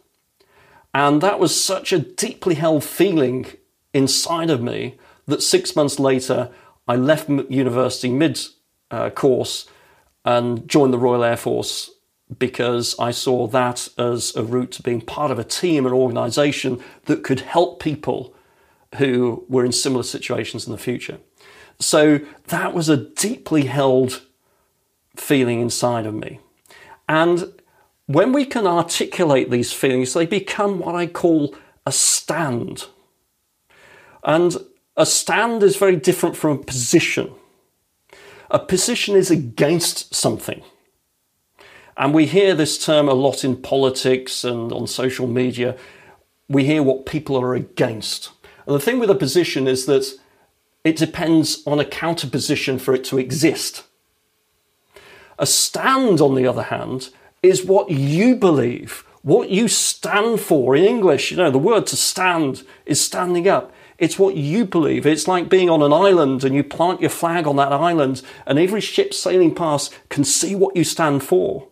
And 0.95 1.21
that 1.21 1.39
was 1.39 1.63
such 1.63 1.93
a 1.93 1.99
deeply 1.99 2.55
held 2.55 2.83
feeling 2.83 3.47
inside 3.93 4.51
of 4.51 4.63
me 4.63 4.99
that 5.27 5.43
six 5.43 5.77
months 5.77 5.99
later, 5.99 6.51
I 6.89 6.97
left 6.97 7.29
university 7.29 8.11
mid 8.11 8.41
uh, 8.91 9.11
course 9.11 9.67
and 10.25 10.67
joined 10.69 10.93
the 10.93 10.99
Royal 10.99 11.25
Air 11.25 11.37
Force 11.37 11.91
because 12.39 12.95
I 12.99 13.11
saw 13.11 13.47
that 13.49 13.89
as 13.99 14.35
a 14.37 14.43
route 14.43 14.73
to 14.73 14.83
being 14.83 15.01
part 15.01 15.31
of 15.31 15.39
a 15.39 15.45
team, 15.45 15.87
an 15.87 15.93
organisation 15.93 16.83
that 17.07 17.25
could 17.25 17.41
help 17.41 17.81
people 17.81 18.35
who 18.97 19.45
were 19.49 19.65
in 19.65 19.73
similar 19.73 20.03
situations 20.03 20.67
in 20.67 20.73
the 20.73 20.79
future. 20.79 21.19
So 21.79 22.21
that 22.49 22.75
was 22.75 22.89
a 22.89 22.97
deeply 22.97 23.67
held 23.67 24.23
feeling 25.17 25.61
inside 25.61 26.07
of 26.07 26.15
me. 26.15 26.41
And 27.09 27.53
when 28.07 28.33
we 28.33 28.45
can 28.45 28.67
articulate 28.67 29.51
these 29.51 29.73
feelings, 29.73 30.13
they 30.13 30.27
become 30.27 30.79
what 30.79 30.95
I 30.95 31.07
call 31.07 31.55
a 31.87 31.93
stand. 31.93 32.87
And 34.25 34.57
a 34.97 35.07
stand 35.07 35.63
is 35.63 35.77
very 35.77 35.97
different 35.97 36.37
from 36.37 36.59
a 36.59 36.63
position. 36.63 37.33
A 38.51 38.59
position 38.59 39.17
is 39.17 39.31
against 39.31 40.15
something. 40.15 40.63
And 42.03 42.13
we 42.13 42.27
hear 42.27 42.57
this 42.57 42.85
term 42.85 43.09
a 43.09 43.15
lot 43.15 43.45
in 43.45 43.63
politics 43.63 44.43
and 44.43 44.73
on 44.73 44.89
social 44.89 45.29
media. 45.29 45.77
We 46.49 46.65
hear 46.65 46.83
what 46.83 47.07
people 47.07 47.41
are 47.41 47.55
against. 47.55 48.33
And 48.67 48.75
the 48.75 48.81
thing 48.81 48.99
with 48.99 49.09
a 49.09 49.15
position 49.15 49.69
is 49.69 49.87
that 49.87 50.13
it 50.83 50.97
depends 50.97 51.63
on 51.65 51.79
a 51.79 51.85
counterposition 51.85 52.81
for 52.81 52.93
it 52.93 53.05
to 53.05 53.19
exist. 53.19 53.85
A 55.39 55.47
stand, 55.47 56.21
on 56.21 56.35
the 56.35 56.45
other 56.45 56.65
hand, 56.65 57.11
is 57.41 57.65
what 57.65 57.89
you 57.89 58.35
believe, 58.35 59.05
what 59.23 59.51
you 59.51 59.69
stand 59.69 60.41
for. 60.41 60.75
In 60.75 60.83
English, 60.83 61.31
you 61.31 61.37
know, 61.37 61.53
the 61.53 61.57
word 61.57 61.87
to 61.87 61.97
stand 61.97 62.65
is 62.85 63.01
standing 63.01 63.47
up. 63.47 63.73
It's 63.97 64.19
what 64.19 64.35
you 64.35 64.65
believe. 64.65 65.07
It's 65.07 65.29
like 65.29 65.49
being 65.49 65.71
on 65.71 65.83
an 65.83 65.93
island 65.93 66.43
and 66.43 66.53
you 66.53 66.65
plant 66.65 67.01
your 67.01 67.11
flag 67.11 67.47
on 67.47 67.55
that 67.59 67.73
island, 67.73 68.23
and 68.45 68.59
every 68.59 68.81
ship 68.81 69.15
sailing 69.15 69.55
past 69.55 69.95
can 70.09 70.25
see 70.25 70.57
what 70.57 70.75
you 70.75 70.83
stand 70.83 71.23
for. 71.23 71.69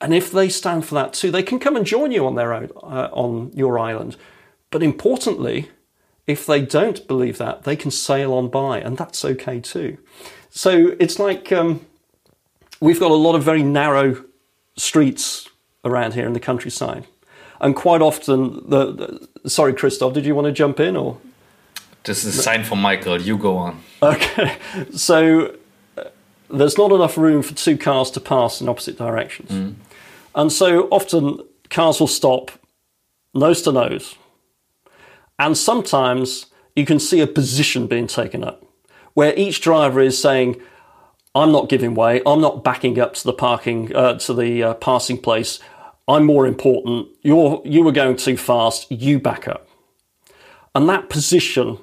And 0.00 0.12
if 0.12 0.30
they 0.30 0.48
stand 0.48 0.84
for 0.84 0.94
that 0.96 1.14
too, 1.14 1.30
they 1.30 1.42
can 1.42 1.58
come 1.58 1.76
and 1.76 1.86
join 1.86 2.12
you 2.12 2.26
on 2.26 2.34
their 2.34 2.52
own, 2.52 2.70
uh, 2.82 3.08
on 3.12 3.50
your 3.54 3.78
island. 3.78 4.16
But 4.70 4.82
importantly, 4.82 5.70
if 6.26 6.44
they 6.44 6.60
don't 6.60 7.06
believe 7.06 7.38
that, 7.38 7.62
they 7.62 7.76
can 7.76 7.90
sail 7.90 8.32
on 8.34 8.48
by, 8.48 8.80
and 8.80 8.98
that's 8.98 9.24
okay 9.24 9.60
too. 9.60 9.98
So 10.50 10.96
it's 10.98 11.18
like 11.18 11.52
um, 11.52 11.86
we've 12.80 13.00
got 13.00 13.10
a 13.10 13.14
lot 13.14 13.34
of 13.34 13.44
very 13.44 13.62
narrow 13.62 14.24
streets 14.76 15.48
around 15.84 16.14
here 16.14 16.26
in 16.26 16.32
the 16.32 16.40
countryside, 16.40 17.06
and 17.60 17.76
quite 17.76 18.02
often 18.02 18.68
the, 18.68 19.28
the 19.42 19.48
sorry, 19.48 19.72
Christoph, 19.72 20.14
did 20.14 20.26
you 20.26 20.34
want 20.34 20.46
to 20.46 20.52
jump 20.52 20.80
in 20.80 20.96
or? 20.96 21.18
This 22.04 22.24
is 22.24 22.38
a 22.38 22.42
sign 22.42 22.62
for 22.62 22.76
Michael. 22.76 23.20
You 23.20 23.36
go 23.36 23.56
on. 23.56 23.82
Okay, 24.00 24.56
so 24.92 25.56
uh, 25.96 26.04
there's 26.48 26.78
not 26.78 26.92
enough 26.92 27.18
room 27.18 27.42
for 27.42 27.54
two 27.54 27.76
cars 27.76 28.10
to 28.12 28.20
pass 28.20 28.60
in 28.60 28.68
opposite 28.68 28.96
directions. 28.96 29.50
Mm. 29.50 29.74
And 30.36 30.52
so 30.52 30.86
often 30.90 31.40
cars 31.70 31.98
will 31.98 32.06
stop 32.06 32.52
nose 33.34 33.62
to 33.62 33.72
nose. 33.72 34.14
And 35.38 35.58
sometimes 35.58 36.46
you 36.76 36.86
can 36.86 37.00
see 37.00 37.20
a 37.20 37.26
position 37.26 37.86
being 37.86 38.06
taken 38.06 38.44
up 38.44 38.64
where 39.14 39.34
each 39.34 39.62
driver 39.62 40.00
is 40.00 40.20
saying, 40.20 40.60
I'm 41.34 41.50
not 41.50 41.70
giving 41.70 41.94
way. 41.94 42.20
I'm 42.26 42.40
not 42.40 42.62
backing 42.62 42.98
up 43.00 43.14
to 43.14 43.24
the 43.24 43.32
parking 43.32 43.94
uh, 43.96 44.18
to 44.20 44.34
the 44.34 44.62
uh, 44.62 44.74
passing 44.74 45.18
place. 45.18 45.58
I'm 46.08 46.24
more 46.24 46.46
important. 46.46 47.08
You're 47.22 47.60
you 47.64 47.82
were 47.82 47.92
going 47.92 48.16
too 48.16 48.36
fast. 48.36 48.90
You 48.90 49.18
back 49.18 49.48
up, 49.48 49.68
and 50.74 50.88
that 50.88 51.10
position 51.10 51.78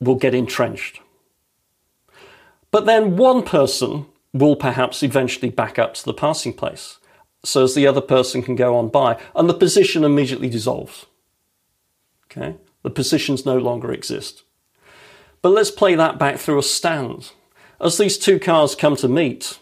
will 0.00 0.16
get 0.16 0.34
entrenched. 0.34 1.00
But 2.70 2.86
then 2.86 3.16
one 3.16 3.44
person 3.44 4.06
will 4.32 4.56
perhaps 4.56 5.04
eventually 5.04 5.50
back 5.50 5.78
up 5.78 5.94
to 5.94 6.04
the 6.04 6.14
passing 6.14 6.52
place, 6.52 6.98
so 7.44 7.64
as 7.64 7.74
the 7.74 7.86
other 7.86 8.00
person 8.00 8.42
can 8.42 8.56
go 8.56 8.76
on 8.76 8.88
by, 8.88 9.20
and 9.34 9.48
the 9.48 9.54
position 9.54 10.04
immediately 10.04 10.48
dissolves. 10.48 11.06
Okay, 12.26 12.56
the 12.82 12.90
positions 12.90 13.46
no 13.46 13.58
longer 13.58 13.92
exist. 13.92 14.42
But 15.42 15.50
let's 15.50 15.70
play 15.70 15.94
that 15.94 16.18
back 16.18 16.38
through 16.38 16.58
a 16.58 16.62
stand. 16.62 17.32
As 17.80 17.98
these 17.98 18.16
two 18.16 18.38
cars 18.38 18.74
come 18.74 18.96
to 18.96 19.08
meet 19.08 19.58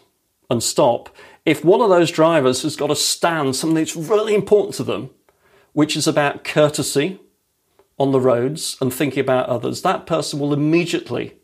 and 0.49 0.63
stop, 0.63 1.09
if 1.45 1.65
one 1.65 1.81
of 1.81 1.89
those 1.89 2.09
drivers 2.09 2.63
has 2.63 2.75
got 2.75 2.89
a 2.91 2.95
stand, 2.95 3.55
something 3.55 3.75
that's 3.75 3.95
really 3.95 4.33
important 4.33 4.75
to 4.75 4.83
them, 4.83 5.09
which 5.73 5.97
is 5.97 6.07
about 6.07 6.43
courtesy 6.43 7.19
on 7.99 8.11
the 8.11 8.19
roads 8.19 8.77
and 8.79 8.93
thinking 8.93 9.19
about 9.19 9.49
others, 9.49 9.81
that 9.81 10.05
person 10.05 10.39
will 10.39 10.53
immediately 10.53 11.35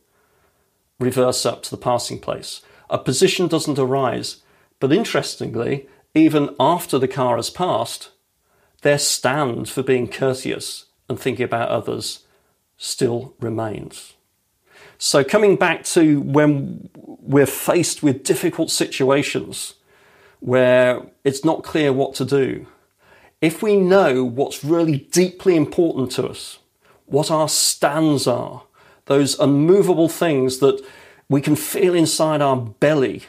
reverse 0.99 1.45
up 1.45 1.63
to 1.63 1.71
the 1.71 1.77
passing 1.77 2.19
place. 2.19 2.61
A 2.89 2.97
position 2.97 3.47
doesn't 3.47 3.77
arise, 3.77 4.37
but 4.79 4.93
interestingly, 4.93 5.87
even 6.14 6.55
after 6.60 6.97
the 6.97 7.07
car 7.07 7.36
has 7.36 7.49
passed, 7.49 8.10
their 8.82 8.97
stand 8.97 9.70
for 9.70 9.84
being 9.84 10.07
courteous 10.07 10.86
and 11.07 11.20
thinking 11.20 11.45
about 11.45 11.70
others 11.70 12.26
still 12.78 13.34
remains. 13.39 14.14
So, 14.97 15.24
coming 15.24 15.55
back 15.55 15.84
to 15.86 16.22
when 16.22 16.89
we're 16.95 17.45
faced 17.45 18.03
with 18.03 18.24
difficult 18.24 18.70
situations 18.70 19.76
where 20.39 21.01
it's 21.24 21.45
not 21.45 21.64
clear 21.64 21.93
what 21.93 22.16
to 22.16 22.26
do, 22.26 22.68
if 23.41 23.62
we 23.62 23.78
know 23.78 24.24
what's 24.24 24.64
really 24.64 24.97
deeply 25.12 25.55
important 25.55 26.12
to 26.14 26.28
us, 26.28 26.60
what 27.05 27.32
our 27.32 27.47
stands 27.47 28.28
are, 28.28 28.64
those 29.05 29.39
unmovable 29.39 30.10
things 30.10 30.60
that 30.60 30.86
we 31.30 31.41
can 31.41 31.55
feel 31.55 31.95
inside 31.95 32.41
our 32.41 32.57
belly 32.57 33.24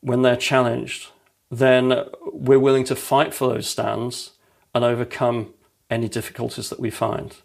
when 0.00 0.22
they're 0.22 0.36
challenged, 0.36 1.08
then 1.50 2.04
we're 2.32 2.58
willing 2.58 2.84
to 2.84 2.96
fight 2.96 3.34
for 3.34 3.48
those 3.48 3.68
stands 3.68 4.32
and 4.74 4.84
overcome 4.84 5.54
any 5.90 6.08
difficulties 6.08 6.68
that 6.70 6.80
we 6.80 6.90
find. 6.90 7.36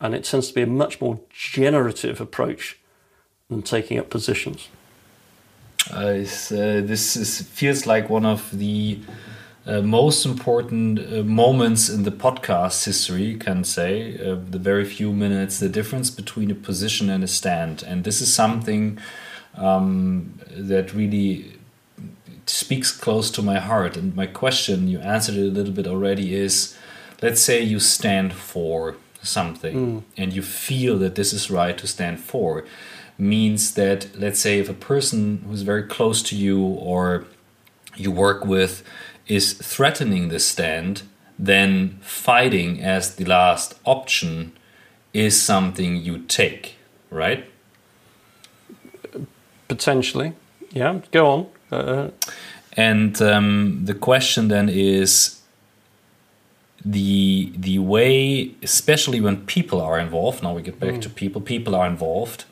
And 0.00 0.14
it 0.14 0.24
tends 0.24 0.48
to 0.48 0.54
be 0.54 0.62
a 0.62 0.66
much 0.66 1.00
more 1.00 1.20
generative 1.30 2.20
approach 2.20 2.78
than 3.48 3.62
taking 3.62 3.98
up 3.98 4.10
positions. 4.10 4.68
Uh, 5.92 5.96
uh, 5.96 6.24
this 6.80 7.16
is, 7.16 7.42
feels 7.42 7.86
like 7.86 8.08
one 8.08 8.24
of 8.24 8.50
the 8.58 8.98
uh, 9.66 9.80
most 9.80 10.26
important 10.26 10.98
uh, 10.98 11.22
moments 11.22 11.88
in 11.88 12.02
the 12.02 12.10
podcast 12.10 12.84
history, 12.84 13.24
you 13.24 13.38
can 13.38 13.64
say. 13.64 14.18
Uh, 14.18 14.36
the 14.50 14.58
very 14.58 14.84
few 14.84 15.12
minutes, 15.12 15.58
the 15.58 15.68
difference 15.68 16.10
between 16.10 16.50
a 16.50 16.54
position 16.54 17.08
and 17.08 17.22
a 17.22 17.28
stand. 17.28 17.82
And 17.82 18.04
this 18.04 18.20
is 18.20 18.32
something 18.32 18.98
um, 19.54 20.38
that 20.50 20.92
really 20.92 21.54
speaks 22.46 22.90
close 22.90 23.30
to 23.32 23.42
my 23.42 23.58
heart. 23.58 23.96
And 23.96 24.14
my 24.14 24.26
question, 24.26 24.88
you 24.88 24.98
answered 25.00 25.36
it 25.36 25.48
a 25.48 25.52
little 25.52 25.72
bit 25.72 25.86
already, 25.86 26.34
is 26.34 26.76
let's 27.22 27.40
say 27.40 27.62
you 27.62 27.80
stand 27.80 28.32
for 28.32 28.96
something 29.22 29.76
mm. 29.76 30.02
and 30.16 30.32
you 30.32 30.42
feel 30.42 30.98
that 30.98 31.14
this 31.14 31.32
is 31.32 31.50
right 31.50 31.78
to 31.78 31.86
stand 31.86 32.20
for 32.20 32.64
means 33.16 33.74
that 33.74 34.08
let's 34.18 34.40
say 34.40 34.58
if 34.58 34.68
a 34.68 34.74
person 34.74 35.42
who's 35.46 35.62
very 35.62 35.82
close 35.82 36.22
to 36.22 36.36
you 36.36 36.60
or 36.60 37.24
you 37.96 38.10
work 38.10 38.44
with 38.44 38.82
is 39.26 39.54
threatening 39.54 40.28
the 40.28 40.38
stand 40.38 41.02
then 41.38 41.98
fighting 42.02 42.82
as 42.82 43.16
the 43.16 43.24
last 43.24 43.74
option 43.84 44.52
is 45.12 45.40
something 45.40 45.96
you 45.96 46.18
take 46.18 46.76
right 47.10 47.48
potentially 49.68 50.32
yeah 50.70 51.00
go 51.12 51.26
on 51.26 51.46
uh, 51.74 52.10
And 52.76 53.20
um, 53.22 53.84
the 53.84 53.94
question 53.94 54.48
then 54.48 54.68
is 54.68 55.40
the 56.84 57.52
the 57.56 57.78
way, 57.78 58.50
especially 58.62 59.20
when 59.20 59.46
people 59.46 59.80
are 59.80 59.98
involved. 59.98 60.42
Now 60.42 60.54
we 60.54 60.62
get 60.62 60.78
back 60.80 60.94
mm. 60.94 61.02
to 61.02 61.08
people. 61.08 61.40
People 61.40 61.74
are 61.74 61.86
involved. 61.86 62.44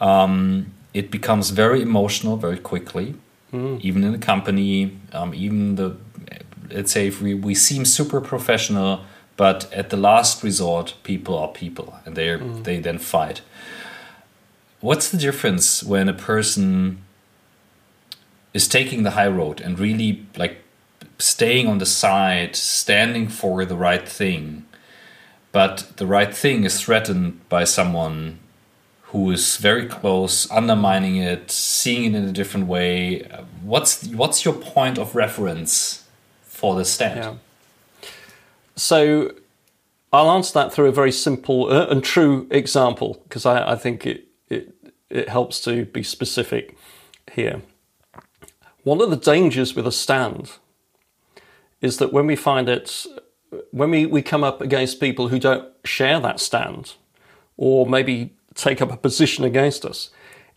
Um, 0.00 0.72
it 0.92 1.10
becomes 1.10 1.50
very 1.50 1.82
emotional 1.82 2.36
very 2.36 2.58
quickly, 2.58 3.14
mm. 3.52 3.80
even 3.80 4.04
in 4.04 4.12
the 4.12 4.18
company. 4.18 4.96
Um, 5.12 5.34
even 5.34 5.74
the 5.74 5.96
let's 6.70 6.92
say 6.92 7.06
if 7.08 7.20
we, 7.20 7.34
we 7.34 7.54
seem 7.54 7.84
super 7.84 8.20
professional, 8.20 9.04
but 9.36 9.72
at 9.72 9.90
the 9.90 9.96
last 9.96 10.42
resort, 10.42 10.94
people 11.02 11.36
are 11.38 11.48
people, 11.48 11.98
and 12.06 12.16
they 12.16 12.28
mm. 12.28 12.62
they 12.64 12.78
then 12.80 12.98
fight. 12.98 13.42
What's 14.80 15.10
the 15.10 15.18
difference 15.18 15.82
when 15.82 16.08
a 16.08 16.14
person 16.14 17.03
is 18.54 18.66
taking 18.68 19.02
the 19.02 19.10
high 19.10 19.28
road 19.28 19.60
and 19.60 19.78
really 19.78 20.26
like 20.36 20.58
staying 21.18 21.66
on 21.66 21.78
the 21.78 21.86
side, 21.86 22.56
standing 22.56 23.28
for 23.28 23.64
the 23.64 23.76
right 23.76 24.08
thing, 24.08 24.64
but 25.52 25.92
the 25.98 26.06
right 26.06 26.34
thing 26.34 26.64
is 26.64 26.80
threatened 26.80 27.46
by 27.48 27.64
someone 27.64 28.38
who 29.14 29.30
is 29.30 29.56
very 29.58 29.86
close, 29.86 30.50
undermining 30.50 31.16
it, 31.16 31.50
seeing 31.50 32.04
it 32.04 32.18
in 32.18 32.24
a 32.24 32.32
different 32.32 32.66
way. 32.66 33.22
What's 33.62 34.04
what's 34.08 34.44
your 34.44 34.54
point 34.54 34.98
of 34.98 35.14
reference 35.14 36.04
for 36.42 36.74
the 36.74 36.84
stand? 36.84 37.20
Yeah. 37.20 38.08
So 38.74 39.34
I'll 40.12 40.30
answer 40.30 40.54
that 40.54 40.72
through 40.72 40.88
a 40.88 40.92
very 40.92 41.12
simple 41.12 41.72
uh, 41.72 41.86
and 41.86 42.02
true 42.02 42.48
example 42.50 43.20
because 43.24 43.46
I, 43.46 43.72
I, 43.72 43.76
think 43.76 44.04
it, 44.06 44.26
it 44.48 44.74
it 45.10 45.28
helps 45.28 45.60
to 45.62 45.84
be 45.84 46.02
specific 46.02 46.76
here. 47.32 47.62
One 48.84 49.00
of 49.00 49.08
the 49.10 49.16
dangers 49.16 49.74
with 49.74 49.86
a 49.86 49.92
stand 49.92 50.52
is 51.80 51.96
that 51.96 52.12
when 52.12 52.26
we 52.26 52.36
find 52.36 52.68
it, 52.68 53.06
when 53.70 53.90
we, 53.90 54.04
we 54.04 54.20
come 54.20 54.44
up 54.44 54.60
against 54.60 55.00
people 55.00 55.28
who 55.28 55.38
don't 55.38 55.68
share 55.84 56.20
that 56.20 56.38
stand, 56.38 56.94
or 57.56 57.86
maybe 57.86 58.34
take 58.54 58.82
up 58.82 58.92
a 58.92 58.96
position 58.96 59.42
against 59.44 59.86
us, 59.86 60.10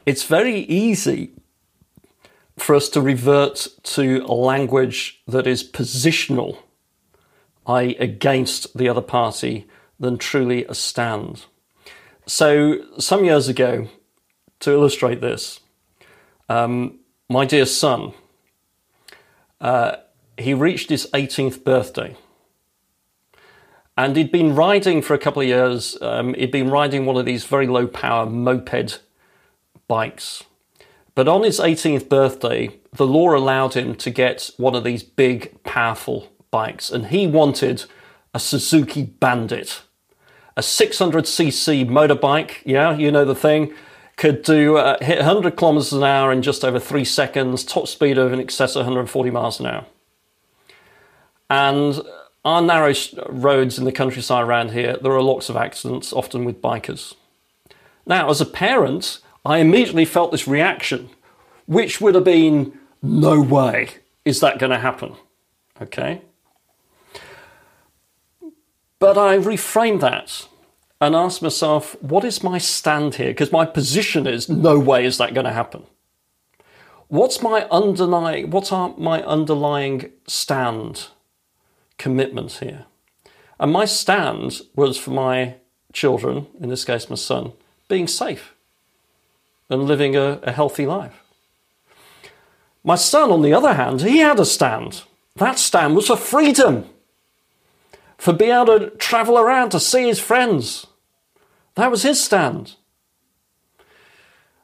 it's 0.06 0.24
very 0.24 0.60
easy 0.60 1.32
for 2.58 2.76
us 2.76 2.90
to 2.90 3.02
revert 3.02 3.68
to 3.84 4.26
a 4.26 4.34
language 4.34 5.22
that 5.28 5.48
is 5.48 5.64
positional, 5.64 6.58
i.e., 7.66 7.96
against 7.98 8.78
the 8.78 8.90
other 8.90 9.02
party, 9.02 9.68
than 10.00 10.18
truly 10.18 10.66
a 10.66 10.76
stand. 10.76 11.46
So, 12.26 12.80
some 13.00 13.24
years 13.24 13.48
ago, 13.48 13.88
to 14.60 14.72
illustrate 14.72 15.22
this, 15.22 15.62
um, 16.50 17.00
my 17.30 17.46
dear 17.46 17.66
son, 17.66 18.14
uh, 19.60 19.98
he 20.38 20.54
reached 20.54 20.90
his 20.90 21.08
18th 21.14 21.64
birthday. 21.64 22.16
And 23.98 24.16
he'd 24.16 24.32
been 24.32 24.54
riding 24.54 25.02
for 25.02 25.16
a 25.16 25.18
couple 25.18 25.42
of 25.42 25.48
years. 25.48 25.98
Um, 26.02 26.36
he'd 26.36 26.52
been 26.52 26.70
riding 26.70 27.06
one 27.06 27.18
of 27.18 27.26
these 27.26 27.46
very 27.46 27.66
low 27.66 27.88
power 27.88 28.28
moped 28.28 29.00
bikes. 29.88 30.44
But 31.16 31.28
on 31.28 31.42
his 31.44 31.60
18th 31.60 32.08
birthday, 32.08 32.80
the 32.94 33.08
law 33.08 33.36
allowed 33.36 33.74
him 33.74 33.96
to 33.96 34.12
get 34.12 34.52
one 34.58 34.76
of 34.76 34.84
these 34.84 35.02
big, 35.02 35.64
powerful 35.64 36.32
bikes. 36.52 36.92
And 36.92 37.08
he 37.08 37.26
wanted 37.26 37.86
a 38.36 38.40
Suzuki 38.40 39.04
Bandit, 39.04 39.82
a 40.56 40.62
600cc 40.62 41.88
motorbike. 41.90 42.58
Yeah, 42.66 42.96
you 42.96 43.12
know 43.12 43.26
the 43.26 43.34
thing. 43.34 43.74
Could 44.18 44.42
do 44.42 44.78
uh, 44.78 44.98
hit 45.02 45.18
100 45.18 45.56
kilometers 45.56 45.94
an 45.94 46.04
hour 46.04 46.32
in 46.32 46.42
just 46.42 46.66
over 46.66 46.80
three 46.80 47.06
seconds, 47.06 47.64
top 47.64 47.88
speed 47.88 48.18
of 48.18 48.34
in 48.34 48.40
excess 48.40 48.76
of 48.76 48.82
140 48.82 49.30
miles 49.30 49.60
an 49.60 49.68
hour. 49.68 49.86
And 51.50 52.02
our 52.44 52.62
narrow 52.62 52.94
roads 53.30 53.78
in 53.78 53.86
the 53.86 53.92
countryside 53.92 54.44
around 54.44 54.72
here, 54.72 54.98
there 55.02 55.14
are 55.14 55.22
lots 55.22 55.50
of 55.50 55.56
accidents, 55.56 56.12
often 56.12 56.46
with 56.46 56.62
bikers. 56.62 57.14
Now, 58.06 58.30
as 58.30 58.42
a 58.42 58.46
parent, 58.46 59.20
I 59.46 59.60
immediately 59.60 60.06
felt 60.06 60.32
this 60.32 60.48
reaction, 60.48 61.10
which 61.66 62.02
would 62.02 62.16
have 62.16 62.24
been 62.24 62.78
no 63.02 63.40
way 63.40 63.90
is 64.26 64.42
that 64.42 64.60
going 64.60 64.72
to 64.72 64.80
happen. 64.80 65.16
Okay? 65.82 66.22
But 69.00 69.18
I 69.18 69.38
reframed 69.38 70.02
that 70.02 70.48
and 71.00 71.16
ask 71.16 71.42
myself, 71.42 71.96
what 72.02 72.24
is 72.24 72.44
my 72.44 72.58
stand 72.58 73.16
here? 73.16 73.30
Because 73.30 73.52
my 73.52 73.66
position 73.66 74.26
is 74.28 74.50
no 74.50 74.80
way 74.80 75.06
is 75.06 75.18
that 75.18 75.34
going 75.34 75.46
to 75.46 75.54
happen. 75.54 75.84
What's 77.08 77.42
my 77.42 77.68
underlying, 77.70 78.50
what 78.50 78.72
are 78.72 78.94
my 78.98 79.24
underlying 79.24 80.12
stand? 80.28 81.08
commitment 81.98 82.54
here. 82.54 82.86
And 83.60 83.72
my 83.72 83.86
stand 83.86 84.62
was 84.76 84.98
for 84.98 85.12
my 85.12 85.56
children, 85.94 86.48
in 86.60 86.70
this 86.70 86.86
case 86.86 87.10
my 87.10 87.16
son, 87.16 87.54
being 87.88 88.08
safe 88.08 88.54
and 89.70 89.84
living 89.84 90.16
a, 90.16 90.40
a 90.44 90.52
healthy 90.52 90.86
life. 90.86 91.24
My 92.84 92.96
son, 92.96 93.32
on 93.32 93.42
the 93.42 93.54
other 93.54 93.74
hand, 93.74 94.02
he 94.02 94.20
had 94.20 94.40
a 94.40 94.46
stand. 94.46 95.04
That 95.36 95.60
stand 95.60 95.96
was 95.96 96.08
for 96.08 96.16
freedom, 96.16 96.88
for 98.18 98.34
being 98.34 98.52
able 98.52 98.80
to 98.80 98.90
travel 98.92 99.38
around 99.38 99.70
to 99.70 99.80
see 99.80 100.08
his 100.08 100.20
friends. 100.20 100.88
That 101.76 101.92
was 101.92 102.04
his 102.04 102.24
stand. 102.24 102.76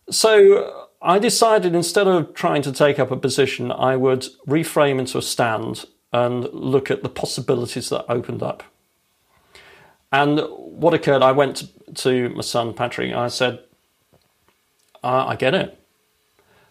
So 0.09 0.87
I 1.01 1.19
decided 1.19 1.75
instead 1.75 2.07
of 2.07 2.33
trying 2.33 2.61
to 2.63 2.71
take 2.71 2.99
up 2.99 3.11
a 3.11 3.17
position, 3.17 3.71
I 3.71 3.95
would 3.95 4.27
reframe 4.47 4.99
into 4.99 5.17
a 5.17 5.21
stand 5.21 5.85
and 6.11 6.45
look 6.53 6.89
at 6.91 7.03
the 7.03 7.09
possibilities 7.09 7.89
that 7.89 8.05
opened 8.09 8.43
up. 8.43 8.63
And 10.11 10.41
what 10.49 10.93
occurred, 10.93 11.23
I 11.23 11.31
went 11.31 11.63
to 11.95 12.29
my 12.29 12.41
son 12.41 12.73
Patrick 12.73 13.09
and 13.09 13.19
I 13.19 13.27
said, 13.29 13.63
I, 15.03 15.31
I 15.31 15.35
get 15.35 15.55
it. 15.55 15.79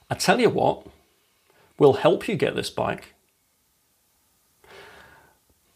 I 0.08 0.14
tell 0.14 0.40
you 0.40 0.50
what, 0.50 0.86
we'll 1.78 1.94
help 1.94 2.28
you 2.28 2.36
get 2.36 2.54
this 2.54 2.70
bike, 2.70 3.14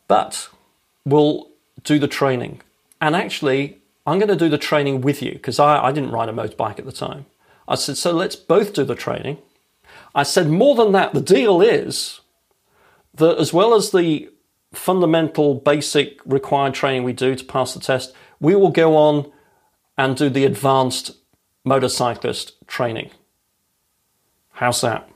but 0.06 0.48
we'll 1.06 1.48
do 1.84 1.98
the 1.98 2.08
training. 2.08 2.60
And 3.00 3.16
actually, 3.16 3.78
I'm 4.06 4.18
going 4.18 4.28
to 4.28 4.36
do 4.36 4.50
the 4.50 4.58
training 4.58 5.00
with 5.00 5.22
you 5.22 5.32
because 5.32 5.58
I, 5.58 5.86
I 5.86 5.92
didn't 5.92 6.10
ride 6.10 6.28
a 6.28 6.32
motorbike 6.32 6.78
at 6.78 6.84
the 6.84 6.92
time. 6.92 7.24
I 7.66 7.76
said, 7.76 7.96
so 7.96 8.12
let's 8.12 8.36
both 8.36 8.74
do 8.74 8.84
the 8.84 8.94
training. 8.94 9.38
I 10.14 10.24
said, 10.24 10.48
more 10.48 10.74
than 10.74 10.92
that, 10.92 11.14
the 11.14 11.20
deal 11.20 11.62
is 11.62 12.20
that 13.14 13.38
as 13.38 13.52
well 13.52 13.74
as 13.74 13.90
the 13.90 14.28
fundamental 14.72 15.54
basic 15.54 16.20
required 16.26 16.74
training 16.74 17.04
we 17.04 17.12
do 17.12 17.34
to 17.34 17.44
pass 17.44 17.72
the 17.72 17.80
test, 17.80 18.12
we 18.40 18.54
will 18.54 18.70
go 18.70 18.96
on 18.96 19.30
and 19.96 20.16
do 20.16 20.28
the 20.28 20.44
advanced 20.44 21.12
motorcyclist 21.64 22.54
training. 22.66 23.10
How's 24.52 24.80
that? 24.82 25.08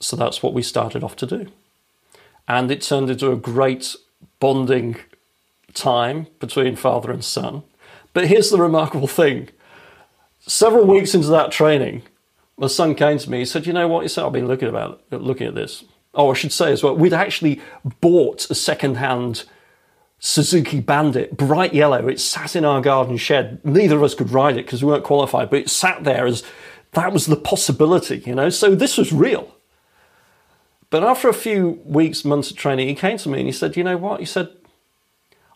So 0.00 0.16
that's 0.16 0.42
what 0.42 0.54
we 0.54 0.62
started 0.62 1.04
off 1.04 1.16
to 1.16 1.26
do. 1.26 1.48
And 2.48 2.70
it 2.70 2.82
turned 2.82 3.10
into 3.10 3.30
a 3.30 3.36
great 3.36 3.94
bonding 4.42 4.96
time 5.72 6.26
between 6.40 6.74
father 6.74 7.12
and 7.12 7.24
son. 7.24 7.62
But 8.12 8.26
here's 8.26 8.50
the 8.50 8.58
remarkable 8.58 9.06
thing 9.06 9.48
several 10.40 10.84
weeks 10.84 11.14
into 11.14 11.28
that 11.28 11.52
training, 11.52 12.02
my 12.56 12.66
son 12.66 12.96
came 12.96 13.18
to 13.18 13.30
me. 13.30 13.38
He 13.38 13.44
said, 13.44 13.66
"You 13.66 13.72
know 13.72 13.88
what?" 13.88 14.02
He 14.02 14.08
said, 14.08 14.24
"I've 14.24 14.32
been 14.32 14.48
looking 14.48 14.68
about 14.68 15.00
looking 15.10 15.46
at 15.46 15.54
this 15.54 15.84
oh, 16.14 16.30
I 16.30 16.34
should 16.34 16.52
say 16.52 16.72
as 16.72 16.82
well, 16.82 16.96
we'd 16.96 17.12
actually 17.12 17.60
bought 18.00 18.50
a 18.50 18.54
second-hand 18.54 19.44
Suzuki 20.18 20.80
Bandit, 20.80 21.36
bright 21.36 21.74
yellow. 21.74 22.06
It 22.06 22.20
sat 22.20 22.54
in 22.54 22.64
our 22.64 22.80
garden 22.80 23.16
shed. 23.16 23.60
Neither 23.64 23.96
of 23.96 24.02
us 24.04 24.14
could 24.14 24.30
ride 24.30 24.56
it 24.56 24.66
because 24.66 24.84
we 24.84 24.90
weren't 24.90 25.04
qualified, 25.04 25.50
but 25.50 25.60
it 25.60 25.70
sat 25.70 26.04
there 26.04 26.26
as 26.26 26.44
that 26.92 27.12
was 27.12 27.26
the 27.26 27.36
possibility, 27.36 28.22
you 28.26 28.34
know. 28.34 28.48
So 28.48 28.74
this 28.74 28.96
was 28.96 29.12
real. 29.12 29.56
But 30.92 31.02
after 31.02 31.28
a 31.28 31.34
few 31.34 31.80
weeks, 31.84 32.24
months 32.24 32.52
of 32.52 32.56
training, 32.56 32.86
he 32.86 32.94
came 32.94 33.18
to 33.18 33.28
me 33.28 33.38
and 33.38 33.48
he 33.48 33.52
said, 33.52 33.76
"You 33.76 33.82
know 33.82 33.96
what?" 33.96 34.20
He 34.20 34.26
said, 34.26 34.50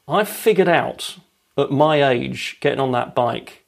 "I've 0.08 0.28
figured 0.28 0.68
out 0.68 1.18
at 1.56 1.70
my 1.70 2.02
age, 2.02 2.58
getting 2.60 2.80
on 2.80 2.90
that 2.92 3.14
bike, 3.14 3.64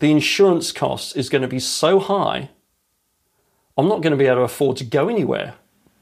the 0.00 0.10
insurance 0.10 0.72
cost 0.72 1.16
is 1.16 1.28
going 1.28 1.42
to 1.42 1.48
be 1.48 1.60
so 1.60 2.00
high. 2.00 2.50
I'm 3.78 3.88
not 3.88 4.02
going 4.02 4.10
to 4.10 4.16
be 4.16 4.26
able 4.26 4.38
to 4.38 4.42
afford 4.42 4.78
to 4.78 4.84
go 4.84 5.08
anywhere." 5.08 5.54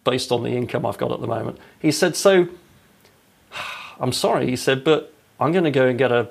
based 0.08 0.32
on 0.32 0.42
the 0.42 0.50
income 0.50 0.86
I've 0.86 0.96
got 0.96 1.12
at 1.12 1.20
the 1.20 1.26
moment. 1.26 1.58
He 1.80 1.92
said, 1.92 2.16
So 2.16 2.48
I'm 4.00 4.12
sorry, 4.12 4.46
he 4.46 4.56
said, 4.56 4.82
but 4.82 5.12
I'm 5.38 5.52
going 5.52 5.64
to 5.64 5.70
go 5.70 5.86
and 5.86 5.98
get 5.98 6.10
a 6.10 6.30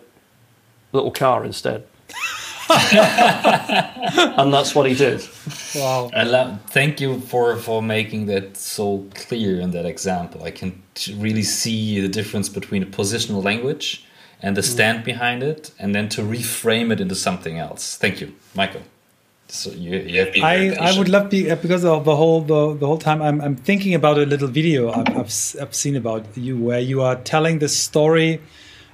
little 0.93 1.11
car 1.11 1.45
instead. 1.45 1.85
and 4.37 4.53
that's 4.53 4.75
what 4.75 4.87
he 4.87 4.95
did. 4.95 5.25
Wow! 5.75 6.09
Love, 6.13 6.59
thank 6.69 6.99
you 6.99 7.19
for 7.21 7.55
for 7.57 7.81
making 7.81 8.25
that 8.27 8.57
so 8.57 9.05
clear 9.13 9.59
in 9.59 9.71
that 9.71 9.85
example. 9.85 10.43
I 10.43 10.51
can 10.51 10.81
really 11.15 11.43
see 11.43 12.01
the 12.01 12.09
difference 12.09 12.49
between 12.49 12.83
a 12.83 12.85
positional 12.85 13.43
language 13.43 14.05
and 14.41 14.55
the 14.57 14.63
stand 14.63 14.99
mm. 14.99 15.05
behind 15.05 15.43
it, 15.43 15.71
and 15.79 15.95
then 15.95 16.09
to 16.09 16.21
reframe 16.21 16.91
it 16.91 16.99
into 16.99 17.15
something 17.15 17.57
else. 17.57 17.95
Thank 17.97 18.21
you, 18.21 18.33
Michael. 18.53 18.81
So 19.49 19.71
you, 19.71 19.97
you 19.99 20.19
have 20.19 20.33
been. 20.33 20.43
I, 20.43 20.75
I 20.75 20.97
would 20.97 21.07
love 21.07 21.29
be 21.29 21.53
because 21.55 21.85
of 21.85 22.03
the 22.03 22.15
whole 22.15 22.41
the, 22.41 22.75
the 22.75 22.85
whole 22.85 22.97
time 22.97 23.21
I'm 23.21 23.39
I'm 23.39 23.55
thinking 23.55 23.93
about 23.93 24.17
a 24.17 24.25
little 24.25 24.49
video 24.49 24.91
I've, 24.91 25.07
I've, 25.09 25.61
I've 25.61 25.73
seen 25.73 25.95
about 25.95 26.25
you 26.35 26.57
where 26.57 26.81
you 26.81 27.01
are 27.01 27.15
telling 27.15 27.59
the 27.59 27.69
story 27.69 28.41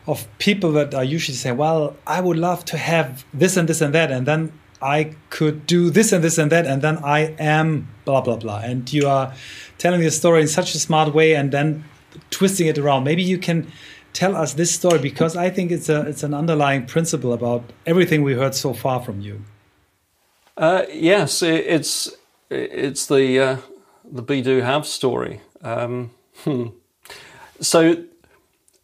of 0.07 0.27
people 0.37 0.71
that 0.73 0.93
are 0.93 1.03
usually 1.03 1.35
say, 1.35 1.51
well, 1.51 1.95
I 2.05 2.21
would 2.21 2.37
love 2.37 2.65
to 2.65 2.77
have 2.77 3.25
this 3.33 3.57
and 3.57 3.69
this 3.69 3.81
and 3.81 3.93
that, 3.93 4.11
and 4.11 4.25
then 4.25 4.51
I 4.81 5.15
could 5.29 5.65
do 5.65 5.89
this 5.89 6.11
and 6.11 6.23
this 6.23 6.37
and 6.37 6.51
that, 6.51 6.65
and 6.67 6.81
then 6.81 6.97
I 6.97 7.35
am 7.39 7.87
blah 8.05 8.21
blah 8.21 8.35
blah. 8.35 8.59
And 8.59 8.91
you 8.91 9.07
are 9.07 9.33
telling 9.77 10.01
the 10.01 10.11
story 10.11 10.41
in 10.41 10.47
such 10.47 10.75
a 10.75 10.79
smart 10.79 11.13
way, 11.13 11.35
and 11.35 11.51
then 11.51 11.85
twisting 12.29 12.67
it 12.67 12.77
around. 12.77 13.05
Maybe 13.05 13.23
you 13.23 13.37
can 13.37 13.71
tell 14.11 14.35
us 14.35 14.53
this 14.53 14.73
story 14.73 14.99
because 14.99 15.35
I 15.35 15.49
think 15.49 15.71
it's 15.71 15.89
a 15.89 16.01
it's 16.01 16.23
an 16.23 16.33
underlying 16.33 16.85
principle 16.85 17.33
about 17.33 17.71
everything 17.85 18.23
we 18.23 18.33
heard 18.33 18.55
so 18.55 18.73
far 18.73 19.01
from 19.01 19.21
you. 19.21 19.41
Uh, 20.57 20.83
yes, 20.91 21.41
it, 21.41 21.65
it's 21.65 22.11
it's 22.49 23.05
the 23.07 23.39
uh, 23.39 23.57
the 24.03 24.21
be 24.21 24.41
do 24.41 24.61
have 24.61 24.85
story. 24.85 25.41
Um, 25.61 26.11
hmm. 26.43 26.67
So 27.61 28.03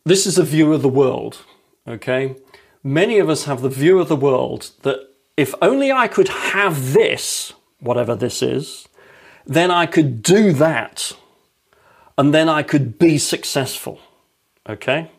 this 0.09 0.25
is 0.25 0.37
a 0.39 0.43
view 0.43 0.73
of 0.73 0.81
the 0.81 0.89
world. 0.89 1.45
Okay, 1.87 2.35
many 2.83 3.19
of 3.19 3.29
us 3.29 3.45
have 3.45 3.61
the 3.61 3.69
view 3.69 3.99
of 3.99 4.07
the 4.07 4.15
world 4.15 4.71
that 4.81 4.99
if 5.37 5.53
only 5.61 5.91
I 5.91 6.07
could 6.07 6.27
have 6.27 6.93
this, 6.93 7.53
whatever 7.79 8.15
this 8.15 8.41
is, 8.41 8.87
then 9.45 9.69
I 9.71 9.85
could 9.85 10.23
do 10.23 10.51
that, 10.53 11.13
and 12.17 12.33
then 12.33 12.49
I 12.49 12.63
could 12.63 12.97
be 12.97 13.17
successful. 13.17 13.99
Okay, 14.67 15.11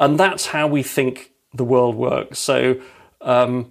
and 0.00 0.18
that's 0.18 0.46
how 0.46 0.66
we 0.66 0.82
think 0.82 1.32
the 1.54 1.64
world 1.64 1.94
works. 1.94 2.38
So. 2.38 2.80
Um, 3.20 3.70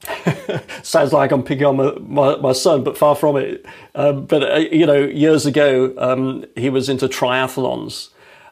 sounds 0.84 1.12
like 1.12 1.32
I'm 1.32 1.42
picking 1.42 1.64
on 1.64 1.76
my, 1.76 1.92
my, 1.98 2.36
my, 2.36 2.52
son, 2.52 2.84
but 2.84 2.96
far 2.96 3.16
from 3.16 3.36
it. 3.36 3.66
Um, 3.96 4.26
but, 4.26 4.44
uh, 4.44 4.56
you 4.58 4.86
know, 4.86 4.94
years 4.94 5.44
ago, 5.44 5.92
um, 5.98 6.44
he 6.54 6.70
was 6.70 6.88
into 6.88 7.08
triathlons. 7.08 8.10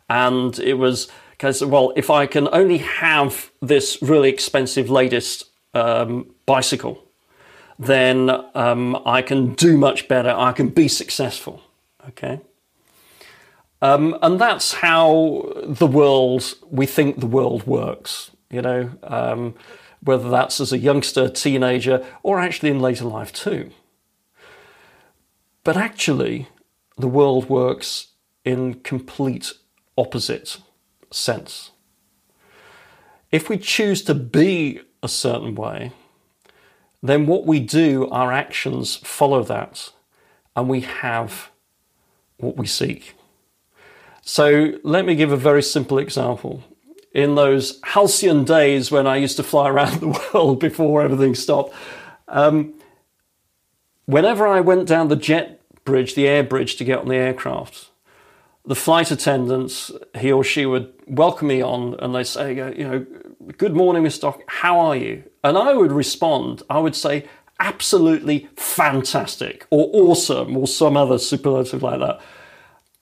And 0.09 0.59
it 0.59 0.75
was 0.75 1.09
because, 1.31 1.65
well, 1.65 1.93
if 1.97 2.11
I 2.11 2.27
can 2.27 2.49
only 2.53 2.79
have 2.79 3.51
this 3.61 3.99
really 4.01 4.29
expensive 4.29 4.89
latest 4.89 5.45
um, 5.75 6.35
bicycle, 6.47 7.03
then 7.79 8.31
um, 8.55 9.01
I 9.05 9.21
can 9.23 9.55
do 9.55 9.77
much 9.77 10.09
better. 10.09 10.31
I 10.31 10.53
can 10.53 10.69
be 10.69 10.89
successful. 10.89 11.61
Okay. 12.09 12.41
Um, 13.83 14.17
and 14.23 14.41
that's 14.41 14.75
how 14.75 15.53
the 15.63 15.87
world, 15.87 16.55
we 16.71 16.87
think 16.87 17.21
the 17.21 17.27
world 17.27 17.67
works, 17.67 18.31
you 18.51 18.63
know 18.63 18.91
um, 19.03 19.55
whether 20.03 20.31
that's 20.31 20.61
as 20.61 20.73
a 20.73 20.79
youngster, 20.79 21.29
teenager, 21.29 22.05
or 22.23 22.39
actually 22.39 22.71
in 22.71 22.81
later 22.81 23.05
life 23.05 23.33
too. 23.33 23.71
But 25.65 25.77
actually, 25.77 26.49
the 26.97 27.09
world 27.09 27.49
works 27.49 28.09
in 28.45 28.75
complete 28.75 29.53
opposite 29.97 30.59
sense. 31.11 31.71
If 33.31 33.49
we 33.49 33.59
choose 33.59 34.03
to 34.03 34.15
be 34.15 34.81
a 35.03 35.09
certain 35.09 35.55
way, 35.55 35.93
then 37.03 37.27
what 37.27 37.47
we 37.47 37.61
do, 37.61 38.09
our 38.11 38.33
actions 38.33 38.97
follow 38.97 39.43
that, 39.45 39.93
and 40.55 40.69
we 40.69 40.81
have 40.81 41.51
what 42.39 42.57
we 42.57 42.67
seek. 42.67 43.15
So 44.23 44.73
let 44.83 45.05
me 45.05 45.15
give 45.15 45.33
a 45.33 45.37
very 45.37 45.63
simple 45.63 45.99
example 45.99 46.65
in 47.13 47.35
those 47.35 47.81
halcyon 47.83 48.45
days 48.45 48.91
when 48.91 49.07
I 49.07 49.17
used 49.17 49.37
to 49.37 49.43
fly 49.43 49.69
around 49.71 50.01
the 50.01 50.21
world 50.35 50.61
before 50.61 51.03
everything 51.03 51.35
stopped. 51.35 51.75
Um, 52.29 52.75
whenever 54.07 54.47
I 54.47 54.61
went 54.61 54.89
down 54.89 55.09
the 55.09 55.17
jet 55.17 55.61
bridge, 55.85 56.15
the 56.15 56.27
air 56.27 56.43
bridge 56.43 56.77
to 56.77 56.85
get 56.85 56.99
on 56.99 57.09
the 57.09 57.17
aircraft, 57.17 57.91
the 58.67 58.75
flight 58.75 59.11
attendants, 59.11 59.93
he 60.19 60.33
or 60.33 60.43
she 60.43 60.67
would 60.67 60.93
welcome 61.07 61.49
me 61.49 61.63
on 61.63 61.95
and 62.01 62.15
they'd 62.15 62.27
say, 62.27 62.55
you 62.55 62.89
know, 62.89 63.07
good 63.57 63.75
morning, 63.75 64.03
Mr. 64.03 64.13
Stock, 64.13 64.43
how 64.49 64.79
are 64.79 64.97
you? 64.97 65.23
And 65.45 65.57
I 65.57 65.73
would 65.73 65.93
respond, 65.93 66.63
I 66.69 66.81
would 66.81 66.97
say, 66.97 67.27
absolutely 67.61 68.49
fantastic 68.57 69.67
or 69.71 69.89
awesome 69.93 70.57
or 70.57 70.67
some 70.67 70.97
other 70.97 71.19
superlative 71.19 71.83
like 71.83 72.01
that. 72.01 72.21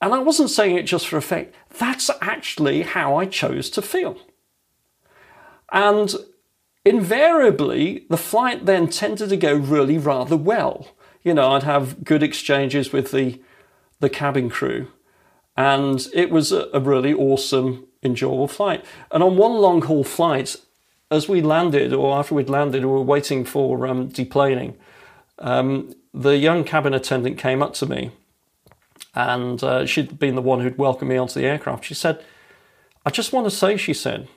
And 0.01 0.13
I 0.13 0.19
wasn't 0.19 0.51
saying 0.51 0.75
it 0.75 0.83
just 0.83 1.07
for 1.07 1.17
effect. 1.17 1.55
That's 1.79 2.11
actually 2.21 2.83
how 2.83 3.15
I 3.15 3.25
chose 3.25 3.69
to 3.71 3.81
feel. 3.81 4.17
And 5.71 6.13
invariably, 6.85 8.05
the 8.09 8.17
flight 8.17 8.65
then 8.65 8.87
tended 8.87 9.29
to 9.29 9.37
go 9.37 9.55
really 9.55 9.97
rather 9.97 10.37
well. 10.37 10.89
You 11.23 11.33
know, 11.33 11.53
I'd 11.53 11.63
have 11.63 12.03
good 12.03 12.21
exchanges 12.21 12.93
with 12.93 13.11
the, 13.11 13.41
the 13.99 14.09
cabin 14.09 14.49
crew, 14.49 14.89
and 15.55 16.07
it 16.13 16.29
was 16.29 16.51
a, 16.51 16.69
a 16.73 16.79
really 16.79 17.13
awesome, 17.13 17.87
enjoyable 18.03 18.47
flight. 18.47 18.83
And 19.11 19.23
on 19.23 19.37
one 19.37 19.53
long 19.53 19.81
haul 19.83 20.03
flight, 20.03 20.55
as 21.11 21.29
we 21.29 21.41
landed, 21.41 21.93
or 21.93 22.17
after 22.17 22.35
we'd 22.35 22.49
landed, 22.49 22.83
we 22.83 22.91
were 22.91 23.01
waiting 23.01 23.45
for 23.45 23.87
um, 23.87 24.09
deplaning, 24.09 24.75
um, 25.39 25.95
the 26.13 26.37
young 26.37 26.63
cabin 26.63 26.93
attendant 26.93 27.37
came 27.37 27.61
up 27.61 27.73
to 27.75 27.85
me 27.85 28.11
and 29.13 29.63
uh, 29.63 29.85
she'd 29.85 30.19
been 30.19 30.35
the 30.35 30.41
one 30.41 30.61
who'd 30.61 30.77
welcomed 30.77 31.09
me 31.09 31.17
onto 31.17 31.39
the 31.39 31.45
aircraft. 31.45 31.85
She 31.85 31.93
said, 31.93 32.23
I 33.05 33.09
just 33.09 33.31
want 33.31 33.45
to 33.45 33.51
say, 33.51 33.77
she 33.77 33.93
said, 33.93 34.27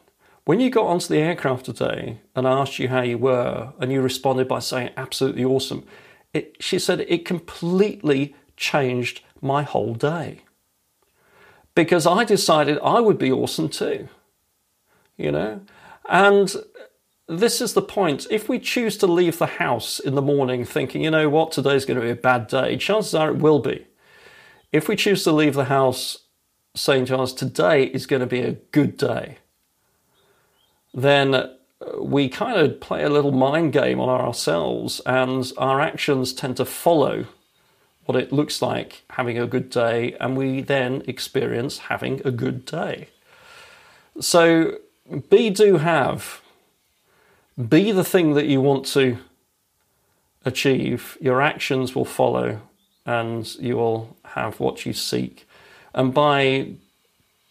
when 0.45 0.61
you 0.61 0.71
got 0.71 0.87
onto 0.87 1.09
the 1.09 1.19
aircraft 1.19 1.67
today 1.67 2.21
and 2.35 2.47
I 2.47 2.53
asked 2.53 2.79
you 2.79 2.89
how 2.89 3.03
you 3.03 3.19
were, 3.19 3.73
and 3.81 3.93
you 3.93 4.01
responded 4.01 4.49
by 4.49 4.61
saying, 4.61 4.91
absolutely 4.97 5.45
awesome, 5.45 5.85
it, 6.33 6.57
she 6.61 6.79
said, 6.79 7.01
it 7.01 7.25
completely 7.25 8.35
changed 8.57 9.23
my 9.41 9.63
whole 9.63 9.95
day. 9.95 10.43
Because 11.79 12.09
I 12.09 12.25
decided 12.25 12.81
I 12.83 12.99
would 12.99 13.19
be 13.19 13.31
awesome 13.31 13.69
too. 13.69 14.09
You 15.17 15.31
know? 15.31 15.61
And 16.09 16.53
this 17.29 17.61
is 17.61 17.75
the 17.75 17.83
point. 17.83 18.27
If 18.33 18.49
we 18.49 18.59
choose 18.59 18.97
to 18.97 19.07
leave 19.07 19.39
the 19.39 19.47
house 19.47 20.01
in 20.01 20.17
the 20.17 20.21
morning 20.21 20.65
thinking, 20.65 21.05
you 21.05 21.13
know 21.13 21.29
what, 21.29 21.53
today's 21.53 21.85
going 21.85 22.01
to 22.01 22.05
be 22.05 22.11
a 22.11 22.17
bad 22.17 22.49
day, 22.49 22.77
chances 22.79 23.15
are 23.15 23.31
it 23.31 23.37
will 23.37 23.61
be. 23.61 23.87
If 24.73 24.89
we 24.89 24.97
choose 24.97 25.23
to 25.23 25.31
leave 25.31 25.55
the 25.55 25.67
house 25.67 26.25
saying 26.75 27.05
to 27.05 27.19
us, 27.19 27.33
today 27.33 27.85
is 27.85 28.07
going 28.07 28.23
to 28.23 28.27
be 28.27 28.41
a 28.41 28.55
good 28.73 28.97
day, 28.97 29.39
then 30.93 31.33
uh, 31.33 31.53
we 32.01 32.29
kind 32.29 32.59
of 32.59 32.81
play 32.81 33.05
a 33.05 33.09
little 33.09 33.31
mind 33.31 33.73
game 33.73 34.01
on 34.01 34.09
ourselves 34.09 35.01
and 35.07 35.53
our 35.57 35.81
actions 35.81 36.33
tend 36.33 36.57
to 36.57 36.65
follow 36.65 37.27
what 38.09 38.17
it 38.17 38.33
looks 38.33 38.63
like 38.63 39.03
having 39.11 39.39
a 39.39 39.47
good 39.47 39.69
day, 39.69 40.17
and 40.19 40.35
we 40.35 40.63
then 40.63 41.03
experience 41.07 41.77
having 41.77 42.23
a 42.25 42.31
good 42.31 42.65
day. 42.65 43.09
So, 44.19 44.79
be, 45.29 45.51
do, 45.51 45.77
have. 45.77 46.41
Be 47.69 47.93
the 47.93 48.03
thing 48.03 48.33
that 48.33 48.47
you 48.47 48.63
want 48.63 48.87
to 48.87 49.19
achieve. 50.47 51.19
Your 51.21 51.43
actions 51.43 51.95
will 51.95 52.07
follow, 52.07 52.63
and 53.05 53.55
you 53.57 53.77
will 53.77 54.17
have 54.25 54.59
what 54.59 54.87
you 54.87 54.95
seek. 54.95 55.47
And 55.93 56.15
by 56.15 56.71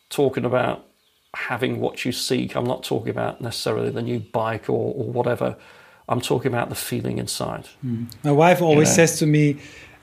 talking 0.09 0.43
about 0.43 0.87
having 1.35 1.79
what 1.79 2.03
you 2.03 2.11
seek, 2.11 2.55
I'm 2.55 2.65
not 2.65 2.83
talking 2.83 3.09
about 3.09 3.41
necessarily 3.41 3.91
the 3.91 4.01
new 4.01 4.21
bike 4.21 4.71
or, 4.71 4.91
or 4.95 5.03
whatever. 5.03 5.55
I'm 6.09 6.21
talking 6.21 6.51
about 6.51 6.69
the 6.69 6.75
feeling 6.75 7.19
inside. 7.19 7.67
Mm. 7.85 8.07
My 8.23 8.31
wife 8.31 8.59
always 8.61 8.91
says 8.91 9.19
to 9.19 9.27
me, 9.27 9.59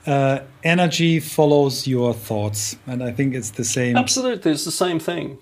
uh, 0.07 0.41
energy 0.63 1.21
follows 1.21 1.87
your 1.87 2.15
thoughts. 2.15 2.77
And 2.87 3.03
I 3.03 3.13
think 3.13 3.35
it's 3.35 3.51
the 3.51 3.65
same. 3.65 3.97
Absolutely, 3.97 4.53
it's 4.53 4.65
the 4.65 4.71
same 4.71 4.99
thing. 4.99 5.39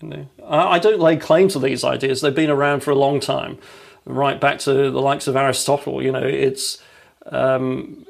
You 0.00 0.08
know, 0.08 0.28
I, 0.46 0.74
I 0.74 0.78
don't 0.78 1.00
lay 1.00 1.16
claim 1.16 1.48
to 1.48 1.58
these 1.58 1.84
ideas. 1.84 2.20
They've 2.20 2.34
been 2.34 2.50
around 2.50 2.80
for 2.80 2.90
a 2.90 2.96
long 2.96 3.20
time, 3.20 3.58
right 4.04 4.40
back 4.40 4.58
to 4.60 4.72
the 4.72 5.00
likes 5.00 5.26
of 5.26 5.36
Aristotle. 5.36 6.02
You 6.02 6.12
know, 6.12 6.26
it's 6.26 6.82
um, 7.26 8.04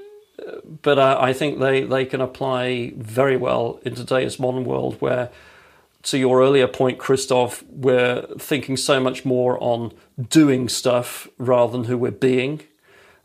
but 0.82 0.98
I, 0.98 1.28
I, 1.28 1.32
think 1.32 1.60
they, 1.60 1.82
they 1.82 2.04
can 2.04 2.20
apply 2.20 2.92
very 2.96 3.36
well 3.36 3.80
in 3.84 3.94
today's 3.94 4.38
modern 4.38 4.64
world 4.64 5.00
where, 5.00 5.30
to 6.04 6.18
your 6.18 6.42
earlier 6.42 6.66
point, 6.66 6.98
Christoph, 6.98 7.62
we're 7.70 8.26
thinking 8.38 8.76
so 8.76 9.00
much 9.00 9.24
more 9.24 9.62
on 9.62 9.92
doing 10.28 10.68
stuff 10.68 11.28
rather 11.38 11.72
than 11.72 11.84
who 11.84 11.96
we're 11.96 12.10
being. 12.10 12.62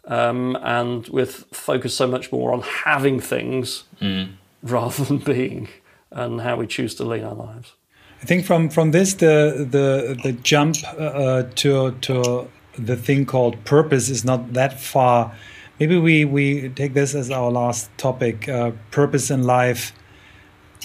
Um, 0.09 0.57
and 0.63 1.07
with 1.09 1.45
focus 1.51 1.93
so 1.93 2.07
much 2.07 2.31
more 2.31 2.51
on 2.51 2.61
having 2.61 3.19
things 3.19 3.83
mm. 4.01 4.31
rather 4.63 5.03
than 5.05 5.19
being 5.19 5.69
and 6.11 6.41
how 6.41 6.57
we 6.57 6.67
choose 6.67 6.95
to 6.95 7.05
lead 7.05 7.23
our 7.23 7.35
lives. 7.35 7.73
I 8.21 8.25
think 8.25 8.45
from, 8.45 8.69
from 8.69 8.91
this 8.91 9.13
the 9.13 9.67
the 9.69 10.19
the 10.23 10.33
jump 10.33 10.75
uh, 10.97 11.43
to 11.55 11.91
to 11.91 12.49
the 12.77 12.95
thing 12.95 13.25
called 13.25 13.63
purpose 13.65 14.09
is 14.09 14.25
not 14.25 14.53
that 14.53 14.79
far 14.79 15.33
maybe 15.79 15.97
we 15.97 16.25
we 16.25 16.69
take 16.69 16.93
this 16.93 17.15
as 17.15 17.31
our 17.31 17.51
last 17.51 17.89
topic 17.97 18.47
uh, 18.47 18.71
purpose 18.91 19.29
in 19.29 19.43
life 19.43 19.93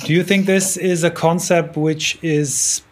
do 0.05 0.13
you 0.13 0.25
think 0.25 0.47
this 0.47 0.77
is 0.77 1.05
a 1.05 1.11
concept 1.11 1.77
which 1.77 2.19
is 2.23 2.83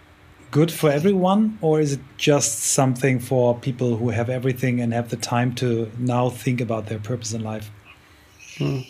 good 0.52 0.70
for 0.70 0.90
everyone, 0.90 1.58
or 1.62 1.80
is 1.80 1.94
it 1.94 2.00
just 2.18 2.58
something 2.60 3.18
for 3.18 3.58
people 3.58 3.96
who 3.96 4.10
have 4.10 4.28
everything 4.28 4.80
and 4.80 4.92
have 4.92 5.08
the 5.08 5.16
time 5.16 5.54
to 5.54 5.90
now 5.98 6.28
think 6.28 6.60
about 6.60 6.86
their 6.86 6.98
purpose 6.98 7.32
in 7.32 7.42
life? 7.42 7.70
Hmm. 8.58 8.80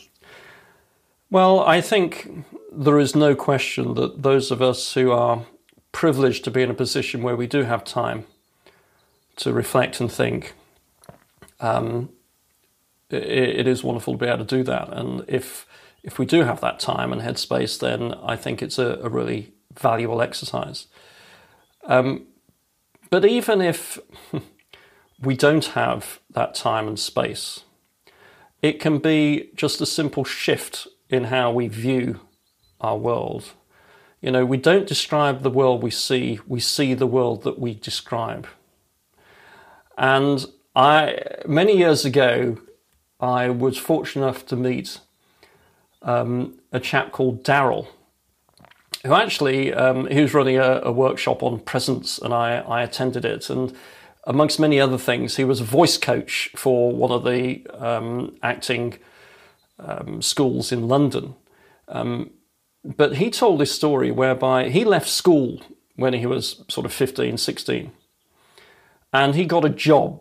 Well, 1.31 1.61
I 1.61 1.81
think 1.81 2.45
there 2.73 2.99
is 2.99 3.15
no 3.15 3.35
question 3.35 3.95
that 3.95 4.23
those 4.23 4.51
of 4.51 4.61
us 4.61 4.95
who 4.95 5.13
are 5.13 5.47
privileged 5.93 6.43
to 6.45 6.51
be 6.51 6.63
in 6.63 6.71
a 6.71 6.75
position 6.75 7.23
where 7.23 7.37
we 7.37 7.47
do 7.47 7.63
have 7.63 7.85
time 7.85 8.27
to 9.37 9.53
reflect 9.53 10.01
and 10.01 10.11
think, 10.11 10.55
um, 11.61 12.11
it, 13.09 13.61
it 13.61 13.67
is 13.69 13.85
wonderful 13.85 14.15
to 14.15 14.19
be 14.19 14.27
able 14.27 14.45
to 14.45 14.57
do 14.57 14.65
that. 14.65 14.89
And 14.93 15.25
if 15.29 15.65
if 16.03 16.19
we 16.19 16.27
do 16.27 16.43
have 16.43 16.61
that 16.61 16.81
time 16.81 17.13
and 17.13 17.23
headspace, 17.23 17.79
then 17.79 18.15
I 18.25 18.35
think 18.35 18.61
it's 18.61 18.79
a, 18.79 18.99
a 19.03 19.09
really 19.09 19.53
valuable 19.79 20.21
exercise. 20.21 20.89
Um, 21.85 22.27
but 23.11 23.25
even 23.25 23.61
if 23.61 23.99
we 25.21 25.37
don't 25.37 25.67
have 25.67 26.21
that 26.31 26.55
time 26.55 26.89
and 26.89 26.99
space, 26.99 27.65
it 28.63 28.81
can 28.81 28.99
be 28.99 29.51
just 29.55 29.81
a 29.81 29.87
simple 29.87 30.25
shift 30.25 30.87
in 31.11 31.25
how 31.25 31.51
we 31.51 31.69
view 31.69 32.21
our 32.81 32.97
world. 32.97 33.53
You 34.21 34.31
know, 34.31 34.45
we 34.45 34.57
don't 34.57 34.87
describe 34.87 35.43
the 35.43 35.51
world 35.51 35.83
we 35.83 35.91
see, 35.91 36.39
we 36.47 36.61
see 36.61 36.95
the 36.95 37.07
world 37.07 37.43
that 37.43 37.59
we 37.59 37.75
describe. 37.75 38.47
And 39.99 40.47
I, 40.75 41.19
many 41.47 41.77
years 41.77 42.05
ago, 42.05 42.59
I 43.21 43.51
was 43.51 43.77
fortunate 43.77 44.25
enough 44.25 44.47
to 44.47 44.57
meet 44.57 45.01
um, 46.03 46.59
a 46.73 46.81
chap 46.81 47.13
called 47.13 47.45
Daryl, 47.45 47.89
who 49.05 49.15
actually 49.15 49.73
um, 49.73 50.07
he 50.07 50.21
was 50.21 50.35
running 50.35 50.59
a, 50.59 50.81
a, 50.85 50.93
workshop 50.93 51.43
on 51.43 51.59
presence, 51.61 52.19
and 52.19 52.33
I, 52.33 52.59
I, 52.59 52.83
attended 52.83 53.25
it. 53.25 53.51
And 53.51 53.75
amongst 54.25 54.61
many 54.61 54.81
other 54.81 54.99
things, 54.99 55.37
he 55.37 55.45
was 55.45 55.61
a 55.61 55.65
voice 55.65 55.99
coach 55.99 56.51
for 56.55 56.93
one 56.93 57.11
of 57.11 57.25
the 57.25 57.67
um, 57.75 58.37
acting 58.43 58.99
um, 59.79 60.23
schools 60.23 60.71
in 60.71 60.87
London. 60.87 61.35
Um, 61.89 62.31
but 62.85 63.17
he 63.17 63.31
told 63.31 63.61
this 63.61 63.75
story 63.75 64.11
whereby 64.11 64.69
he 64.69 64.85
left 64.85 65.09
school 65.09 65.61
when 65.97 66.15
he 66.15 66.27
was 66.27 66.65
sort 66.69 66.87
of 66.87 66.93
15, 66.93 67.39
16, 67.39 67.93
and 69.13 69.35
he 69.35 69.45
got 69.45 69.65
a 69.65 69.69
job. 69.69 70.21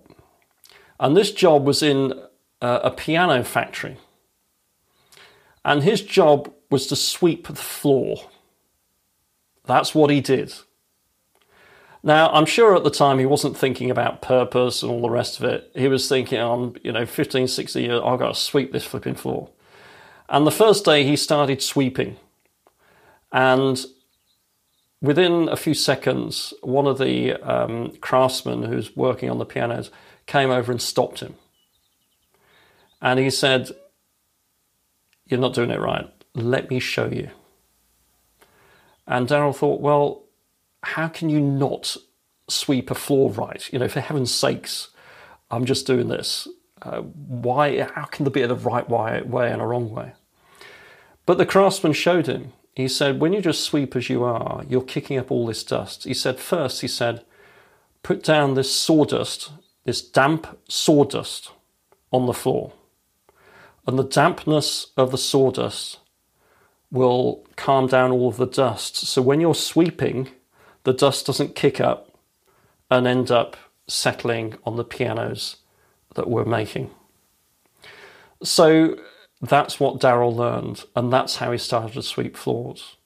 And 1.00 1.16
this 1.16 1.32
job 1.32 1.66
was 1.66 1.82
in 1.82 2.14
a, 2.62 2.76
a 2.84 2.92
piano 2.92 3.44
factory. 3.44 3.98
And 5.64 5.84
his 5.84 6.02
job 6.02 6.52
was 6.70 6.88
to 6.88 6.96
sweep 6.96 7.48
the 7.48 7.56
floor. 7.56 8.30
That's 9.66 9.94
what 9.94 10.10
he 10.10 10.22
did. 10.22 10.54
Now, 12.04 12.30
I'm 12.32 12.46
sure 12.46 12.76
at 12.76 12.84
the 12.84 12.90
time 12.90 13.20
he 13.20 13.28
wasn't 13.28 13.56
thinking 13.56 13.92
about 13.92 14.22
purpose 14.22 14.82
and 14.82 14.92
all 14.92 15.02
the 15.02 15.10
rest 15.10 15.40
of 15.40 15.46
it. 15.46 15.72
He 15.76 15.88
was 15.88 16.10
thinking, 16.10 16.40
I'm, 16.40 16.76
you 16.84 16.92
know, 16.92 17.06
15, 17.06 17.48
16 17.48 17.84
years, 17.84 18.02
I've 18.04 18.20
got 18.20 18.34
to 18.34 18.40
sweep 18.40 18.72
this 18.72 18.86
flipping 18.86 19.16
floor. 19.16 19.50
And 20.28 20.48
the 20.48 20.52
first 20.52 20.84
day 20.84 21.04
he 21.04 21.16
started 21.16 21.62
sweeping. 21.62 22.18
And 23.32 23.86
within 25.02 25.48
a 25.50 25.56
few 25.56 25.76
seconds, 25.76 26.54
one 26.62 26.88
of 26.88 26.98
the 26.98 27.34
um, 27.34 27.92
craftsmen 28.02 28.64
who's 28.64 28.96
working 28.96 29.30
on 29.30 29.38
the 29.38 29.46
pianos 29.46 29.92
came 30.26 30.50
over 30.50 30.72
and 30.72 30.82
stopped 30.82 31.20
him. 31.20 31.36
And 33.02 33.20
he 33.20 33.30
said, 33.30 33.70
You're 35.26 35.40
not 35.40 35.54
doing 35.54 35.72
it 35.72 35.80
right. 35.80 36.10
Let 36.34 36.70
me 36.70 36.80
show 36.80 37.08
you. 37.08 37.30
And 39.12 39.28
Daryl 39.28 39.54
thought, 39.54 39.82
well, 39.82 40.24
how 40.84 41.10
can 41.10 41.30
you 41.30 41.42
not 41.42 41.98
sweep 42.48 42.90
a 42.90 42.96
floor 42.96 43.30
right? 43.30 43.72
You 43.72 43.80
know, 43.80 43.90
for 43.90 44.00
heaven's 44.00 44.34
sakes, 44.34 44.88
I'm 45.52 45.66
just 45.66 45.86
doing 45.86 46.08
this. 46.08 46.48
Uh, 46.82 47.02
why? 47.02 47.82
How 47.82 48.06
can 48.06 48.24
there 48.24 48.32
be 48.32 48.42
a 48.42 48.54
right 48.54 48.90
way, 48.90 49.22
way 49.22 49.52
and 49.52 49.62
a 49.62 49.66
wrong 49.66 49.92
way? 49.92 50.14
But 51.26 51.38
the 51.38 51.46
craftsman 51.46 51.92
showed 51.92 52.28
him. 52.28 52.54
He 52.74 52.88
said, 52.88 53.20
when 53.20 53.34
you 53.34 53.42
just 53.42 53.66
sweep 53.66 53.98
as 53.98 54.10
you 54.10 54.24
are, 54.24 54.64
you're 54.70 54.82
kicking 54.82 55.18
up 55.18 55.30
all 55.30 55.46
this 55.46 55.66
dust. 55.66 56.06
He 56.06 56.14
said, 56.14 56.40
first, 56.40 56.80
he 56.80 56.88
said, 56.88 57.26
put 58.04 58.24
down 58.24 58.54
this 58.54 58.74
sawdust, 58.74 59.52
this 59.84 60.02
damp 60.02 60.58
sawdust 60.70 61.52
on 62.14 62.28
the 62.28 62.34
floor. 62.34 62.72
And 63.86 64.00
the 64.00 64.04
dampness 64.04 64.88
of 64.96 65.12
the 65.12 65.18
sawdust 65.18 66.00
will 66.92 67.46
calm 67.56 67.88
down 67.88 68.12
all 68.12 68.28
of 68.28 68.38
the 68.38 68.46
dust. 68.46 68.98
So 68.98 69.22
when 69.22 69.40
you're 69.40 69.56
sweeping, 69.56 70.30
the 70.84 70.94
dust 70.94 71.26
doesn't 71.26 71.56
kick 71.56 71.80
up 71.80 72.18
and 72.90 73.08
end 73.08 73.32
up 73.32 73.56
settling 73.88 74.56
on 74.66 74.76
the 74.76 74.84
pianos 74.84 75.58
that 76.16 76.30
we're 76.30 76.46
making. 76.46 76.92
So 78.44 78.98
that's 79.42 79.80
what 79.80 80.00
Daryl 80.00 80.36
learned, 80.36 80.84
and 80.96 81.12
that's 81.12 81.38
how 81.38 81.52
he 81.52 81.58
started 81.58 81.94
to 81.94 82.04
sweep 82.04 82.36
floors. 82.36 82.98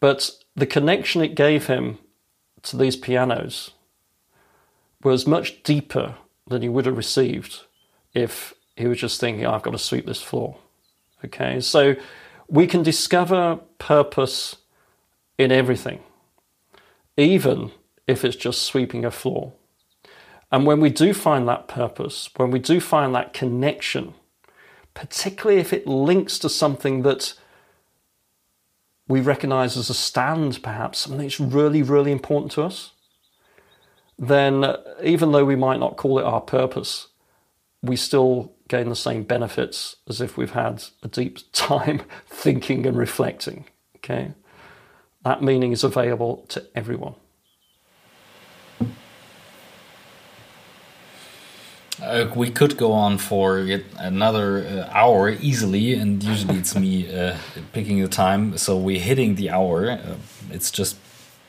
But 0.00 0.30
the 0.54 0.66
connection 0.66 1.22
it 1.22 1.34
gave 1.34 1.66
him 1.66 1.98
to 2.62 2.76
these 2.76 2.96
pianos 2.96 3.70
was 5.02 5.26
much 5.26 5.62
deeper 5.62 6.16
than 6.46 6.62
he 6.62 6.68
would 6.68 6.86
have 6.86 6.96
received 6.96 7.60
if 8.14 8.54
he 8.76 8.86
was 8.86 8.98
just 8.98 9.20
thinking, 9.20 9.46
oh, 9.46 9.52
I've 9.52 9.62
got 9.62 9.70
to 9.72 9.78
sweep 9.78 10.06
this 10.06 10.22
floor. 10.22 10.56
Okay, 11.24 11.60
so 11.60 11.96
we 12.48 12.66
can 12.66 12.82
discover 12.82 13.60
purpose 13.78 14.56
in 15.36 15.52
everything, 15.52 16.00
even 17.16 17.70
if 18.06 18.24
it's 18.24 18.36
just 18.36 18.62
sweeping 18.62 19.04
a 19.04 19.10
floor. 19.10 19.52
And 20.50 20.66
when 20.66 20.80
we 20.80 20.88
do 20.88 21.12
find 21.12 21.46
that 21.46 21.68
purpose, 21.68 22.30
when 22.36 22.50
we 22.50 22.58
do 22.58 22.80
find 22.80 23.14
that 23.14 23.34
connection, 23.34 24.14
particularly 24.94 25.60
if 25.60 25.72
it 25.72 25.86
links 25.86 26.38
to 26.38 26.48
something 26.48 27.02
that 27.02 27.34
we 29.06 29.20
recognize 29.20 29.76
as 29.76 29.90
a 29.90 29.94
stand, 29.94 30.62
perhaps, 30.62 30.98
something 31.00 31.20
that's 31.20 31.40
really, 31.40 31.82
really 31.82 32.12
important 32.12 32.52
to 32.52 32.62
us, 32.62 32.92
then 34.18 34.74
even 35.02 35.32
though 35.32 35.44
we 35.44 35.56
might 35.56 35.78
not 35.78 35.96
call 35.96 36.18
it 36.18 36.24
our 36.24 36.40
purpose, 36.40 37.08
we 37.82 37.94
still 37.94 38.52
gain 38.68 38.88
the 38.88 38.96
same 38.96 39.22
benefits 39.22 39.96
as 40.08 40.20
if 40.20 40.36
we've 40.36 40.52
had 40.52 40.84
a 41.02 41.08
deep 41.08 41.38
time 41.52 42.02
thinking 42.26 42.86
and 42.86 42.96
reflecting. 42.96 43.64
Okay? 43.96 44.32
That 45.24 45.42
meaning 45.42 45.72
is 45.72 45.82
available 45.82 46.46
to 46.48 46.64
everyone. 46.74 47.14
Uh, 52.00 52.30
we 52.36 52.48
could 52.48 52.76
go 52.76 52.92
on 52.92 53.18
for 53.18 53.58
another 53.98 54.64
uh, 54.64 54.88
hour 54.92 55.30
easily, 55.30 55.94
and 55.94 56.22
usually 56.22 56.56
it's 56.56 56.76
me 56.76 57.12
uh, 57.20 57.36
picking 57.72 58.00
the 58.00 58.08
time. 58.08 58.56
So 58.56 58.76
we're 58.76 59.00
hitting 59.00 59.34
the 59.34 59.50
hour. 59.50 59.90
Uh, 59.90 60.14
it's 60.50 60.70
just 60.70 60.96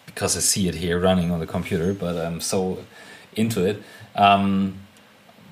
because 0.08 0.36
I 0.36 0.40
see 0.40 0.68
it 0.68 0.76
here 0.76 1.00
running 1.00 1.30
on 1.30 1.40
the 1.40 1.46
computer, 1.46 1.94
but 1.94 2.18
I'm 2.18 2.42
so 2.42 2.84
into 3.36 3.64
it. 3.64 3.84
Um, 4.16 4.80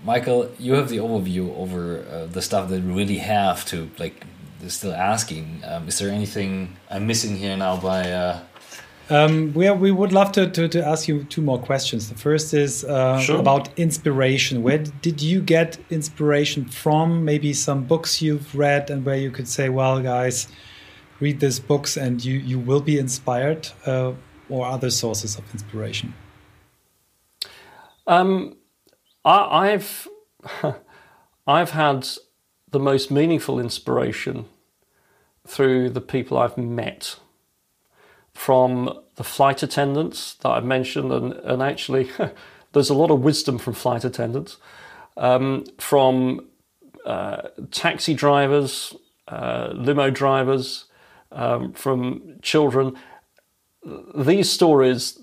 Michael, 0.04 0.52
you 0.60 0.74
have 0.74 0.90
the 0.90 0.98
overview 0.98 1.56
over 1.58 2.06
uh, 2.10 2.26
the 2.26 2.42
stuff 2.42 2.70
that 2.70 2.84
we 2.84 2.94
really 2.94 3.18
have 3.18 3.66
to 3.66 3.90
like. 4.00 4.26
Still 4.70 4.94
asking, 4.94 5.62
um, 5.66 5.88
is 5.88 6.00
there 6.00 6.10
anything 6.10 6.76
I'm 6.90 7.06
missing 7.06 7.38
here 7.38 7.56
now? 7.56 7.78
By 7.78 8.12
uh... 8.12 8.40
um, 9.12 9.54
we 9.54 9.68
are, 9.68 9.76
we 9.76 9.92
would 9.92 10.12
love 10.12 10.32
to, 10.32 10.50
to, 10.50 10.68
to 10.68 10.84
ask 10.84 11.08
you 11.08 11.26
two 11.26 11.44
more 11.44 11.60
questions. 11.60 12.10
The 12.10 12.16
first 12.16 12.56
is 12.56 12.84
uh, 12.84 13.20
sure. 13.20 13.40
about 13.40 13.70
inspiration. 13.78 14.64
Where 14.64 14.80
did 14.80 15.22
you 15.22 15.42
get 15.42 15.78
inspiration 15.92 16.66
from? 16.66 17.24
Maybe 17.24 17.54
some 17.54 17.84
books 17.84 18.20
you've 18.20 18.56
read, 18.56 18.90
and 18.90 19.06
where 19.06 19.16
you 19.16 19.30
could 19.30 19.48
say, 19.48 19.70
"Well, 19.70 20.02
guys, 20.02 20.48
read 21.20 21.40
these 21.40 21.60
books, 21.60 21.96
and 21.96 22.26
you 22.26 22.40
you 22.40 22.58
will 22.58 22.82
be 22.82 22.98
inspired." 22.98 23.70
Uh, 23.86 24.14
or 24.50 24.66
other 24.66 24.90
sources 24.90 25.38
of 25.38 25.44
inspiration. 25.54 26.16
Um, 28.08 28.57
I, 29.28 29.68
have 29.68 30.08
I've 31.48 31.72
had 31.72 32.08
the 32.70 32.80
most 32.80 33.12
meaningful 33.12 33.60
inspiration 33.60 34.46
through 35.46 35.90
the 35.90 36.02
people 36.02 36.38
I've 36.38 36.58
met, 36.58 37.18
from 38.34 39.00
the 39.16 39.24
flight 39.24 39.64
attendants 39.64 40.36
that 40.36 40.50
I've 40.50 40.66
mentioned, 40.66 41.12
and, 41.12 41.34
and 41.34 41.64
actually, 41.64 42.10
there's 42.74 42.90
a 42.90 42.94
lot 42.94 43.12
of 43.12 43.22
wisdom 43.22 43.58
from 43.58 43.74
flight 43.74 44.06
attendants, 44.06 44.58
um, 45.18 45.66
from 45.78 46.48
uh, 47.06 47.50
taxi 47.72 48.14
drivers, 48.14 48.96
uh, 49.28 49.70
limo 49.74 50.10
drivers, 50.10 50.86
um, 51.32 51.74
from 51.74 52.36
children. 52.42 52.96
These 54.16 54.52
stories 54.52 55.20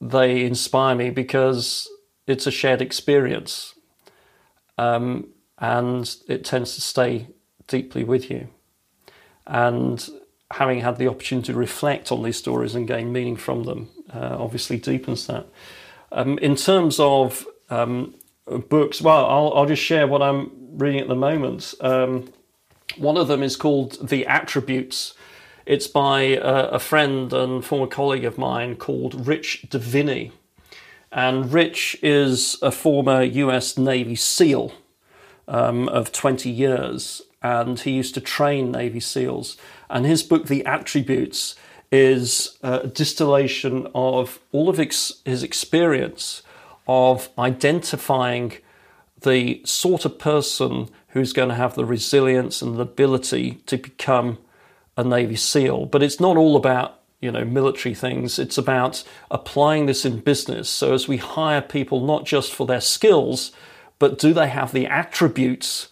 they 0.00 0.44
inspire 0.44 0.94
me 0.94 1.10
because 1.10 1.88
it's 2.26 2.46
a 2.46 2.50
shared 2.50 2.80
experience, 2.80 3.74
um, 4.78 5.28
and 5.58 6.16
it 6.28 6.44
tends 6.44 6.74
to 6.74 6.80
stay 6.80 7.28
deeply 7.66 8.04
with 8.04 8.30
you. 8.30 8.48
And 9.46 10.08
having 10.52 10.80
had 10.80 10.98
the 10.98 11.08
opportunity 11.08 11.52
to 11.52 11.58
reflect 11.58 12.12
on 12.12 12.22
these 12.22 12.36
stories 12.36 12.74
and 12.74 12.86
gain 12.86 13.12
meaning 13.12 13.36
from 13.36 13.64
them, 13.64 13.88
uh, 14.12 14.36
obviously 14.38 14.76
deepens 14.76 15.26
that. 15.26 15.46
Um, 16.12 16.38
in 16.38 16.56
terms 16.56 17.00
of 17.00 17.46
um, 17.70 18.14
books, 18.68 19.00
well, 19.00 19.26
I'll, 19.26 19.52
I'll, 19.54 19.66
just 19.66 19.82
share 19.82 20.06
what 20.06 20.22
I'm 20.22 20.50
reading 20.72 21.00
at 21.00 21.08
the 21.08 21.14
moment. 21.14 21.74
Um, 21.80 22.30
one 22.96 23.16
of 23.16 23.28
them 23.28 23.42
is 23.42 23.56
called 23.56 24.08
The 24.08 24.26
Attributes. 24.26 25.14
It's 25.64 25.86
by 25.86 26.22
a, 26.22 26.68
a 26.72 26.78
friend 26.78 27.32
and 27.32 27.64
former 27.64 27.86
colleague 27.86 28.24
of 28.24 28.36
mine 28.36 28.76
called 28.76 29.26
Rich 29.26 29.66
Diviney. 29.68 30.32
And 31.12 31.52
Rich 31.52 31.98
is 32.02 32.56
a 32.62 32.70
former 32.70 33.22
US 33.22 33.76
Navy 33.76 34.16
SEAL 34.16 34.72
um, 35.46 35.88
of 35.90 36.10
20 36.10 36.48
years, 36.48 37.20
and 37.42 37.78
he 37.78 37.90
used 37.90 38.14
to 38.14 38.20
train 38.20 38.72
Navy 38.72 39.00
SEALs. 39.00 39.58
And 39.90 40.06
his 40.06 40.22
book, 40.22 40.46
The 40.46 40.64
Attributes, 40.64 41.54
is 41.90 42.56
a 42.62 42.86
distillation 42.86 43.86
of 43.94 44.40
all 44.52 44.70
of 44.70 44.78
his 44.78 45.42
experience 45.42 46.42
of 46.88 47.28
identifying 47.38 48.54
the 49.20 49.60
sort 49.66 50.06
of 50.06 50.18
person 50.18 50.88
who's 51.08 51.34
going 51.34 51.50
to 51.50 51.54
have 51.54 51.74
the 51.74 51.84
resilience 51.84 52.62
and 52.62 52.76
the 52.76 52.82
ability 52.82 53.60
to 53.66 53.76
become 53.76 54.38
a 54.96 55.04
Navy 55.04 55.36
SEAL. 55.36 55.86
But 55.86 56.02
it's 56.02 56.18
not 56.18 56.38
all 56.38 56.56
about 56.56 57.01
you 57.22 57.32
know 57.32 57.44
military 57.44 57.94
things. 57.94 58.38
It's 58.38 58.58
about 58.58 59.02
applying 59.30 59.86
this 59.86 60.04
in 60.04 60.20
business. 60.20 60.68
So 60.68 60.92
as 60.92 61.08
we 61.08 61.16
hire 61.16 61.62
people, 61.62 62.04
not 62.04 62.26
just 62.26 62.52
for 62.52 62.66
their 62.66 62.82
skills, 62.82 63.52
but 63.98 64.18
do 64.18 64.34
they 64.34 64.48
have 64.48 64.72
the 64.72 64.86
attributes 64.86 65.88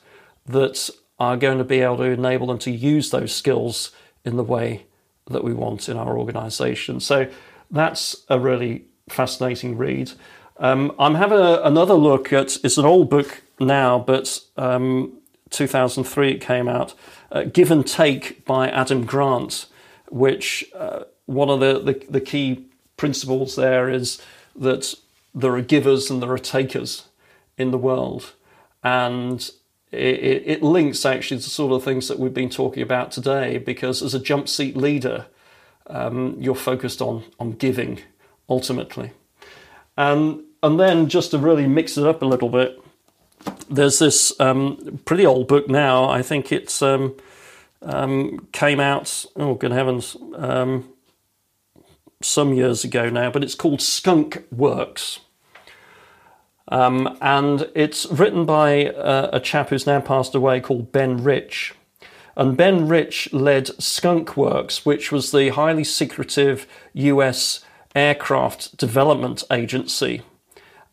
that 0.47 0.91
are 1.18 1.37
going 1.37 1.59
to 1.59 1.64
be 1.64 1.81
able 1.81 1.99
to 1.99 2.05
enable 2.05 2.49
them 2.49 2.59
to 2.59 2.70
use 2.70 3.11
those 3.11 3.35
skills 3.35 3.93
in 4.24 4.37
the 4.37 4.45
way 4.45 4.87
that 5.26 5.45
we 5.45 5.53
want 5.53 5.89
in 5.89 5.97
our 5.97 6.18
organization. 6.18 6.99
So 6.99 7.31
that's 7.70 8.16
a 8.28 8.39
really 8.41 8.85
fascinating 9.09 9.76
read. 9.76 10.12
Um, 10.59 10.93
I'm 10.99 11.14
having 11.14 11.39
a, 11.39 11.61
another 11.62 11.95
look 11.95 12.33
at 12.33 12.57
it's 12.64 12.78
an 12.78 12.85
old 12.85 13.09
book 13.11 13.43
now, 13.59 13.99
but 13.99 14.41
um, 14.57 15.18
2003 15.51 16.33
it 16.33 16.41
came 16.41 16.68
out, 16.68 16.95
uh, 17.31 17.45
Give 17.45 17.70
and 17.70 17.87
Take 17.87 18.45
by 18.45 18.68
Adam 18.68 19.05
Grant, 19.05 19.66
which 20.09 20.64
uh, 20.74 21.05
one 21.31 21.49
of 21.49 21.61
the, 21.61 21.78
the, 21.78 22.07
the 22.11 22.20
key 22.20 22.66
principles 22.97 23.55
there 23.55 23.89
is 23.89 24.20
that 24.57 24.95
there 25.33 25.55
are 25.55 25.62
givers 25.62 26.11
and 26.11 26.20
there 26.20 26.33
are 26.33 26.39
takers 26.39 27.05
in 27.57 27.70
the 27.70 27.78
world. 27.78 28.33
And 28.83 29.49
it, 29.93 30.43
it, 30.47 30.62
links 30.62 31.07
actually 31.07 31.41
to 31.41 31.51
sort 31.51 31.72
of 31.72 31.85
things 31.85 32.09
that 32.09 32.18
we've 32.18 32.35
been 32.35 32.51
talking 32.51 32.83
about 32.83 33.12
today 33.12 33.59
because 33.59 34.03
as 34.03 34.12
a 34.12 34.18
jump 34.18 34.49
seat 34.49 34.76
leader, 34.76 35.26
um, 35.87 36.37
you're 36.39 36.55
focused 36.55 37.01
on, 37.01 37.24
on 37.39 37.53
giving 37.53 38.01
ultimately. 38.49 39.12
And, 39.97 40.43
and 40.62 40.81
then 40.81 41.09
just 41.09 41.31
to 41.31 41.39
really 41.39 41.68
mix 41.68 41.97
it 41.97 42.07
up 42.07 42.22
a 42.22 42.26
little 42.26 42.49
bit, 42.49 42.83
there's 43.68 44.01
this 44.01 44.39
um, 44.41 45.01
pretty 45.05 45.24
old 45.24 45.47
book 45.47 45.68
now. 45.68 46.09
I 46.09 46.22
think 46.22 46.51
it's 46.51 46.83
um, 46.83 47.16
um 47.83 48.47
came 48.53 48.81
out, 48.81 49.24
oh, 49.37 49.55
good 49.55 49.72
heavens, 49.72 50.16
um, 50.35 50.89
some 52.23 52.53
years 52.53 52.85
ago 52.85 53.09
now, 53.09 53.31
but 53.31 53.43
it's 53.43 53.55
called 53.55 53.81
Skunk 53.81 54.45
Works. 54.51 55.21
Um, 56.68 57.18
and 57.21 57.68
it's 57.75 58.07
written 58.07 58.45
by 58.45 58.87
uh, 58.87 59.31
a 59.33 59.41
chap 59.41 59.71
who's 59.71 59.87
now 59.87 60.01
passed 60.01 60.35
away 60.35 60.61
called 60.61 60.93
Ben 60.93 61.23
Rich. 61.23 61.75
And 62.37 62.57
Ben 62.57 62.87
Rich 62.87 63.33
led 63.33 63.68
Skunk 63.83 64.37
Works, 64.37 64.87
which 64.87 65.11
was 65.11 65.33
the 65.33 65.49
highly 65.51 65.83
secretive 65.83 66.66
US 66.93 67.64
aircraft 67.95 68.77
development 68.77 69.43
agency. 69.51 70.23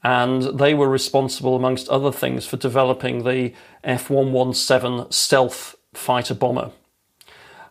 And 0.03 0.43
they 0.57 0.73
were 0.73 0.89
responsible, 0.89 1.55
amongst 1.55 1.89
other 1.89 2.11
things, 2.11 2.45
for 2.45 2.57
developing 2.57 3.23
the 3.23 3.53
F 3.83 4.09
117 4.09 5.11
stealth 5.11 5.75
fighter 5.93 6.33
bomber. 6.33 6.71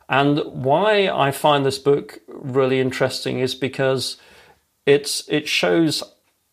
And 0.08 0.40
why 0.46 1.08
I 1.08 1.30
find 1.30 1.64
this 1.64 1.78
book 1.78 2.20
really 2.28 2.80
interesting 2.80 3.40
is 3.40 3.54
because 3.54 4.16
it's, 4.84 5.24
it 5.28 5.48
shows 5.48 6.02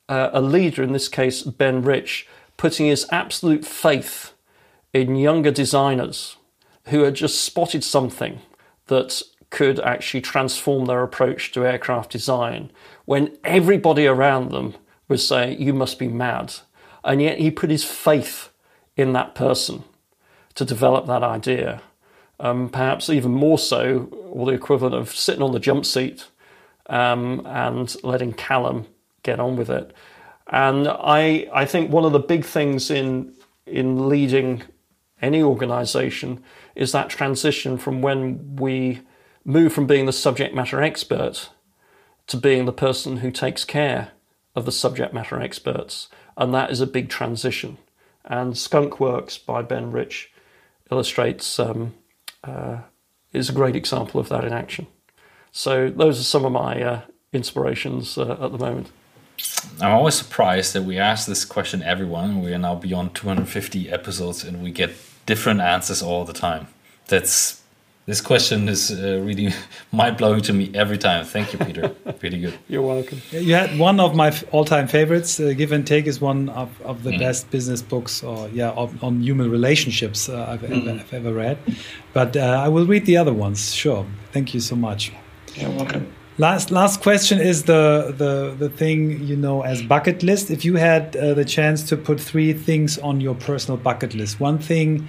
uh, 0.10 0.30
a 0.34 0.41
leader, 0.41 0.82
in 0.82 0.93
this 0.93 1.08
case 1.08 1.43
Ben 1.43 1.82
Rich, 1.82 2.28
putting 2.58 2.88
his 2.88 3.06
absolute 3.12 3.66
faith 3.66 4.34
in 4.91 5.16
younger 5.16 5.51
designers 5.51 6.38
who 6.86 7.04
had 7.04 7.16
just 7.16 7.43
spotted 7.43 7.84
something 7.84 8.41
that 8.88 9.22
could 9.49 9.80
actually 9.80 10.22
transform 10.22 10.86
their 10.86 11.04
approach 11.04 11.51
to 11.51 11.66
aircraft 11.66 12.12
design 12.12 12.72
when 13.06 13.38
everybody 13.43 14.08
around 14.08 14.51
them 14.51 14.74
was 15.08 15.28
saying, 15.28 15.62
You 15.62 15.74
must 15.74 15.99
be 15.99 16.08
mad. 16.08 16.56
And 17.04 17.22
yet 17.22 17.39
he 17.39 17.51
put 17.51 17.70
his 17.70 17.84
faith 17.84 18.49
in 18.95 19.14
that 19.14 19.36
person 19.36 19.84
to 20.56 20.66
develop 20.66 21.06
that 21.06 21.24
idea. 21.24 21.82
Um, 22.39 22.69
perhaps 22.69 23.09
even 23.09 23.31
more 23.31 23.59
so, 23.59 24.09
or 24.29 24.47
the 24.47 24.53
equivalent 24.53 24.95
of 24.95 25.15
sitting 25.15 25.43
on 25.43 25.51
the 25.53 25.59
jump 25.59 25.86
seat 25.86 26.27
um, 26.88 27.45
and 27.45 27.95
letting 28.03 28.34
Callum 28.34 28.88
get 29.21 29.39
on 29.39 29.55
with 29.55 29.69
it. 29.69 29.93
And 30.47 30.88
I, 30.88 31.47
I 31.53 31.65
think 31.65 31.91
one 31.91 32.05
of 32.05 32.11
the 32.11 32.19
big 32.19 32.43
things 32.43 32.91
in, 32.91 33.34
in 33.65 34.09
leading 34.09 34.63
any 35.21 35.41
organization 35.41 36.43
is 36.75 36.91
that 36.91 37.09
transition 37.09 37.77
from 37.77 38.01
when 38.01 38.57
we 38.57 39.01
move 39.45 39.71
from 39.71 39.88
being 39.88 40.05
the 40.05 40.13
subject 40.13 40.53
matter 40.53 40.81
expert 40.81 41.49
to 42.27 42.38
being 42.38 42.65
the 42.65 42.73
person 42.73 43.17
who 43.17 43.31
takes 43.31 43.63
care 43.63 44.11
of 44.55 44.65
the 44.65 44.71
subject 44.71 45.13
matter 45.13 45.39
experts. 45.39 46.09
And 46.36 46.53
that 46.53 46.71
is 46.71 46.81
a 46.81 46.88
big 46.88 47.09
transition. 47.09 47.77
And 48.25 48.57
Skunk 48.57 48.99
Works 48.99 49.38
by 49.38 49.61
Ben 49.61 49.91
Rich 49.91 50.31
illustrates, 50.91 51.59
um, 51.59 51.93
uh, 52.43 52.77
is 53.31 53.49
a 53.49 53.53
great 53.53 53.75
example 53.75 54.19
of 54.19 54.29
that 54.29 54.43
in 54.43 54.53
action. 54.53 54.87
So 55.51 55.89
those 55.89 56.19
are 56.19 56.23
some 56.23 56.45
of 56.45 56.51
my 56.51 56.81
uh, 56.81 57.01
inspirations 57.31 58.17
uh, 58.17 58.37
at 58.41 58.51
the 58.51 58.57
moment. 58.57 58.91
I'm 59.81 59.91
always 59.91 60.15
surprised 60.15 60.73
that 60.73 60.83
we 60.83 60.97
ask 60.97 61.27
this 61.27 61.45
question 61.45 61.81
everyone. 61.81 62.41
We 62.41 62.53
are 62.53 62.59
now 62.59 62.75
beyond 62.75 63.15
250 63.15 63.89
episodes 63.89 64.43
and 64.43 64.63
we 64.63 64.71
get 64.71 64.91
different 65.25 65.61
answers 65.61 66.01
all 66.01 66.25
the 66.25 66.33
time. 66.33 66.67
That's 67.07 67.62
this 68.06 68.20
question 68.20 68.68
is 68.68 68.91
uh, 68.91 69.22
really 69.24 69.54
mind 69.91 70.18
blowing 70.18 70.41
to 70.41 70.54
me 70.54 70.72
every 70.74 70.97
time. 70.97 71.24
Thank 71.26 71.54
you, 71.54 71.60
Peter. 71.60 71.95
really 72.22 72.39
good. 72.39 72.54
You're 72.68 72.82
welcome. 72.82 73.22
You 73.32 73.54
had 73.54 73.78
one 73.80 73.99
of 73.99 74.16
my 74.16 74.38
all-time 74.51 74.88
favorites. 74.88 75.39
Uh, 75.39 75.54
Give 75.56 75.72
and 75.72 75.88
Take 75.88 76.06
is 76.06 76.20
one 76.20 76.49
of, 76.49 76.70
of 76.82 77.04
the 77.04 77.12
mm. 77.12 77.20
best 77.20 77.49
business 77.49 77.82
books, 77.82 78.24
or 78.24 78.49
yeah, 78.49 78.72
of, 78.72 79.01
on 79.04 79.22
human 79.22 79.49
relationships 79.49 80.28
uh, 80.28 80.45
I've, 80.49 80.62
mm. 80.62 80.82
ever, 80.82 80.99
I've, 80.99 81.14
ever, 81.14 81.34
read. 81.34 81.58
But 82.12 82.36
uh, 82.36 82.62
I 82.66 82.68
will 82.68 82.86
read 82.86 83.06
the 83.06 83.18
other 83.18 83.34
ones. 83.34 83.74
Sure. 83.74 84.06
Thank 84.34 84.54
you 84.54 84.60
so 84.60 84.76
much. 84.76 85.12
You're 85.56 85.70
welcome. 85.70 86.12
Last 86.39 86.72
last 86.72 87.04
question 87.04 87.39
is 87.39 87.64
the 87.64 88.12
the 88.18 88.56
the 88.58 88.68
thing 88.68 89.24
you 89.24 89.36
know 89.36 89.62
as 89.62 89.84
bucket 89.84 90.24
list. 90.24 90.49
If 90.49 90.66
you 90.66 90.78
had 90.78 91.16
uh, 91.16 91.36
the 91.36 91.45
chance 91.45 91.84
to 91.89 91.95
put 91.95 92.20
three 92.20 92.54
things 92.54 92.97
on 92.97 93.22
your 93.22 93.36
personal 93.36 93.78
bucket 93.78 94.16
list, 94.16 94.39
one 94.39 94.58
thing 94.58 95.08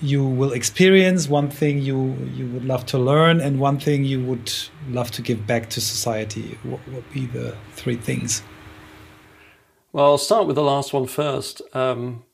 you 0.00 0.24
will 0.24 0.52
experience, 0.52 1.28
one 1.28 1.50
thing 1.50 1.80
you 1.82 2.16
you 2.34 2.46
would 2.48 2.64
love 2.64 2.86
to 2.86 2.98
learn, 2.98 3.40
and 3.40 3.60
one 3.60 3.78
thing 3.78 4.04
you 4.04 4.24
would 4.24 4.52
love 4.88 5.10
to 5.12 5.22
give 5.22 5.46
back 5.46 5.70
to 5.70 5.80
society, 5.80 6.58
what 6.62 6.80
would 6.88 7.10
be 7.12 7.26
the 7.26 7.56
three 7.72 7.96
things? 7.96 8.42
Well, 9.92 10.06
I'll 10.06 10.18
start 10.18 10.46
with 10.46 10.56
the 10.56 10.62
last 10.62 10.92
one 10.92 11.06
first. 11.06 11.62
Um, 11.74 12.24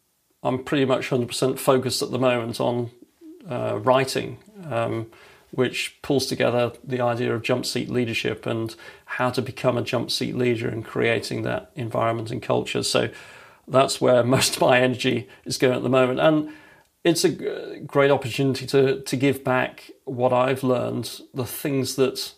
I'm 0.43 0.63
pretty 0.63 0.85
much 0.85 1.09
100% 1.09 1.59
focused 1.59 2.03
at 2.03 2.11
the 2.11 2.19
moment 2.19 2.61
on 2.61 2.91
uh, 3.49 3.79
writing. 3.83 4.39
Um, 4.65 5.07
which 5.57 5.97
pulls 6.03 6.27
together 6.27 6.73
the 6.85 7.01
idea 7.01 7.35
of 7.35 7.43
jump 7.43 7.65
seat 7.65 7.89
leadership 7.89 8.45
and 8.45 8.75
how 9.07 9.31
to 9.31 9.41
become 9.41 9.79
a 9.79 9.83
jump 9.83 10.11
seat 10.11 10.37
leader 10.37 10.69
and 10.69 10.85
creating 10.85 11.43
that 11.43 11.71
environment 11.75 12.31
and 12.31 12.43
culture. 12.43 12.83
So 12.83 13.09
that's 13.67 14.01
where 14.01 14.23
most 14.37 14.57
of 14.57 14.63
my 14.63 14.81
energy 14.81 15.29
is 15.47 15.57
going 15.57 15.75
at 15.75 15.83
the 15.83 15.89
moment. 15.89 16.21
And 16.21 16.53
it's 17.07 17.25
a 17.25 17.31
great 17.87 18.11
opportunity 18.11 18.67
to, 18.67 19.01
to 19.01 19.17
give 19.17 19.45
back 19.45 19.93
what 20.07 20.33
I've 20.33 20.65
learned, 20.65 21.21
the 21.33 21.45
things 21.45 21.95
that 21.95 22.33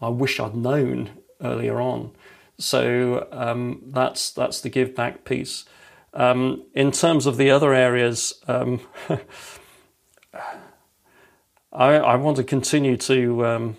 I 0.00 0.08
wish 0.08 0.40
I'd 0.40 0.56
known 0.56 1.10
earlier 1.42 1.78
on. 1.78 2.10
So 2.56 3.28
um, 3.32 3.82
that's 3.84 4.30
that's 4.30 4.62
the 4.62 4.70
give 4.70 4.94
back 4.94 5.26
piece. 5.26 5.66
Um, 6.14 6.62
in 6.72 6.90
terms 6.90 7.26
of 7.26 7.36
the 7.36 7.50
other 7.50 7.74
areas, 7.74 8.40
um, 8.48 8.80
I, 11.70 11.96
I 11.96 12.16
want 12.16 12.38
to 12.38 12.44
continue 12.44 12.96
to 12.96 13.44
um, 13.44 13.76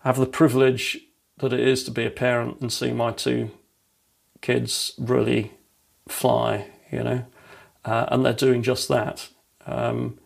have 0.00 0.16
the 0.16 0.26
privilege 0.26 0.98
that 1.38 1.52
it 1.52 1.60
is 1.60 1.84
to 1.84 1.92
be 1.92 2.04
a 2.04 2.10
parent 2.10 2.60
and 2.60 2.72
see 2.72 2.90
my 2.90 3.12
two 3.12 3.52
kids 4.40 4.94
really 4.98 5.52
fly, 6.08 6.66
you 6.90 7.04
know, 7.04 7.24
uh, 7.84 8.06
and 8.08 8.24
they're 8.24 8.32
doing 8.32 8.62
just 8.62 8.88
that, 8.88 9.28
um, 9.66 10.18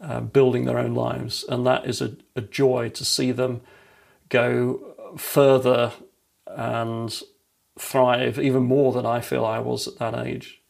uh, 0.00 0.20
building 0.20 0.64
their 0.64 0.78
own 0.78 0.94
lives, 0.94 1.44
and 1.48 1.66
that 1.66 1.86
is 1.86 2.00
a, 2.00 2.16
a, 2.34 2.40
joy 2.40 2.88
to 2.88 3.04
see 3.04 3.32
them 3.32 3.60
go 4.28 5.14
further 5.16 5.92
and 6.46 7.22
thrive 7.78 8.38
even 8.38 8.62
more 8.62 8.92
than 8.92 9.06
I 9.06 9.20
feel 9.20 9.44
I 9.44 9.58
was 9.58 9.86
at 9.86 9.98
that 9.98 10.14
age. 10.14 10.62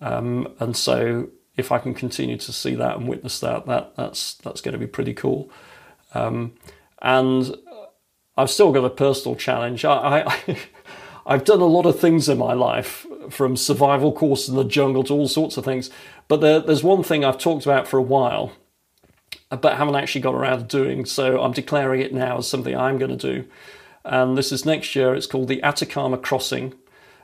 Um, 0.00 0.54
and 0.60 0.76
so 0.76 1.28
if 1.56 1.72
I 1.72 1.78
can 1.78 1.94
continue 1.94 2.36
to 2.38 2.52
see 2.52 2.74
that 2.76 2.96
and 2.96 3.08
witness 3.08 3.40
that, 3.40 3.66
that 3.66 3.96
that's 3.96 4.34
that's 4.34 4.60
going 4.60 4.72
to 4.72 4.78
be 4.78 4.86
pretty 4.86 5.12
cool. 5.12 5.50
Um, 6.14 6.54
and 7.02 7.54
I've 8.36 8.50
still 8.50 8.72
got 8.72 8.84
a 8.84 8.90
personal 8.90 9.36
challenge. 9.36 9.84
I, 9.84 10.22
I 10.26 10.58
I've 11.26 11.44
done 11.44 11.60
a 11.60 11.66
lot 11.66 11.84
of 11.84 11.98
things 12.00 12.28
in 12.28 12.38
my 12.38 12.54
life, 12.54 13.06
from 13.30 13.56
survival 13.56 14.12
course 14.12 14.48
in 14.48 14.56
the 14.56 14.64
jungle 14.64 15.04
to 15.04 15.12
all 15.12 15.28
sorts 15.28 15.56
of 15.56 15.64
things. 15.64 15.90
But 16.28 16.40
there, 16.40 16.60
there's 16.60 16.82
one 16.82 17.02
thing 17.02 17.24
I've 17.24 17.38
talked 17.38 17.64
about 17.64 17.88
for 17.88 17.98
a 17.98 18.02
while, 18.02 18.52
but 19.50 19.76
haven't 19.76 19.96
actually 19.96 20.20
got 20.20 20.34
around 20.34 20.58
to 20.58 20.64
doing. 20.64 21.04
So 21.04 21.40
I'm 21.40 21.52
declaring 21.52 22.00
it 22.00 22.12
now 22.12 22.38
as 22.38 22.48
something 22.48 22.76
I'm 22.76 22.98
going 22.98 23.16
to 23.16 23.34
do. 23.34 23.48
And 24.04 24.36
this 24.36 24.52
is 24.52 24.64
next 24.64 24.94
year. 24.94 25.14
It's 25.14 25.26
called 25.26 25.48
the 25.48 25.62
Atacama 25.62 26.18
Crossing. 26.18 26.74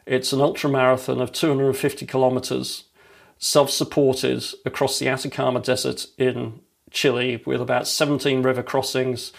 It's 0.07 0.33
an 0.33 0.41
ultra 0.41 0.69
marathon 0.69 1.21
of 1.21 1.33
250 1.33 2.05
kilometers, 2.07 2.85
self 3.39 3.71
supported 3.71 4.45
across 4.67 4.99
the 4.99 5.09
Atacama 5.09 5.61
Desert 5.61 6.07
in 6.19 6.61
Chile 6.91 7.43
with 7.47 7.61
about 7.61 7.89
17 7.89 8.43
river 8.43 8.63
crossings 8.63 9.33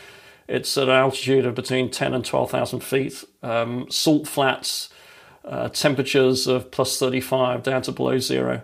it's 0.47 0.77
at 0.77 0.83
an 0.83 0.89
altitude 0.95 1.45
of 1.45 1.55
between 1.55 1.89
10 1.89 2.13
and 2.13 2.23
12,000 2.23 2.81
feet, 2.81 3.23
um, 3.41 3.87
salt 3.89 4.27
flats, 4.27 4.89
uh, 5.45 5.69
temperatures 5.69 6.47
of 6.47 6.71
plus 6.71 6.97
35 6.99 7.63
down 7.63 7.81
to 7.83 7.91
below 7.91 8.17
zero. 8.19 8.61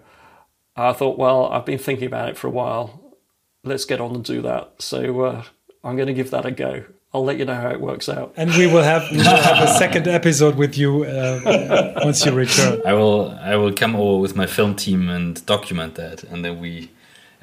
I 0.76 0.94
thought, 0.94 1.18
well, 1.18 1.48
I've 1.48 1.66
been 1.66 1.78
thinking 1.78 2.08
about 2.08 2.30
it 2.30 2.38
for 2.38 2.48
a 2.48 2.52
while. 2.52 3.16
Let's 3.64 3.86
get 3.86 4.02
on 4.02 4.16
and 4.16 4.24
do 4.24 4.42
that. 4.42 4.82
So 4.82 5.22
uh, 5.22 5.44
I'm 5.84 5.96
going 5.96 6.08
to 6.08 6.14
give 6.14 6.32
that 6.32 6.46
a 6.46 6.52
go. 6.52 6.86
I'll 7.14 7.26
let 7.26 7.38
you 7.38 7.46
know 7.46 7.56
how 7.56 7.70
it 7.70 7.82
works 7.82 8.08
out. 8.08 8.34
And 8.38 8.50
we 8.52 8.68
will 8.68 8.84
have, 8.84 9.12
we 9.12 9.18
will 9.18 9.26
have 9.26 9.68
a 9.68 9.74
second 9.74 10.08
episode 10.08 10.56
with 10.56 10.78
you 10.78 11.04
uh, 11.04 12.00
once 12.04 12.26
you 12.26 12.32
return. 12.32 12.82
I 12.86 12.94
will 12.94 13.32
I 13.42 13.58
will 13.58 13.74
come 13.74 13.98
over 13.98 14.22
with 14.22 14.36
my 14.36 14.46
film 14.46 14.76
team 14.76 15.10
and 15.10 15.46
document 15.46 15.96
that, 15.96 16.24
and 16.24 16.46
then 16.46 16.62
we 16.62 16.90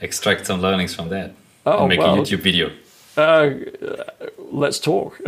extract 0.01 0.47
some 0.47 0.63
learnings 0.63 0.95
from 0.95 1.11
that 1.11 1.35
oh, 1.67 1.81
and 1.81 1.89
make 1.91 1.99
well, 1.99 2.15
a 2.15 2.19
YouTube 2.19 2.41
video. 2.41 2.71
Uh, 3.19 3.51
let's 4.39 4.79
talk. 4.79 5.19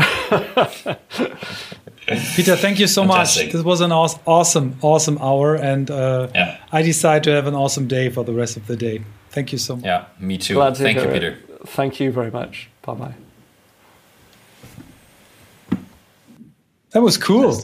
Peter, 2.36 2.56
thank 2.56 2.78
you 2.78 2.86
so 2.86 3.02
Fantastic. 3.02 3.46
much. 3.46 3.52
This 3.52 3.64
was 3.64 3.80
an 3.80 3.90
awesome, 3.90 4.76
awesome 4.80 5.18
hour, 5.18 5.56
and 5.56 5.90
uh, 5.90 6.28
yeah. 6.34 6.58
I 6.70 6.82
decide 6.82 7.24
to 7.24 7.30
have 7.32 7.48
an 7.48 7.54
awesome 7.54 7.88
day 7.88 8.08
for 8.08 8.24
the 8.24 8.32
rest 8.32 8.56
of 8.56 8.68
the 8.68 8.76
day. 8.76 9.02
Thank 9.30 9.50
you 9.50 9.58
so 9.58 9.74
much. 9.76 9.84
Yeah, 9.84 10.04
me 10.20 10.38
too. 10.38 10.54
Glad 10.54 10.76
thank 10.76 10.98
you, 10.98 11.08
Peter. 11.08 11.36
Thank 11.66 11.98
you 11.98 12.12
very 12.12 12.30
much. 12.30 12.68
Bye 12.82 12.94
bye. 12.94 13.14
That 16.92 17.02
was 17.02 17.16
cool. 17.16 17.60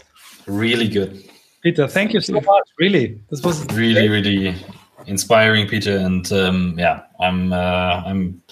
really 0.47 0.89
good. 0.89 1.23
Peter, 1.63 1.87
thank 1.87 2.13
you 2.13 2.21
so 2.21 2.35
much. 2.35 2.69
Really, 2.79 3.21
this 3.31 3.43
was 3.43 3.65
really, 3.75 4.09
great. 4.09 4.27
really 4.27 4.55
inspiring, 5.07 5.69
Peter. 5.69 5.97
And 5.97 6.31
um, 6.33 6.75
yeah, 6.79 7.03
I'm, 7.21 7.53
uh, 7.53 8.03
I'm 8.07 8.43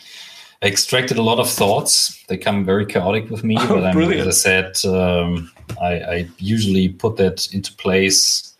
extracted 0.64 1.18
a 1.18 1.22
lot 1.22 1.38
of 1.38 1.48
thoughts. 1.48 2.24
They 2.28 2.36
come 2.36 2.64
very 2.64 2.86
chaotic 2.86 3.30
with 3.30 3.44
me, 3.44 3.56
oh, 3.60 3.68
but 3.68 3.84
I'm, 3.84 4.12
as 4.12 4.26
I 4.26 4.30
said, 4.30 4.84
um, 4.84 5.50
I, 5.80 5.92
I, 6.00 6.28
usually 6.38 6.88
put 6.88 7.16
that 7.16 7.52
into 7.52 7.72
place 7.74 8.54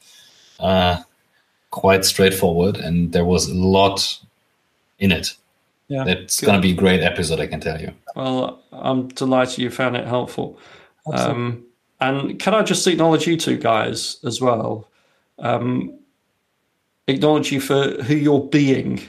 uh, 0.61 1.03
quite 1.71 2.05
straightforward, 2.05 2.77
and 2.77 3.13
there 3.13 3.25
was 3.25 3.49
a 3.49 3.55
lot 3.55 4.21
in 4.99 5.13
it. 5.13 5.35
Yeah, 5.89 6.07
it's 6.07 6.41
going 6.41 6.55
to 6.55 6.63
be 6.63 6.73
a 6.73 6.77
great 6.77 7.03
episode, 7.03 7.41
I 7.41 7.47
can 7.47 7.61
tell 7.61 7.81
you. 7.81 7.93
Well, 8.17 8.63
I'm 8.73 9.09
delighted 9.09 9.59
you 9.59 9.71
found 9.71 9.97
it 9.97 10.07
helpful. 10.07 10.59
Um, 11.13 11.65
and 12.01 12.39
can 12.39 12.55
I 12.55 12.63
just 12.63 12.87
acknowledge 12.87 13.27
you 13.27 13.37
two 13.37 13.59
guys 13.59 14.19
as 14.25 14.41
well? 14.41 14.89
Um, 15.39 15.99
acknowledge 17.07 17.53
you 17.53 17.61
for 17.61 18.03
who 18.03 18.15
you're 18.15 18.41
being 18.41 19.03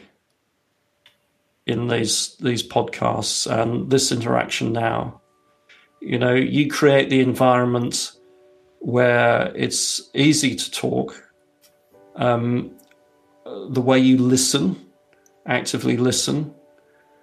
in 1.65 1.87
these 1.87 2.35
these 2.37 2.67
podcasts 2.67 3.49
and 3.49 3.89
this 3.89 4.11
interaction 4.11 4.71
now. 4.71 5.21
You 6.01 6.19
know, 6.19 6.33
you 6.33 6.69
create 6.69 7.09
the 7.09 7.21
environment 7.21 8.11
where 8.79 9.51
it's 9.55 10.09
easy 10.13 10.55
to 10.55 10.71
talk. 10.71 11.21
Um, 12.15 12.71
the 13.69 13.81
way 13.81 13.99
you 13.99 14.17
listen, 14.17 14.85
actively 15.47 15.97
listen, 15.97 16.53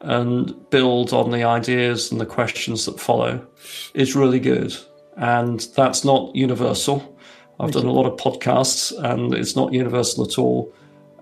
and 0.00 0.68
build 0.70 1.12
on 1.12 1.30
the 1.30 1.44
ideas 1.44 2.10
and 2.10 2.20
the 2.20 2.26
questions 2.26 2.84
that 2.86 2.98
follow 2.98 3.46
is 3.94 4.16
really 4.16 4.40
good. 4.40 4.74
And 5.16 5.60
that's 5.76 6.04
not 6.04 6.34
universal. 6.34 7.16
I've 7.60 7.72
done 7.72 7.86
a 7.86 7.92
lot 7.92 8.06
of 8.06 8.18
podcasts 8.18 8.92
and 9.04 9.32
it's 9.34 9.54
not 9.54 9.72
universal 9.72 10.24
at 10.24 10.38
all. 10.38 10.72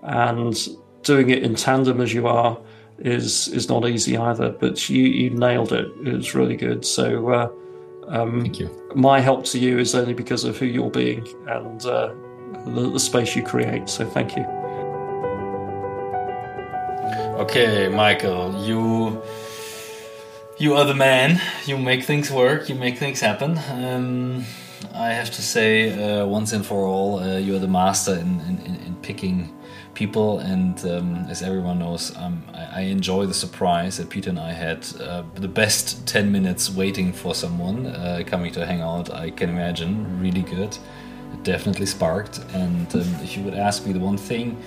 And 0.01 0.57
doing 1.03 1.29
it 1.29 1.43
in 1.43 1.55
tandem 1.55 2.01
as 2.01 2.13
you 2.13 2.27
are 2.27 2.57
is 3.03 3.47
is 3.49 3.69
not 3.69 3.87
easy 3.87 4.17
either. 4.17 4.49
But 4.51 4.89
you 4.89 5.03
you 5.03 5.29
nailed 5.31 5.73
it. 5.73 5.87
It 6.05 6.13
was 6.13 6.35
really 6.35 6.55
good. 6.55 6.85
So 6.85 7.29
uh, 7.29 7.51
um, 8.07 8.41
thank 8.41 8.59
you. 8.59 8.69
My 8.95 9.19
help 9.19 9.45
to 9.45 9.59
you 9.59 9.79
is 9.79 9.95
only 9.95 10.13
because 10.13 10.43
of 10.43 10.57
who 10.57 10.65
you're 10.65 10.91
being 10.91 11.27
and 11.47 11.85
uh, 11.85 12.13
the, 12.65 12.89
the 12.91 12.99
space 12.99 13.35
you 13.35 13.43
create. 13.43 13.89
So 13.89 14.05
thank 14.05 14.35
you. 14.35 14.45
Okay, 17.41 17.87
Michael, 17.89 18.63
you 18.65 19.21
you 20.57 20.75
are 20.75 20.85
the 20.85 20.93
man. 20.93 21.41
You 21.65 21.77
make 21.77 22.03
things 22.03 22.29
work. 22.29 22.69
You 22.69 22.75
make 22.75 22.97
things 22.97 23.19
happen. 23.19 23.59
Um, 23.71 24.45
I 24.93 25.09
have 25.09 25.31
to 25.31 25.41
say, 25.41 25.91
uh, 25.91 26.25
once 26.25 26.53
and 26.53 26.65
for 26.65 26.85
all, 26.85 27.19
uh, 27.19 27.37
you 27.37 27.55
are 27.55 27.59
the 27.59 27.67
master 27.67 28.13
in, 28.13 28.39
in, 28.41 28.75
in 28.85 28.95
picking 29.01 29.51
people. 29.93 30.39
And 30.39 30.83
um, 30.85 31.15
as 31.29 31.41
everyone 31.41 31.79
knows, 31.79 32.15
um, 32.17 32.43
I, 32.53 32.79
I, 32.79 32.81
enjoy 32.81 33.25
the 33.25 33.33
surprise 33.33 33.97
that 33.97 34.09
Peter 34.09 34.29
and 34.29 34.39
I 34.39 34.51
had 34.51 34.87
uh, 34.99 35.23
the 35.35 35.47
best 35.47 36.07
10 36.07 36.31
minutes 36.31 36.69
waiting 36.69 37.13
for 37.13 37.35
someone 37.35 37.87
uh, 37.87 38.23
coming 38.25 38.51
to 38.53 38.65
hang 38.65 38.81
out. 38.81 39.13
I 39.13 39.31
can 39.31 39.49
imagine 39.49 40.19
really 40.19 40.43
good. 40.43 40.77
It 41.33 41.43
definitely 41.43 41.85
sparked. 41.85 42.39
And 42.53 42.93
um, 42.95 43.01
if 43.21 43.37
you 43.37 43.43
would 43.43 43.55
ask 43.55 43.85
me 43.85 43.93
the 43.93 43.99
one 43.99 44.17
thing 44.17 44.61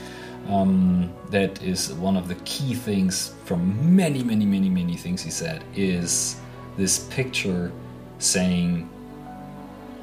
um, 0.49 1.13
that 1.31 1.63
is 1.63 1.93
one 1.95 2.17
of 2.17 2.29
the 2.29 2.35
key 2.45 2.75
things 2.75 3.35
from 3.45 3.97
many, 3.97 4.23
many, 4.23 4.45
many, 4.45 4.69
many 4.69 4.97
things 4.97 5.23
he 5.23 5.31
said 5.31 5.65
is 5.75 6.37
this 6.77 6.99
picture 7.11 7.73
saying 8.19 8.89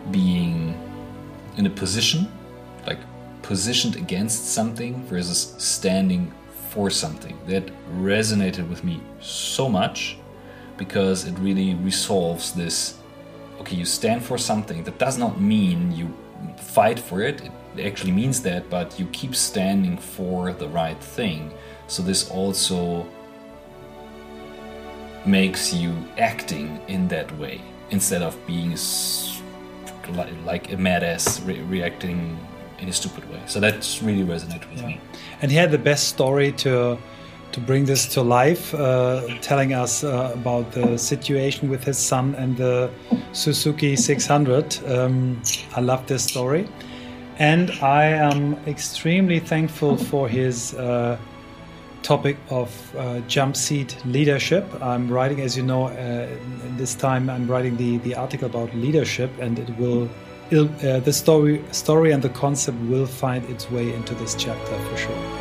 being 0.09 0.75
in 1.57 1.65
a 1.65 1.69
position 1.69 2.31
like 2.87 2.99
positioned 3.41 3.95
against 3.95 4.53
something 4.53 5.03
versus 5.05 5.55
standing 5.57 6.31
for 6.69 6.89
something. 6.89 7.37
That 7.47 7.71
resonated 7.95 8.69
with 8.69 8.83
me 8.83 9.01
so 9.19 9.67
much 9.69 10.17
because 10.77 11.25
it 11.25 11.37
really 11.39 11.75
resolves 11.75 12.53
this 12.53 12.97
okay, 13.59 13.75
you 13.75 13.85
stand 13.85 14.23
for 14.23 14.37
something. 14.39 14.83
That 14.83 14.97
does 14.97 15.17
not 15.19 15.39
mean 15.39 15.91
you 15.91 16.11
fight 16.57 16.97
for 16.97 17.21
it, 17.21 17.41
it 17.75 17.85
actually 17.85 18.11
means 18.11 18.41
that, 18.41 18.69
but 18.69 18.99
you 18.99 19.05
keep 19.07 19.35
standing 19.35 19.97
for 19.97 20.51
the 20.51 20.67
right 20.67 21.01
thing. 21.01 21.53
So 21.87 22.03
this 22.03 22.29
also 22.29 23.07
makes 25.25 25.73
you 25.73 25.95
acting 26.17 26.81
in 26.87 27.07
that 27.09 27.31
way 27.37 27.61
instead 27.91 28.21
of 28.21 28.35
being 28.45 28.75
like 30.45 30.73
a 30.73 30.77
mad 30.77 31.03
ass 31.03 31.39
re- 31.41 31.61
reacting 31.61 32.37
in 32.81 32.89
a 32.89 32.93
stupid 32.93 33.29
way. 33.31 33.41
So 33.45 33.59
that's 33.59 34.01
really 34.03 34.23
resonated 34.23 34.69
with 34.69 34.81
yeah. 34.81 34.87
me. 34.87 35.01
And 35.41 35.51
he 35.51 35.57
had 35.57 35.71
the 35.71 35.77
best 35.77 36.09
story 36.09 36.51
to 36.63 36.97
to 37.51 37.59
bring 37.59 37.85
this 37.85 38.07
to 38.07 38.21
life, 38.21 38.73
uh, 38.73 39.27
telling 39.41 39.73
us 39.73 40.03
uh, 40.03 40.31
about 40.33 40.71
the 40.71 40.97
situation 40.97 41.69
with 41.69 41.83
his 41.83 41.97
son 41.97 42.33
and 42.35 42.55
the 42.55 42.89
Suzuki 43.33 43.95
600. 43.95 44.79
Um, 44.87 45.41
I 45.75 45.81
love 45.81 46.07
this 46.07 46.23
story. 46.23 46.67
And 47.37 47.71
I 47.81 48.05
am 48.05 48.55
extremely 48.67 49.39
thankful 49.39 49.97
for 49.97 50.29
his 50.29 50.73
uh, 50.75 51.17
topic 52.03 52.37
of 52.49 52.95
uh, 52.95 53.19
jump 53.27 53.55
seat 53.55 53.97
leadership. 54.05 54.65
I'm 54.81 55.09
writing, 55.09 55.41
as 55.41 55.57
you 55.57 55.63
know, 55.63 55.87
uh, 55.87 56.27
this 56.77 56.95
time 56.95 57.29
I'm 57.29 57.47
writing 57.47 57.77
the, 57.77 57.97
the 57.97 58.15
article 58.15 58.47
about 58.47 58.73
leadership, 58.75 59.31
and 59.39 59.59
it 59.59 59.69
will 59.77 60.09
uh, 60.53 60.99
the 60.99 61.13
story 61.13 61.63
story 61.71 62.11
and 62.11 62.21
the 62.21 62.29
concept 62.29 62.77
will 62.89 63.05
find 63.05 63.45
its 63.45 63.69
way 63.71 63.93
into 63.93 64.13
this 64.15 64.35
chapter 64.35 64.77
for 64.89 64.97
sure. 64.97 65.40